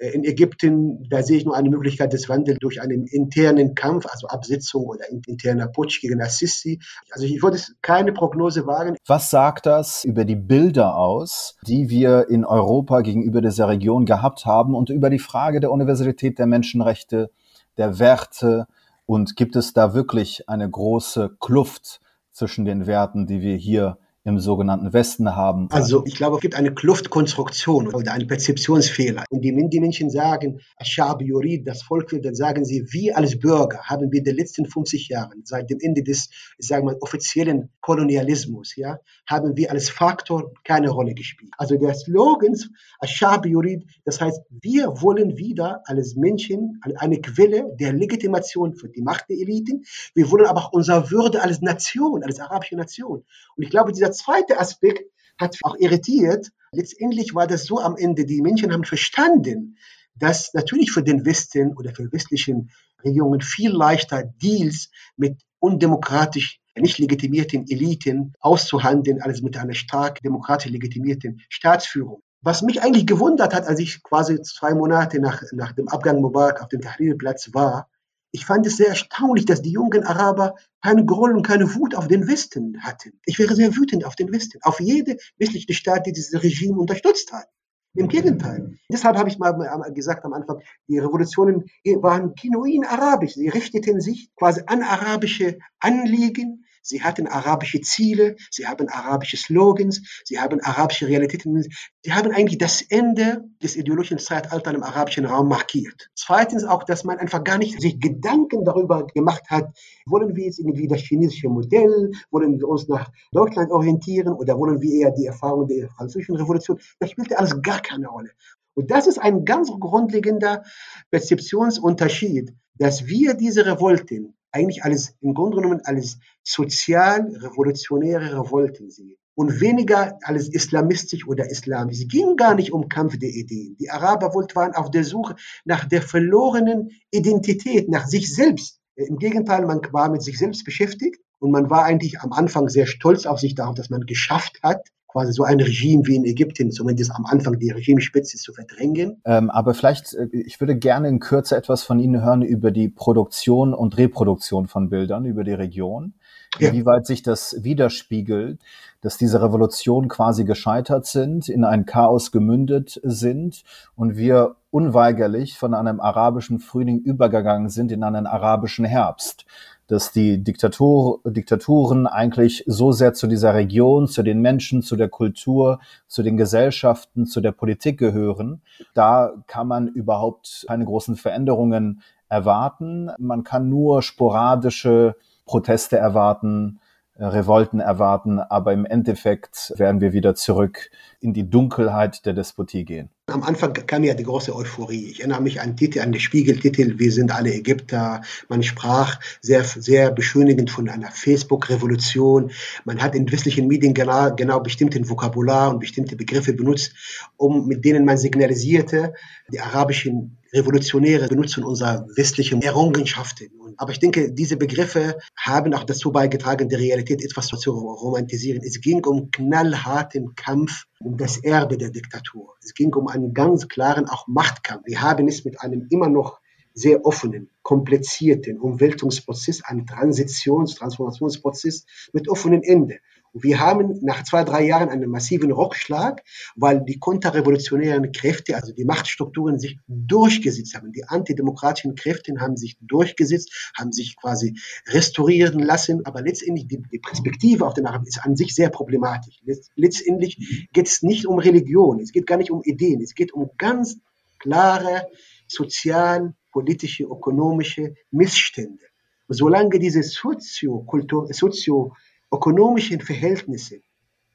Äh, 0.00 0.10
in 0.10 0.24
Ägypten, 0.24 1.08
da 1.08 1.22
sehe 1.22 1.36
ich 1.36 1.44
nur 1.44 1.56
eine 1.56 1.70
Möglichkeit 1.70 2.12
des 2.12 2.28
Wandels 2.28 2.58
durch 2.58 2.80
einen 2.80 3.06
internen 3.06 3.74
Kampf, 3.74 4.06
also 4.06 4.26
Absitzung 4.26 4.86
oder 4.86 5.04
interner 5.26 5.68
Putsch 5.68 6.00
gegen 6.00 6.20
Assisi. 6.20 6.80
Also 7.10 7.26
ich 7.26 7.42
würde 7.42 7.58
keine 7.82 8.12
Prognose 8.12 8.66
wagen. 8.66 8.96
Was 9.06 9.30
sagt 9.30 9.66
das 9.66 10.04
über 10.04 10.24
die 10.24 10.36
Bilder 10.36 10.96
aus, 10.96 11.56
die 11.66 11.90
wir 11.90 12.28
in 12.28 12.44
Europa 12.44 13.02
gegenüber 13.02 13.40
dieser 13.40 13.68
Region 13.68 14.06
gehabt 14.06 14.46
haben 14.46 14.74
und 14.74 14.90
über 14.90 15.10
die 15.10 15.18
Frage 15.18 15.60
der 15.60 15.70
Universität 15.70 16.38
der 16.38 16.46
Menschenrechte, 16.46 17.30
der 17.76 17.98
Werte? 17.98 18.66
Und 19.06 19.34
gibt 19.34 19.56
es 19.56 19.72
da 19.72 19.92
wirklich 19.92 20.48
eine 20.48 20.70
große 20.70 21.36
Kluft 21.40 22.00
zwischen 22.30 22.64
den 22.64 22.86
Werten, 22.86 23.26
die 23.26 23.42
wir 23.42 23.56
hier 23.56 23.98
im 24.30 24.38
sogenannten 24.40 24.92
Westen 24.92 25.36
haben. 25.36 25.68
Also 25.70 26.02
ich 26.06 26.14
glaube, 26.14 26.36
es 26.36 26.42
gibt 26.42 26.54
eine 26.54 26.72
Kluftkonstruktion 26.72 27.92
oder 27.92 28.12
einen 28.12 28.26
Perzeptionsfehler. 28.26 29.24
Und 29.30 29.42
die, 29.42 29.54
die 29.68 29.80
Menschen 29.80 30.10
sagen, 30.10 30.60
Ashab 30.76 31.20
Yurid, 31.20 31.66
das 31.66 31.82
Volk 31.82 32.12
will, 32.12 32.20
dann 32.20 32.34
sagen 32.34 32.64
sie, 32.64 32.86
wir 32.90 33.16
als 33.16 33.38
Bürger 33.38 33.80
haben 33.84 34.10
wir 34.10 34.18
in 34.18 34.24
den 34.24 34.36
letzten 34.36 34.66
50 34.66 35.08
Jahren, 35.08 35.42
seit 35.44 35.70
dem 35.70 35.78
Ende 35.80 36.02
des, 36.02 36.30
sagen 36.58 36.86
wir, 36.86 36.96
offiziellen 37.02 37.70
Kolonialismus, 37.80 38.76
ja, 38.76 38.98
haben 39.26 39.56
wir 39.56 39.70
als 39.70 39.90
Faktor 39.90 40.52
keine 40.64 40.90
Rolle 40.90 41.14
gespielt. 41.14 41.52
Also 41.58 41.76
der 41.76 41.94
Slogan 41.94 42.54
Ashab 43.00 43.46
Yurid, 43.46 43.84
das 44.04 44.20
heißt, 44.20 44.40
wir 44.50 44.88
wollen 45.02 45.36
wieder 45.36 45.82
als 45.84 46.16
Menschen 46.16 46.80
eine 46.96 47.20
Quelle 47.20 47.74
der 47.78 47.92
Legitimation 47.92 48.74
für 48.74 48.88
die 48.88 49.02
Macht 49.02 49.28
der 49.28 49.36
Eliten. 49.36 49.84
Wir 50.14 50.30
wollen 50.30 50.46
aber 50.46 50.60
auch 50.60 50.72
unsere 50.72 51.10
Würde 51.10 51.42
als 51.42 51.60
Nation, 51.60 52.22
als 52.24 52.40
arabische 52.40 52.76
Nation. 52.76 53.24
Und 53.56 53.62
ich 53.62 53.70
glaube, 53.70 53.92
dieser 53.92 54.12
zweite 54.22 54.58
Aspekt 54.58 55.10
hat 55.38 55.56
auch 55.62 55.76
irritiert. 55.78 56.50
Letztendlich 56.72 57.34
war 57.34 57.46
das 57.46 57.64
so 57.64 57.80
am 57.80 57.96
Ende, 57.96 58.24
die 58.24 58.42
Menschen 58.42 58.72
haben 58.72 58.84
verstanden, 58.84 59.76
dass 60.14 60.52
natürlich 60.54 60.92
für 60.92 61.02
den 61.02 61.24
Westen 61.24 61.76
oder 61.76 61.94
für 61.94 62.12
westlichen 62.12 62.70
Regierungen 63.04 63.40
viel 63.40 63.70
leichter 63.70 64.24
Deals 64.24 64.90
mit 65.16 65.40
undemokratisch 65.58 66.60
nicht 66.76 66.98
legitimierten 66.98 67.68
Eliten 67.68 68.34
auszuhandeln, 68.40 69.20
als 69.20 69.42
mit 69.42 69.56
einer 69.56 69.74
stark 69.74 70.20
demokratisch 70.22 70.70
legitimierten 70.70 71.40
Staatsführung. 71.48 72.22
Was 72.42 72.62
mich 72.62 72.82
eigentlich 72.82 73.06
gewundert 73.06 73.52
hat, 73.52 73.66
als 73.66 73.80
ich 73.80 74.02
quasi 74.02 74.40
zwei 74.42 74.74
Monate 74.74 75.20
nach, 75.20 75.42
nach 75.52 75.72
dem 75.72 75.88
Abgang 75.88 76.20
Mubarak 76.20 76.62
auf 76.62 76.68
dem 76.68 76.80
Tahrirplatz 76.80 77.50
war, 77.52 77.89
ich 78.32 78.46
fand 78.46 78.66
es 78.66 78.76
sehr 78.76 78.88
erstaunlich, 78.88 79.44
dass 79.44 79.62
die 79.62 79.72
jungen 79.72 80.04
Araber 80.04 80.54
keine 80.82 81.04
Groll 81.04 81.34
und 81.34 81.46
keine 81.46 81.74
Wut 81.74 81.94
auf 81.94 82.08
den 82.08 82.28
Westen 82.28 82.82
hatten. 82.82 83.20
Ich 83.24 83.38
wäre 83.38 83.54
sehr 83.54 83.76
wütend 83.76 84.04
auf 84.04 84.16
den 84.16 84.32
Westen, 84.32 84.58
auf 84.62 84.80
jede 84.80 85.16
westliche 85.38 85.74
Staat, 85.74 86.06
die 86.06 86.12
dieses 86.12 86.42
Regime 86.42 86.78
unterstützt 86.78 87.32
hat. 87.32 87.48
Im 87.94 88.06
Gegenteil. 88.06 88.78
Deshalb 88.88 89.16
habe 89.16 89.28
ich 89.28 89.38
mal 89.38 89.52
gesagt 89.92 90.24
am 90.24 90.32
Anfang, 90.32 90.60
die 90.86 90.98
Revolutionen 90.98 91.64
waren 92.00 92.34
genuin 92.40 92.84
arabisch. 92.84 93.34
Sie 93.34 93.48
richteten 93.48 94.00
sich 94.00 94.30
quasi 94.36 94.62
an 94.66 94.82
arabische 94.82 95.58
Anliegen, 95.80 96.64
Sie 96.82 97.02
hatten 97.02 97.26
arabische 97.26 97.80
Ziele, 97.80 98.36
sie 98.50 98.66
haben 98.66 98.88
arabische 98.88 99.36
Slogans, 99.36 100.22
sie 100.24 100.38
haben 100.38 100.60
arabische 100.60 101.06
Realitäten. 101.06 101.62
Sie 102.02 102.12
haben 102.12 102.30
eigentlich 102.32 102.58
das 102.58 102.82
Ende 102.82 103.44
des 103.62 103.76
ideologischen 103.76 104.18
Zeitalters 104.18 104.74
im 104.74 104.82
arabischen 104.82 105.26
Raum 105.26 105.48
markiert. 105.48 106.08
Zweitens 106.14 106.64
auch, 106.64 106.84
dass 106.84 107.04
man 107.04 107.18
einfach 107.18 107.44
gar 107.44 107.58
nicht 107.58 107.80
sich 107.80 108.00
Gedanken 108.00 108.64
darüber 108.64 109.06
gemacht 109.06 109.44
hat, 109.50 109.76
wollen 110.06 110.34
wir 110.34 110.46
jetzt 110.46 110.58
irgendwie 110.58 110.86
das 110.86 111.00
chinesische 111.00 111.48
Modell, 111.48 112.10
wollen 112.30 112.58
wir 112.58 112.68
uns 112.68 112.88
nach 112.88 113.10
Deutschland 113.32 113.70
orientieren 113.70 114.32
oder 114.32 114.58
wollen 114.58 114.80
wir 114.80 114.92
eher 114.92 115.10
die 115.10 115.26
Erfahrung 115.26 115.68
der 115.68 115.88
französischen 115.90 116.36
Revolution? 116.36 116.80
Das 116.98 117.10
spielte 117.10 117.38
alles 117.38 117.60
gar 117.62 117.80
keine 117.80 118.08
Rolle. 118.08 118.30
Und 118.74 118.90
das 118.90 119.06
ist 119.06 119.18
ein 119.18 119.44
ganz 119.44 119.70
grundlegender 119.78 120.64
Perzeptionsunterschied, 121.10 122.54
dass 122.76 123.06
wir 123.06 123.34
diese 123.34 123.66
Revolten 123.66 124.34
eigentlich 124.52 124.84
alles, 124.84 125.14
im 125.20 125.34
Grunde 125.34 125.56
genommen 125.56 125.80
alles 125.84 126.18
sozial-revolutionäre 126.42 128.40
Revolten 128.44 128.90
sehen 128.90 129.16
und 129.34 129.60
weniger 129.60 130.18
als 130.22 130.48
islamistisch 130.48 131.26
oder 131.26 131.50
islamisch. 131.50 132.00
Es 132.00 132.08
ging 132.08 132.36
gar 132.36 132.54
nicht 132.54 132.72
um 132.72 132.88
Kampf 132.88 133.18
der 133.18 133.30
Ideen. 133.30 133.76
Die 133.78 133.90
Araber 133.90 134.34
waren 134.34 134.74
auf 134.74 134.90
der 134.90 135.04
Suche 135.04 135.36
nach 135.64 135.86
der 135.86 136.02
verlorenen 136.02 136.90
Identität, 137.10 137.88
nach 137.88 138.06
sich 138.06 138.34
selbst. 138.34 138.80
Im 138.96 139.18
Gegenteil, 139.18 139.64
man 139.64 139.80
war 139.92 140.10
mit 140.10 140.22
sich 140.22 140.36
selbst 140.38 140.64
beschäftigt 140.64 141.20
und 141.38 141.52
man 141.52 141.70
war 141.70 141.84
eigentlich 141.84 142.20
am 142.20 142.32
Anfang 142.32 142.68
sehr 142.68 142.86
stolz 142.86 143.24
auf 143.24 143.40
sich 143.40 143.54
darauf, 143.54 143.74
dass 143.74 143.88
man 143.88 144.02
geschafft 144.02 144.60
hat, 144.62 144.88
quasi 145.10 145.32
so 145.32 145.42
ein 145.42 145.60
Regime 145.60 146.06
wie 146.06 146.16
in 146.16 146.24
Ägypten, 146.24 146.70
zumindest 146.70 147.10
am 147.12 147.26
Anfang 147.26 147.58
die 147.58 147.70
Regimespitze 147.70 148.36
zu 148.38 148.52
verdrängen. 148.52 149.20
Ähm, 149.24 149.50
aber 149.50 149.74
vielleicht, 149.74 150.14
äh, 150.14 150.28
ich 150.32 150.60
würde 150.60 150.76
gerne 150.76 151.08
in 151.08 151.18
Kürze 151.18 151.56
etwas 151.56 151.82
von 151.82 151.98
Ihnen 151.98 152.22
hören 152.22 152.42
über 152.42 152.70
die 152.70 152.88
Produktion 152.88 153.74
und 153.74 153.96
Reproduktion 153.96 154.68
von 154.68 154.88
Bildern 154.88 155.24
über 155.24 155.42
die 155.42 155.52
Region. 155.52 156.14
Ja. 156.58 156.68
Inwieweit 156.68 157.06
sich 157.06 157.22
das 157.22 157.56
widerspiegelt, 157.62 158.60
dass 159.02 159.16
diese 159.16 159.40
Revolutionen 159.40 160.08
quasi 160.08 160.44
gescheitert 160.44 161.06
sind, 161.06 161.48
in 161.48 161.64
ein 161.64 161.86
Chaos 161.86 162.32
gemündet 162.32 163.00
sind 163.04 163.62
und 163.94 164.16
wir 164.16 164.56
unweigerlich 164.70 165.56
von 165.56 165.74
einem 165.74 166.00
arabischen 166.00 166.58
Frühling 166.58 167.00
übergegangen 167.00 167.68
sind 167.68 167.92
in 167.92 168.02
einen 168.02 168.26
arabischen 168.26 168.84
Herbst 168.84 169.46
dass 169.90 170.12
die 170.12 170.44
Diktatur, 170.44 171.20
Diktaturen 171.24 172.06
eigentlich 172.06 172.62
so 172.68 172.92
sehr 172.92 173.12
zu 173.12 173.26
dieser 173.26 173.54
Region, 173.54 174.06
zu 174.06 174.22
den 174.22 174.40
Menschen, 174.40 174.82
zu 174.82 174.94
der 174.94 175.08
Kultur, 175.08 175.80
zu 176.06 176.22
den 176.22 176.36
Gesellschaften, 176.36 177.26
zu 177.26 177.40
der 177.40 177.50
Politik 177.50 177.98
gehören. 177.98 178.62
Da 178.94 179.32
kann 179.48 179.66
man 179.66 179.88
überhaupt 179.88 180.64
keine 180.68 180.84
großen 180.84 181.16
Veränderungen 181.16 182.02
erwarten. 182.28 183.10
Man 183.18 183.42
kann 183.42 183.68
nur 183.68 184.02
sporadische 184.02 185.16
Proteste 185.44 185.96
erwarten, 185.96 186.78
Revolten 187.18 187.80
erwarten, 187.80 188.38
aber 188.38 188.72
im 188.72 188.86
Endeffekt 188.86 189.74
werden 189.76 190.00
wir 190.00 190.12
wieder 190.12 190.36
zurück 190.36 190.90
in 191.18 191.34
die 191.34 191.50
Dunkelheit 191.50 192.24
der 192.24 192.32
Despotie 192.32 192.84
gehen. 192.84 193.10
Am 193.30 193.44
Anfang 193.44 193.72
kam 193.72 194.02
ja 194.02 194.14
die 194.14 194.24
große 194.24 194.54
Euphorie. 194.54 195.06
Ich 195.06 195.20
erinnere 195.20 195.40
mich 195.40 195.60
an 195.60 195.76
Titel, 195.76 196.00
an 196.00 196.10
den 196.10 196.20
Spiegeltitel, 196.20 196.98
wir 196.98 197.12
sind 197.12 197.30
alle 197.30 197.54
Ägypter. 197.54 198.22
Man 198.48 198.62
sprach 198.64 199.20
sehr, 199.40 199.62
sehr 199.62 200.10
beschönigend 200.10 200.70
von 200.70 200.88
einer 200.88 201.12
Facebook-Revolution. 201.12 202.50
Man 202.84 203.00
hat 203.00 203.14
in 203.14 203.30
westlichen 203.30 203.68
Medien 203.68 203.94
genau, 203.94 204.34
genau 204.34 204.60
bestimmten 204.60 205.08
Vokabular 205.08 205.70
und 205.70 205.78
bestimmte 205.78 206.16
Begriffe 206.16 206.54
benutzt, 206.54 206.94
um, 207.36 207.68
mit 207.68 207.84
denen 207.84 208.04
man 208.04 208.18
signalisierte, 208.18 209.14
die 209.52 209.60
arabischen 209.60 210.39
Revolutionäre 210.52 211.28
benutzen 211.28 211.64
unsere 211.64 212.06
westlichen 212.16 212.62
Errungenschaften. 212.62 213.48
Aber 213.76 213.92
ich 213.92 214.00
denke, 214.00 214.32
diese 214.32 214.56
Begriffe 214.56 215.18
haben 215.36 215.72
auch 215.74 215.84
dazu 215.84 216.12
beigetragen, 216.12 216.68
die 216.68 216.74
Realität 216.74 217.22
etwas 217.22 217.46
zu 217.48 217.70
romantisieren. 217.70 218.62
Es 218.64 218.80
ging 218.80 219.04
um 219.04 219.30
knallharten 219.30 220.34
Kampf 220.34 220.84
um 221.00 221.16
das 221.16 221.38
Erbe 221.38 221.78
der 221.78 221.90
Diktatur. 221.90 222.54
Es 222.62 222.74
ging 222.74 222.92
um 222.94 223.08
einen 223.08 223.32
ganz 223.32 223.68
klaren 223.68 224.08
auch 224.08 224.26
Machtkampf. 224.26 224.82
Wir 224.86 225.00
haben 225.00 225.28
es 225.28 225.44
mit 225.44 225.60
einem 225.60 225.86
immer 225.90 226.08
noch 226.08 226.40
sehr 226.74 227.04
offenen, 227.04 227.50
komplizierten 227.62 228.58
Umwälzungsprozess, 228.58 229.62
einem 229.64 229.86
Transitions-, 229.86 230.76
Transformationsprozess 230.76 231.84
mit 232.12 232.28
offenen 232.28 232.62
Ende. 232.62 232.98
Wir 233.32 233.60
haben 233.60 233.98
nach 234.02 234.24
zwei, 234.24 234.42
drei 234.42 234.64
Jahren 234.64 234.88
einen 234.88 235.08
massiven 235.08 235.52
Rückschlag, 235.52 236.22
weil 236.56 236.84
die 236.84 236.98
konterrevolutionären 236.98 238.10
Kräfte, 238.10 238.56
also 238.56 238.72
die 238.72 238.84
Machtstrukturen 238.84 239.58
sich 239.58 239.78
durchgesetzt 239.86 240.74
haben. 240.74 240.92
Die 240.92 241.04
antidemokratischen 241.04 241.94
Kräfte 241.94 242.34
haben 242.40 242.56
sich 242.56 242.76
durchgesetzt, 242.80 243.72
haben 243.78 243.92
sich 243.92 244.16
quasi 244.16 244.58
restaurieren 244.88 245.60
lassen. 245.60 246.04
Aber 246.06 246.22
letztendlich 246.22 246.66
die, 246.66 246.82
die 246.90 246.98
Perspektive 246.98 247.66
auf 247.66 247.74
den 247.74 247.86
Arab 247.86 248.04
ist 248.06 248.18
an 248.24 248.34
sich 248.34 248.54
sehr 248.54 248.70
problematisch. 248.70 249.40
Letztendlich 249.76 250.68
geht 250.72 250.88
es 250.88 251.02
nicht 251.02 251.26
um 251.26 251.38
Religion, 251.38 252.00
es 252.00 252.10
geht 252.12 252.26
gar 252.26 252.36
nicht 252.36 252.50
um 252.50 252.62
Ideen, 252.62 253.00
es 253.00 253.14
geht 253.14 253.32
um 253.32 253.50
ganz 253.58 253.98
klare 254.40 255.06
sozial, 255.46 256.34
politische, 256.50 257.04
ökonomische 257.04 257.94
Missstände. 258.10 258.84
Solange 259.28 259.78
diese 259.78 260.02
sozio-kultur, 260.02 261.32
sozio 261.32 261.94
ökonomischen 262.32 263.00
Verhältnisse 263.00 263.80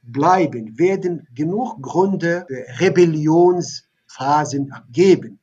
bleiben, 0.02 0.78
werden 0.78 1.28
genug 1.34 1.82
Gründe 1.82 2.46
für 2.48 2.66
Rebellionsphasen 2.80 4.74
geben. 4.92 5.40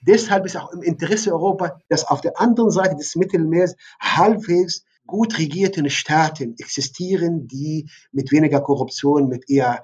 Deshalb 0.00 0.44
ist 0.44 0.56
auch 0.56 0.70
im 0.72 0.82
Interesse 0.82 1.32
Europa, 1.32 1.80
dass 1.88 2.06
auf 2.06 2.20
der 2.20 2.38
anderen 2.38 2.70
Seite 2.70 2.96
des 2.96 3.16
Mittelmeers 3.16 3.74
halbwegs 4.00 4.84
gut 5.06 5.38
regierten 5.38 5.90
Staaten 5.90 6.54
existieren, 6.58 7.46
die 7.46 7.88
mit 8.12 8.32
weniger 8.32 8.60
Korruption, 8.60 9.28
mit 9.28 9.50
eher 9.50 9.82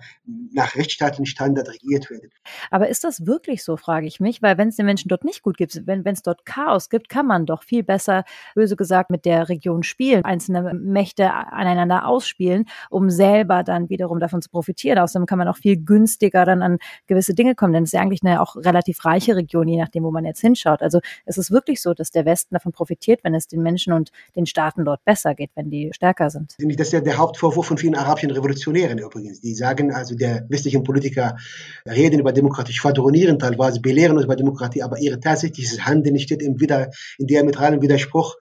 nach 0.52 0.76
rechtsstaatlichen 0.76 1.26
Standard 1.26 1.68
regiert 1.68 2.10
werden. 2.10 2.30
Aber 2.70 2.88
ist 2.88 3.04
das 3.04 3.26
wirklich 3.26 3.62
so, 3.62 3.76
frage 3.76 4.06
ich 4.06 4.20
mich, 4.20 4.42
weil 4.42 4.56
wenn 4.56 4.68
es 4.68 4.76
den 4.76 4.86
Menschen 4.86 5.08
dort 5.08 5.24
nicht 5.24 5.42
gut 5.42 5.56
gibt, 5.56 5.86
wenn 5.86 6.06
es 6.06 6.22
dort 6.22 6.46
Chaos 6.46 6.88
gibt, 6.88 7.08
kann 7.08 7.26
man 7.26 7.44
doch 7.46 7.62
viel 7.62 7.82
besser, 7.82 8.24
böse 8.54 8.76
gesagt, 8.76 9.10
mit 9.10 9.24
der 9.24 9.48
Region 9.48 9.82
spielen, 9.82 10.24
einzelne 10.24 10.72
Mächte 10.74 11.32
aneinander 11.32 12.06
ausspielen, 12.06 12.66
um 12.88 13.10
selber 13.10 13.62
dann 13.62 13.90
wiederum 13.90 14.20
davon 14.20 14.40
zu 14.40 14.48
profitieren. 14.48 14.98
Außerdem 14.98 15.26
kann 15.26 15.38
man 15.38 15.48
auch 15.48 15.58
viel 15.58 15.76
günstiger 15.76 16.44
dann 16.44 16.62
an 16.62 16.78
gewisse 17.06 17.34
Dinge 17.34 17.54
kommen, 17.54 17.72
denn 17.72 17.82
es 17.82 17.90
ist 17.90 17.94
ja 17.94 18.00
eigentlich 18.00 18.22
eine 18.24 18.40
auch 18.40 18.56
relativ 18.56 19.04
reiche 19.04 19.36
Region, 19.36 19.68
je 19.68 19.78
nachdem, 19.78 20.04
wo 20.04 20.10
man 20.10 20.24
jetzt 20.24 20.40
hinschaut. 20.40 20.80
Also 20.80 21.00
es 21.26 21.36
ist 21.36 21.50
wirklich 21.50 21.82
so, 21.82 21.92
dass 21.92 22.10
der 22.10 22.24
Westen 22.24 22.54
davon 22.54 22.72
profitiert, 22.72 23.22
wenn 23.22 23.34
es 23.34 23.48
den 23.48 23.62
Menschen 23.62 23.92
und 23.92 24.10
den 24.34 24.46
Staaten 24.46 24.84
dort 24.84 25.04
geht, 25.34 25.50
wenn 25.54 25.70
die 25.70 25.90
stärker 25.94 26.30
sind. 26.30 26.54
Das 26.58 26.88
ist 26.88 26.92
ja 26.92 27.00
der 27.00 27.18
Hauptvorwurf 27.18 27.66
von 27.66 27.78
vielen 27.78 27.94
arabischen 27.94 28.30
Revolutionären 28.30 28.98
übrigens. 28.98 29.40
Die 29.40 29.54
sagen 29.54 29.92
also, 29.92 30.14
der 30.14 30.46
westlichen 30.48 30.82
Politiker 30.84 31.36
reden 31.86 32.20
über 32.20 32.32
Demokratie, 32.32 32.72
schwadronieren 32.72 33.38
teilweise, 33.38 33.80
belehren 33.80 34.16
uns 34.16 34.24
über 34.24 34.36
Demokratie, 34.36 34.82
aber 34.82 34.98
ihre 34.98 35.20
tatsächliches 35.20 35.84
Handeln 35.84 36.18
steht 36.18 36.42
im, 36.42 36.60
wieder, 36.60 36.90
in 37.18 37.26
diametralen 37.26 37.82
Widerspruch. 37.82 38.36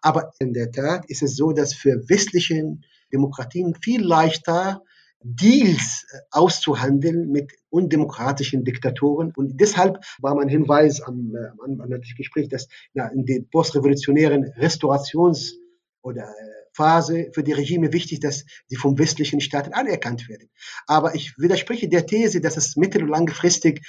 Aber 0.00 0.32
in 0.40 0.52
der 0.52 0.72
Tat 0.72 1.04
ist 1.06 1.22
es 1.22 1.36
so, 1.36 1.52
dass 1.52 1.74
für 1.74 2.08
westliche 2.08 2.76
Demokratien 3.12 3.74
viel 3.80 4.02
leichter 4.02 4.82
Deals 5.24 6.04
auszuhandeln 6.32 7.30
mit 7.30 7.52
undemokratischen 7.70 8.64
Diktatoren. 8.64 9.32
Und 9.36 9.60
deshalb 9.60 9.98
war 10.20 10.34
mein 10.34 10.48
Hinweis 10.48 11.00
am, 11.00 11.34
äh, 11.36 11.48
am, 11.64 11.80
am 11.80 12.00
Gespräch, 12.16 12.48
dass 12.48 12.68
ja, 12.92 13.06
in 13.06 13.24
den 13.24 13.48
postrevolutionären 13.48 14.52
Restaurations- 14.58 15.61
oder 16.02 16.24
äh, 16.24 16.62
Phase 16.72 17.30
für 17.32 17.42
die 17.42 17.52
Regime 17.52 17.92
wichtig, 17.92 18.20
dass 18.20 18.44
sie 18.66 18.76
vom 18.76 18.98
westlichen 18.98 19.40
Staaten 19.40 19.72
anerkannt 19.72 20.28
werden. 20.28 20.50
Aber 20.86 21.14
ich 21.14 21.36
widerspreche 21.38 21.88
der 21.88 22.06
These, 22.06 22.40
dass 22.40 22.56
es 22.56 22.76
mittel- 22.76 23.02
und 23.02 23.08
langfristig 23.10 23.82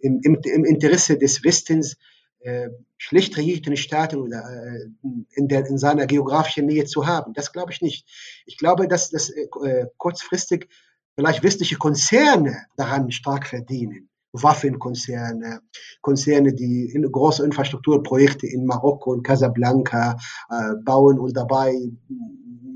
im, 0.00 0.20
im, 0.22 0.40
im 0.42 0.64
Interesse 0.64 1.18
des 1.18 1.42
Westens 1.44 1.96
äh, 2.40 2.70
schlecht 2.98 3.36
regierten 3.36 3.76
Staaten 3.76 4.16
oder 4.16 4.42
äh, 4.42 4.88
in, 5.30 5.48
der, 5.48 5.66
in 5.66 5.78
seiner 5.78 6.06
geografischen 6.06 6.66
Nähe 6.66 6.84
zu 6.84 7.06
haben. 7.06 7.34
Das 7.34 7.52
glaube 7.52 7.72
ich 7.72 7.80
nicht. 7.82 8.06
Ich 8.46 8.58
glaube, 8.58 8.88
dass, 8.88 9.10
dass 9.10 9.30
äh, 9.30 9.86
kurzfristig 9.96 10.68
vielleicht 11.14 11.42
westliche 11.42 11.76
Konzerne 11.76 12.66
daran 12.76 13.10
stark 13.10 13.46
verdienen. 13.46 14.08
Waffenkonzerne, 14.32 15.60
Konzerne, 16.00 16.54
die 16.54 16.90
in 16.92 17.10
große 17.10 17.44
Infrastrukturprojekte 17.44 18.46
in 18.46 18.66
Marokko 18.66 19.12
und 19.12 19.22
Casablanca 19.22 20.16
äh, 20.50 20.74
bauen 20.84 21.18
und 21.18 21.36
dabei 21.36 21.74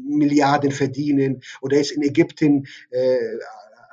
Milliarden 0.08 0.70
verdienen 0.70 1.40
oder 1.60 1.78
ist 1.78 1.90
in 1.90 2.02
Ägypten 2.02 2.66
äh, 2.90 3.16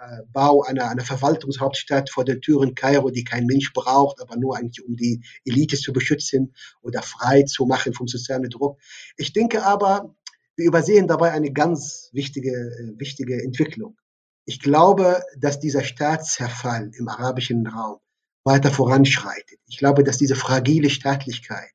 äh, 0.03 0.23
Bau 0.31 0.63
einer, 0.63 0.89
einer 0.89 1.03
Verwaltungshauptstadt 1.03 2.09
vor 2.09 2.25
den 2.25 2.41
Türen 2.41 2.75
Kairo, 2.75 3.09
die 3.09 3.23
kein 3.23 3.45
Mensch 3.45 3.71
braucht, 3.73 4.21
aber 4.21 4.35
nur 4.35 4.57
eigentlich 4.57 4.85
um 4.85 4.95
die 4.95 5.21
Elite 5.45 5.77
zu 5.77 5.93
beschützen 5.93 6.53
oder 6.81 7.01
frei 7.01 7.43
zu 7.43 7.65
machen 7.65 7.93
vom 7.93 8.07
sozialen 8.07 8.49
Druck. 8.49 8.79
Ich 9.17 9.33
denke 9.33 9.63
aber, 9.63 10.13
wir 10.55 10.65
übersehen 10.65 11.07
dabei 11.07 11.31
eine 11.31 11.51
ganz 11.51 12.09
wichtige, 12.11 12.51
äh, 12.51 12.99
wichtige 12.99 13.41
Entwicklung. 13.41 13.97
Ich 14.45 14.59
glaube, 14.59 15.23
dass 15.37 15.59
dieser 15.61 15.83
Staatszerfall 15.83 16.91
im 16.97 17.07
arabischen 17.07 17.65
Raum 17.65 17.99
weiter 18.43 18.71
voranschreitet. 18.71 19.57
Ich 19.67 19.77
glaube, 19.77 20.03
dass 20.03 20.17
diese 20.17 20.35
fragile 20.35 20.89
Staatlichkeit, 20.89 21.69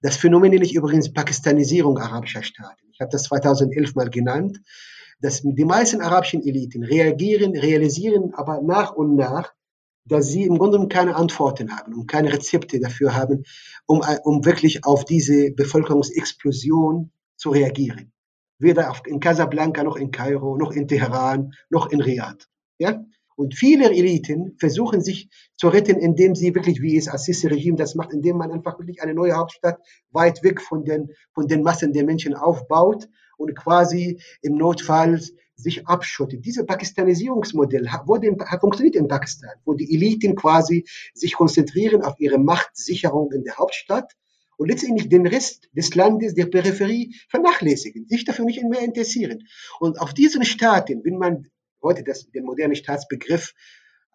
das 0.00 0.16
Phänomen 0.16 0.50
nenne 0.50 0.64
ich 0.64 0.74
übrigens 0.74 1.12
Pakistanisierung 1.12 1.98
arabischer 1.98 2.42
Staaten. 2.42 2.86
Ich 2.90 3.00
habe 3.00 3.10
das 3.10 3.24
2011 3.24 3.94
mal 3.94 4.08
genannt, 4.08 4.60
dass 5.20 5.42
die 5.42 5.64
meisten 5.64 6.00
arabischen 6.00 6.42
Eliten 6.42 6.84
reagieren, 6.84 7.54
realisieren 7.54 8.32
aber 8.34 8.62
nach 8.62 8.92
und 8.92 9.16
nach, 9.16 9.52
dass 10.06 10.28
sie 10.28 10.44
im 10.44 10.56
Grunde 10.58 10.88
keine 10.88 11.16
Antworten 11.16 11.76
haben 11.76 11.92
und 11.92 12.06
keine 12.06 12.32
Rezepte 12.32 12.80
dafür 12.80 13.14
haben, 13.14 13.44
um, 13.86 14.02
um 14.24 14.44
wirklich 14.44 14.84
auf 14.84 15.04
diese 15.04 15.50
Bevölkerungsexplosion 15.50 17.10
zu 17.36 17.50
reagieren 17.50 18.12
weder 18.58 18.94
in 19.06 19.20
Casablanca 19.20 19.82
noch 19.82 19.96
in 19.96 20.10
Kairo, 20.10 20.56
noch 20.56 20.72
in 20.72 20.88
Teheran, 20.88 21.52
noch 21.70 21.90
in 21.90 22.00
Riyadh. 22.00 22.46
Ja? 22.78 23.04
Und 23.36 23.54
viele 23.54 23.90
Eliten 23.90 24.56
versuchen 24.58 25.02
sich 25.02 25.28
zu 25.56 25.68
retten, 25.68 25.98
indem 25.98 26.34
sie 26.34 26.54
wirklich, 26.54 26.80
wie 26.80 26.96
es 26.96 27.08
Assisi-Regime 27.08 27.76
das 27.76 27.94
macht, 27.94 28.12
indem 28.12 28.38
man 28.38 28.50
einfach 28.50 28.78
wirklich 28.78 29.02
eine 29.02 29.12
neue 29.12 29.34
Hauptstadt 29.34 29.78
weit 30.10 30.42
weg 30.42 30.62
von 30.62 30.84
den, 30.84 31.10
von 31.34 31.46
den 31.46 31.62
Massen 31.62 31.92
der 31.92 32.04
Menschen 32.04 32.34
aufbaut 32.34 33.08
und 33.36 33.54
quasi 33.54 34.20
im 34.40 34.56
Notfall 34.56 35.20
sich 35.54 35.86
abschottet. 35.86 36.44
Dieses 36.46 36.64
Pakistanisierungsmodell 36.64 37.88
wurde 38.06 38.28
in, 38.28 38.38
funktioniert 38.60 38.96
in 38.96 39.08
Pakistan, 39.08 39.52
wo 39.64 39.74
die 39.74 39.94
Eliten 39.94 40.34
quasi 40.34 40.86
sich 41.14 41.34
konzentrieren 41.34 42.02
auf 42.02 42.14
ihre 42.18 42.38
Machtsicherung 42.38 43.32
in 43.32 43.44
der 43.44 43.56
Hauptstadt 43.56 44.14
und 44.56 44.68
letztendlich 44.68 45.08
den 45.08 45.26
Rest 45.26 45.68
des 45.72 45.94
Landes, 45.94 46.34
der 46.34 46.46
Peripherie 46.46 47.14
vernachlässigen, 47.28 48.06
sich 48.08 48.24
dafür 48.24 48.44
nicht 48.44 48.62
mehr 48.62 48.80
interessieren. 48.80 49.46
Und 49.80 50.00
auf 50.00 50.14
diesen 50.14 50.44
Staaten, 50.44 51.02
wenn 51.04 51.18
man 51.18 51.50
heute 51.82 52.02
das, 52.02 52.30
den 52.30 52.44
modernen 52.44 52.74
Staatsbegriff 52.74 53.54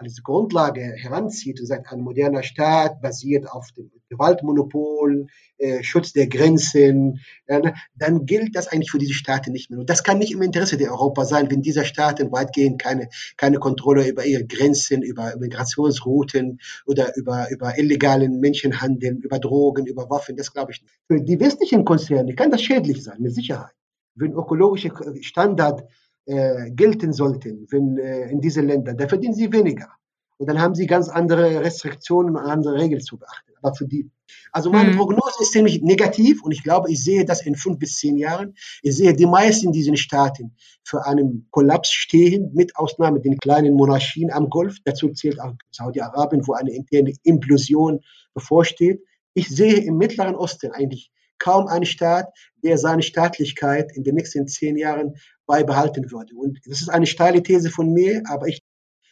als 0.01 0.23
Grundlage 0.23 0.81
heranzieht 0.97 1.59
und 1.59 1.65
sagt, 1.65 1.91
ein 1.91 2.01
moderner 2.01 2.43
Staat 2.43 3.01
basiert 3.01 3.49
auf 3.49 3.71
dem 3.71 3.91
Gewaltmonopol, 4.09 5.27
äh, 5.57 5.83
Schutz 5.83 6.11
der 6.11 6.27
Grenzen, 6.27 7.19
äh, 7.45 7.71
dann 7.95 8.25
gilt 8.25 8.55
das 8.55 8.67
eigentlich 8.67 8.91
für 8.91 8.97
diese 8.97 9.13
Staaten 9.13 9.51
nicht 9.51 9.69
mehr. 9.69 9.79
Und 9.79 9.89
das 9.89 10.03
kann 10.03 10.17
nicht 10.17 10.31
im 10.31 10.41
Interesse 10.41 10.77
der 10.77 10.91
Europa 10.91 11.25
sein, 11.25 11.49
wenn 11.49 11.61
diese 11.61 11.85
Staaten 11.85 12.31
weitgehend 12.31 12.81
keine, 12.81 13.09
keine 13.37 13.59
Kontrolle 13.59 14.07
über 14.07 14.25
ihre 14.25 14.45
Grenzen, 14.45 15.01
über 15.01 15.35
Migrationsrouten 15.37 16.59
oder 16.85 17.15
über, 17.15 17.49
über 17.51 17.77
illegalen 17.77 18.39
Menschenhandel, 18.39 19.19
über 19.21 19.39
Drogen, 19.39 19.85
über 19.85 20.09
Waffen, 20.09 20.35
das 20.35 20.51
glaube 20.51 20.71
ich 20.71 20.81
nicht. 20.81 20.93
Für 21.07 21.21
die 21.21 21.39
westlichen 21.39 21.85
Konzerne 21.85 22.35
kann 22.35 22.51
das 22.51 22.61
schädlich 22.61 23.03
sein, 23.03 23.21
mit 23.21 23.33
Sicherheit. 23.33 23.71
Wenn 24.15 24.33
ökologische 24.33 24.91
Standards 25.21 25.83
äh, 26.31 26.71
gelten 26.71 27.11
sollten 27.11 27.67
wenn, 27.71 27.97
äh, 27.97 28.29
in 28.29 28.39
diesen 28.39 28.67
Ländern, 28.67 28.97
da 28.97 29.07
verdienen 29.07 29.33
sie 29.33 29.51
weniger. 29.51 29.89
Und 30.37 30.47
dann 30.47 30.59
haben 30.59 30.73
sie 30.73 30.87
ganz 30.87 31.07
andere 31.09 31.61
Restriktionen 31.61 32.35
und 32.35 32.43
andere 32.43 32.75
Regeln 32.75 33.01
zu 33.01 33.17
beachten. 33.17 33.51
Aber 33.61 33.75
für 33.75 33.85
die, 33.85 34.09
also 34.51 34.71
meine 34.71 34.91
mhm. 34.91 34.97
Prognose 34.97 35.41
ist 35.41 35.51
ziemlich 35.51 35.81
negativ 35.81 36.41
und 36.41 36.51
ich 36.51 36.63
glaube, 36.63 36.89
ich 36.89 37.03
sehe 37.03 37.25
das 37.25 37.45
in 37.45 37.55
fünf 37.55 37.77
bis 37.77 37.97
zehn 37.97 38.17
Jahren. 38.17 38.55
Ich 38.81 38.95
sehe 38.95 39.13
die 39.13 39.27
meisten 39.27 39.67
in 39.67 39.71
diesen 39.73 39.97
Staaten 39.97 40.55
für 40.83 41.05
einen 41.05 41.47
Kollaps 41.51 41.91
stehen, 41.91 42.51
mit 42.53 42.75
Ausnahme 42.75 43.19
den 43.19 43.37
kleinen 43.37 43.75
Monarchien 43.75 44.31
am 44.31 44.49
Golf. 44.49 44.77
Dazu 44.83 45.09
zählt 45.09 45.39
auch 45.39 45.53
Saudi-Arabien, 45.69 46.47
wo 46.47 46.53
eine 46.53 46.71
interne 46.71 47.13
Implosion 47.23 47.99
bevorsteht. 48.33 49.03
Ich 49.33 49.47
sehe 49.47 49.77
im 49.77 49.97
Mittleren 49.97 50.35
Osten 50.35 50.71
eigentlich 50.71 51.11
kaum 51.37 51.67
einen 51.67 51.85
Staat, 51.85 52.29
der 52.63 52.77
seine 52.77 53.01
Staatlichkeit 53.01 53.91
in 53.95 54.03
den 54.03 54.15
nächsten 54.15 54.47
zehn 54.47 54.77
Jahren 54.77 55.15
beibehalten 55.51 56.09
würde. 56.11 56.33
Und 56.35 56.59
das 56.65 56.81
ist 56.81 56.89
eine 56.89 57.05
steile 57.05 57.43
These 57.43 57.69
von 57.69 57.91
mir, 57.91 58.23
aber 58.29 58.47
ich 58.47 58.61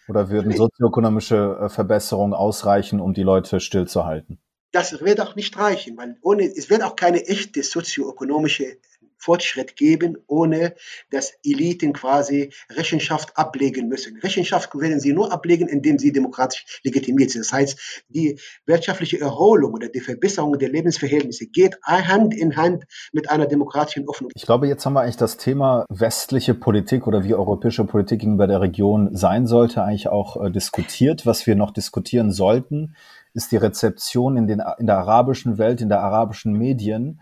oder 0.08 0.30
würden 0.30 0.52
sozioökonomische 0.54 1.60
äh, 1.62 1.70
Verbesserungen 1.70 2.34
ausreichen, 2.34 3.00
um 3.00 3.14
die 3.14 3.24
Leute 3.24 3.60
stillzuhalten? 3.60 4.40
Das 4.72 5.02
wird 5.02 5.20
auch 5.22 5.36
nicht 5.36 5.56
reichen, 5.58 5.98
weil 5.98 6.18
ohne, 6.22 6.46
es 6.46 6.70
wird 6.70 6.82
auch 6.84 6.96
keine 6.96 7.28
echte 7.28 7.62
sozioökonomische 7.62 8.78
Fortschritt 9.20 9.76
geben, 9.76 10.18
ohne 10.28 10.76
dass 11.12 11.34
Eliten 11.44 11.94
quasi 11.94 12.52
Rechenschaft 12.70 13.38
ablegen 13.38 13.88
müssen. 13.88 14.18
Rechenschaft 14.18 14.74
werden 14.76 15.00
sie 15.00 15.14
nur 15.14 15.32
ablegen, 15.32 15.68
indem 15.68 16.00
sie 16.00 16.12
demokratisch 16.12 16.80
legitimiert 16.84 17.32
sind. 17.32 17.46
Das 17.46 17.54
heißt, 17.54 18.04
die 18.10 18.40
wirtschaftliche 18.66 19.20
Erholung 19.20 19.74
oder 19.74 19.90
die 19.90 20.00
Verbesserung 20.00 20.58
der 20.58 20.70
Lebensverhältnisse 20.70 21.48
geht 21.48 21.78
Hand 21.84 22.34
in 22.34 22.56
Hand 22.56 22.86
mit 23.12 23.30
einer 23.30 23.46
demokratischen 23.46 24.08
Öffnung. 24.10 24.32
Ich 24.36 24.46
glaube, 24.46 24.68
jetzt 24.68 24.86
haben 24.86 24.94
wir 24.94 25.02
eigentlich 25.02 25.18
das 25.18 25.38
Thema 25.38 25.86
westliche 25.90 26.54
Politik 26.54 27.08
oder 27.08 27.24
wie 27.24 27.34
europäische 27.34 27.84
Politik 27.86 28.20
gegenüber 28.20 28.48
der 28.48 28.62
Region 28.62 29.16
sein 29.16 29.48
sollte, 29.48 29.84
eigentlich 29.84 30.08
auch 30.08 30.44
äh, 30.44 30.52
diskutiert. 30.52 31.26
Was 31.26 31.46
wir 31.48 31.56
noch 31.56 31.72
diskutieren 31.72 32.32
sollten, 32.32 32.96
ist 33.34 33.52
die 33.52 33.58
Rezeption 33.58 34.38
in, 34.38 34.48
den, 34.48 34.62
in 34.78 34.88
der 34.88 34.98
arabischen 34.98 35.58
Welt, 35.58 35.82
in 35.82 35.90
der 35.90 36.02
arabischen 36.02 36.54
Medien 36.54 37.22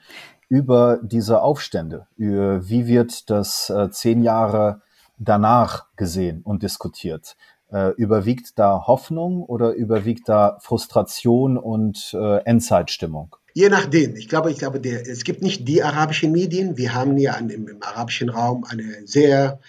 über 0.49 0.99
diese 1.03 1.41
Aufstände. 1.41 2.07
Wie 2.15 2.87
wird 2.87 3.29
das 3.29 3.69
äh, 3.69 3.89
zehn 3.91 4.23
Jahre 4.23 4.81
danach 5.17 5.87
gesehen 5.95 6.41
und 6.43 6.63
diskutiert? 6.63 7.35
Äh, 7.69 7.89
überwiegt 7.95 8.57
da 8.57 8.83
Hoffnung 8.87 9.43
oder 9.43 9.73
überwiegt 9.73 10.29
da 10.29 10.57
Frustration 10.61 11.57
und 11.57 12.13
äh, 12.13 12.37
Endzeitstimmung? 12.45 13.35
Je 13.53 13.69
nachdem. 13.69 14.15
Ich 14.15 14.29
glaube, 14.29 14.51
ich 14.51 14.57
glaube, 14.57 14.79
der, 14.79 15.01
es 15.01 15.23
gibt 15.23 15.41
nicht 15.41 15.67
die 15.67 15.83
arabischen 15.83 16.31
Medien. 16.31 16.77
Wir 16.77 16.93
haben 16.93 17.17
ja 17.17 17.33
im, 17.35 17.49
im 17.49 17.81
arabischen 17.81 18.29
Raum 18.29 18.63
eine 18.63 19.05
sehr 19.05 19.59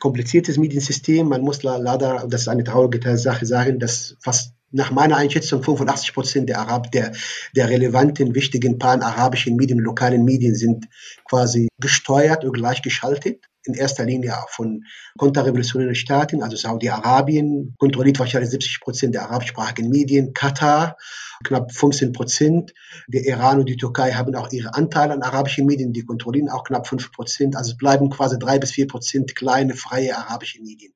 kompliziertes 0.00 0.56
Mediensystem. 0.56 1.28
Man 1.28 1.42
muss 1.42 1.62
leider, 1.62 2.26
das 2.28 2.42
ist 2.42 2.48
eine 2.48 2.64
traurige 2.64 3.16
Sache, 3.16 3.46
sagen, 3.46 3.78
dass 3.78 4.16
fast 4.18 4.54
nach 4.72 4.90
meiner 4.90 5.16
Einschätzung 5.16 5.62
85 5.62 6.14
Prozent 6.14 6.48
der, 6.48 6.60
Arab, 6.60 6.92
der, 6.92 7.12
der 7.56 7.68
relevanten, 7.68 8.34
wichtigen 8.34 8.78
pan-arabischen 8.78 9.56
Medien, 9.56 9.78
lokalen 9.78 10.24
Medien 10.24 10.54
sind 10.54 10.86
quasi 11.28 11.68
gesteuert 11.78 12.44
und 12.44 12.52
gleichgeschaltet. 12.52 13.46
In 13.64 13.74
erster 13.74 14.06
Linie 14.06 14.34
von 14.48 14.84
konterrevolutionären 15.18 15.94
Staaten, 15.94 16.42
also 16.42 16.56
Saudi-Arabien, 16.56 17.74
kontrolliert 17.78 18.18
wahrscheinlich 18.18 18.50
70 18.50 18.80
Prozent 18.80 19.14
der 19.14 19.24
arabischsprachigen 19.24 19.90
Medien, 19.90 20.32
Katar, 20.32 20.96
knapp 21.44 21.70
15 21.70 22.12
Prozent. 22.12 22.72
Der 23.06 23.26
Iran 23.26 23.58
und 23.58 23.68
die 23.68 23.76
Türkei 23.76 24.12
haben 24.12 24.34
auch 24.34 24.50
ihre 24.50 24.74
Anteile 24.74 25.12
an 25.12 25.20
arabischen 25.20 25.66
Medien, 25.66 25.92
die 25.92 26.06
kontrollieren 26.06 26.48
auch 26.48 26.64
knapp 26.64 26.86
5 26.86 27.12
Prozent. 27.12 27.54
Also 27.54 27.76
bleiben 27.76 28.08
quasi 28.08 28.38
drei 28.38 28.58
bis 28.58 28.70
vier 28.70 28.86
Prozent 28.86 29.36
kleine, 29.36 29.74
freie 29.74 30.16
arabische 30.16 30.62
Medien 30.62 30.94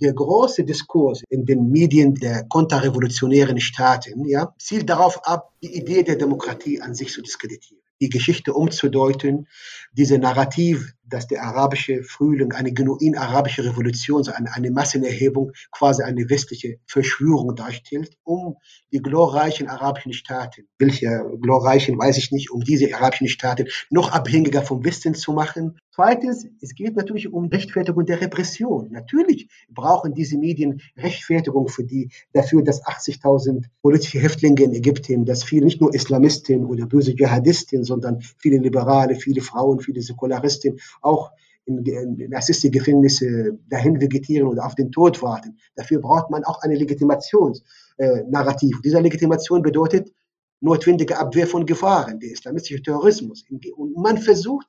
der 0.00 0.12
große 0.12 0.64
Diskurs 0.64 1.22
in 1.28 1.46
den 1.46 1.70
Medien 1.70 2.14
der 2.14 2.44
konterrevolutionären 2.44 3.60
Staaten 3.60 4.26
ja, 4.26 4.54
zielt 4.58 4.90
darauf 4.90 5.26
ab, 5.26 5.52
die 5.62 5.74
Idee 5.74 6.02
der 6.02 6.16
Demokratie 6.16 6.80
an 6.80 6.94
sich 6.94 7.12
zu 7.12 7.22
diskreditieren 7.22 7.80
die 8.00 8.08
Geschichte 8.08 8.52
umzudeuten, 8.52 9.48
diese 9.92 10.18
Narrativ, 10.18 10.92
dass 11.08 11.26
der 11.26 11.42
arabische 11.42 12.02
Frühling 12.02 12.52
eine 12.52 12.72
genuin 12.72 13.16
arabische 13.16 13.64
Revolution, 13.64 14.24
so 14.24 14.32
eine, 14.32 14.52
eine 14.54 14.70
Massenerhebung, 14.70 15.52
quasi 15.70 16.02
eine 16.02 16.28
westliche 16.28 16.78
Verschwörung 16.86 17.54
darstellt, 17.54 18.16
um 18.24 18.56
die 18.92 18.98
glorreichen 18.98 19.68
arabischen 19.68 20.12
Staaten, 20.12 20.68
welche 20.78 21.24
glorreichen 21.40 21.98
weiß 21.98 22.18
ich 22.18 22.32
nicht, 22.32 22.50
um 22.50 22.60
diese 22.62 22.94
arabischen 22.94 23.28
Staaten 23.28 23.66
noch 23.90 24.12
abhängiger 24.12 24.62
vom 24.62 24.84
Westen 24.84 25.14
zu 25.14 25.32
machen. 25.32 25.78
Zweitens, 25.90 26.46
es 26.60 26.74
geht 26.74 26.94
natürlich 26.94 27.32
um 27.32 27.46
Rechtfertigung 27.46 28.04
der 28.04 28.20
Repression. 28.20 28.90
Natürlich 28.90 29.48
brauchen 29.70 30.12
diese 30.12 30.36
Medien 30.36 30.82
Rechtfertigung 30.96 31.68
für 31.68 31.84
die, 31.84 32.10
dafür, 32.34 32.62
dass 32.62 32.84
80.000 32.84 33.64
politische 33.80 34.18
Häftlinge 34.18 34.64
in 34.64 34.74
Ägypten, 34.74 35.24
dass 35.24 35.42
viele 35.42 35.64
nicht 35.64 35.80
nur 35.80 35.94
Islamisten 35.94 36.66
oder 36.66 36.86
böse 36.86 37.14
Dschihadisten, 37.14 37.82
sondern 37.84 38.20
viele 38.38 38.58
Liberale, 38.58 39.14
viele 39.14 39.40
Frauen, 39.40 39.80
viele 39.80 40.02
Säkularisten 40.02 40.78
auch 41.02 41.30
in, 41.66 41.84
in, 41.84 42.34
Assisi-Gefängnisse 42.34 43.58
dahin 43.68 44.00
vegetieren 44.00 44.48
oder 44.48 44.64
auf 44.64 44.74
den 44.74 44.92
Tod 44.92 45.20
warten. 45.22 45.58
Dafür 45.74 46.00
braucht 46.00 46.30
man 46.30 46.44
auch 46.44 46.62
eine 46.62 46.76
Legitimationsnarrativ. 46.76 48.76
Äh, 48.76 48.80
Diese 48.84 49.00
Legitimation 49.00 49.62
bedeutet 49.62 50.12
notwendige 50.60 51.18
Abwehr 51.18 51.46
von 51.46 51.66
Gefahren, 51.66 52.20
der 52.20 52.30
islamistische 52.30 52.82
Terrorismus. 52.82 53.44
Und 53.76 53.96
man 53.96 54.18
versucht, 54.18 54.66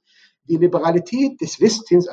die 0.47 0.57
Liberalität 0.57 1.39
des 1.41 1.59
Westens 1.59 2.07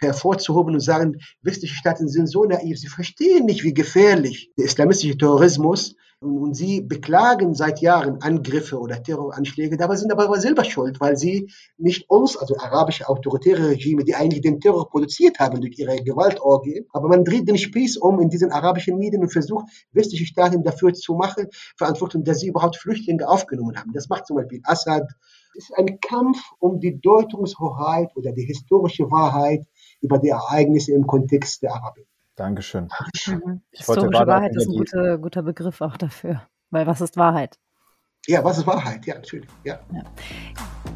hervorzuhoben 0.00 0.74
und 0.74 0.80
sagen, 0.80 1.18
westliche 1.42 1.74
Staaten 1.74 2.08
sind 2.08 2.26
so 2.26 2.44
naiv, 2.44 2.78
sie 2.78 2.88
verstehen 2.88 3.46
nicht, 3.46 3.64
wie 3.64 3.74
gefährlich 3.74 4.52
der 4.56 4.66
islamistische 4.66 5.18
Terrorismus 5.18 5.96
und 6.22 6.54
sie 6.54 6.80
beklagen 6.80 7.54
seit 7.54 7.80
Jahren 7.80 8.22
Angriffe 8.22 8.78
oder 8.78 9.02
Terroranschläge, 9.02 9.76
dabei 9.76 9.96
sind 9.96 10.12
aber 10.12 10.38
selber 10.40 10.64
schuld, 10.64 11.00
weil 11.00 11.16
sie 11.16 11.50
nicht 11.76 12.08
uns, 12.08 12.36
also 12.36 12.56
arabische 12.56 13.08
autoritäre 13.08 13.70
Regime, 13.70 14.04
die 14.04 14.14
eigentlich 14.14 14.42
den 14.42 14.60
Terror 14.60 14.88
produziert 14.88 15.38
haben 15.40 15.60
durch 15.60 15.78
ihre 15.78 15.96
Gewaltorgie, 15.96 16.86
aber 16.92 17.08
man 17.08 17.24
dreht 17.24 17.48
den 17.48 17.58
Spieß 17.58 17.96
um 17.96 18.20
in 18.20 18.30
diesen 18.30 18.52
arabischen 18.52 18.98
Medien 18.98 19.22
und 19.22 19.32
versucht, 19.32 19.66
westliche 19.92 20.26
Staaten 20.26 20.62
dafür 20.62 20.92
zu 20.92 21.14
machen, 21.14 21.48
verantwortlich, 21.76 22.24
dass 22.24 22.38
sie 22.40 22.48
überhaupt 22.48 22.76
Flüchtlinge 22.76 23.28
aufgenommen 23.28 23.76
haben. 23.76 23.92
Das 23.92 24.08
macht 24.08 24.26
zum 24.26 24.36
Beispiel 24.36 24.60
Assad. 24.64 25.10
Es 25.56 25.64
ist 25.64 25.78
ein 25.78 26.00
Kampf 26.00 26.38
um 26.60 26.80
die 26.80 27.00
Deutungshoheit 27.00 28.16
oder 28.16 28.32
die 28.32 28.44
historische 28.44 29.10
Wahrheit 29.10 29.66
über 30.00 30.18
die 30.18 30.28
Ereignisse 30.28 30.92
im 30.92 31.06
Kontext 31.06 31.62
der 31.62 31.74
Araber. 31.74 32.02
Dankeschön. 32.36 32.88
Mhm. 33.26 33.62
Historische 33.70 34.26
Wahrheit 34.26 34.56
ist 34.56 34.68
ein 34.68 34.76
guter, 34.76 35.18
guter 35.18 35.42
Begriff 35.42 35.80
auch 35.80 35.96
dafür. 35.96 36.42
Weil 36.70 36.86
was 36.86 37.00
ist 37.00 37.16
Wahrheit? 37.16 37.58
Ja, 38.26 38.42
was 38.44 38.58
ist 38.58 38.66
Wahrheit? 38.66 39.04
Ja, 39.04 39.16
natürlich. 39.16 39.48
Ja. 39.64 39.80
ja. 39.92 40.02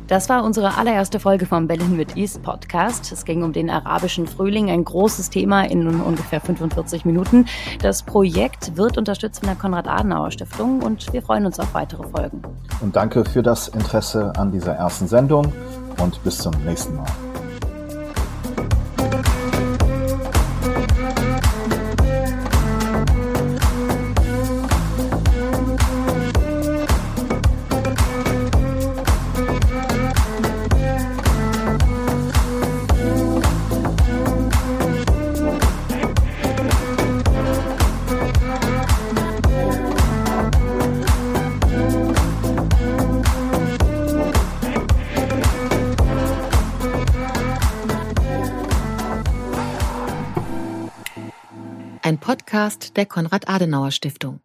Das 0.06 0.28
war 0.28 0.44
unsere 0.44 0.76
allererste 0.76 1.18
Folge 1.18 1.46
vom 1.46 1.66
Berlin 1.66 1.96
mit 1.96 2.16
East 2.16 2.40
Podcast. 2.42 3.10
Es 3.10 3.24
ging 3.24 3.42
um 3.42 3.52
den 3.52 3.68
arabischen 3.68 4.28
Frühling, 4.28 4.70
ein 4.70 4.84
großes 4.84 5.30
Thema 5.30 5.68
in 5.68 6.00
ungefähr 6.00 6.40
45 6.40 7.04
Minuten. 7.04 7.46
Das 7.82 8.04
Projekt 8.04 8.76
wird 8.76 8.96
unterstützt 8.96 9.40
von 9.40 9.48
der 9.48 9.56
Konrad-Adenauer-Stiftung 9.56 10.82
und 10.82 11.12
wir 11.12 11.22
freuen 11.22 11.44
uns 11.46 11.58
auf 11.58 11.74
weitere 11.74 12.04
Folgen. 12.06 12.42
Und 12.80 12.94
danke 12.94 13.24
für 13.24 13.42
das 13.42 13.66
Interesse 13.66 14.32
an 14.36 14.52
dieser 14.52 14.74
ersten 14.74 15.08
Sendung 15.08 15.52
und 16.00 16.22
bis 16.22 16.38
zum 16.38 16.52
nächsten 16.64 16.94
Mal. 16.94 17.06
Podcast 52.56 52.96
der 52.96 53.04
Konrad-Adenauer-Stiftung. 53.04 54.40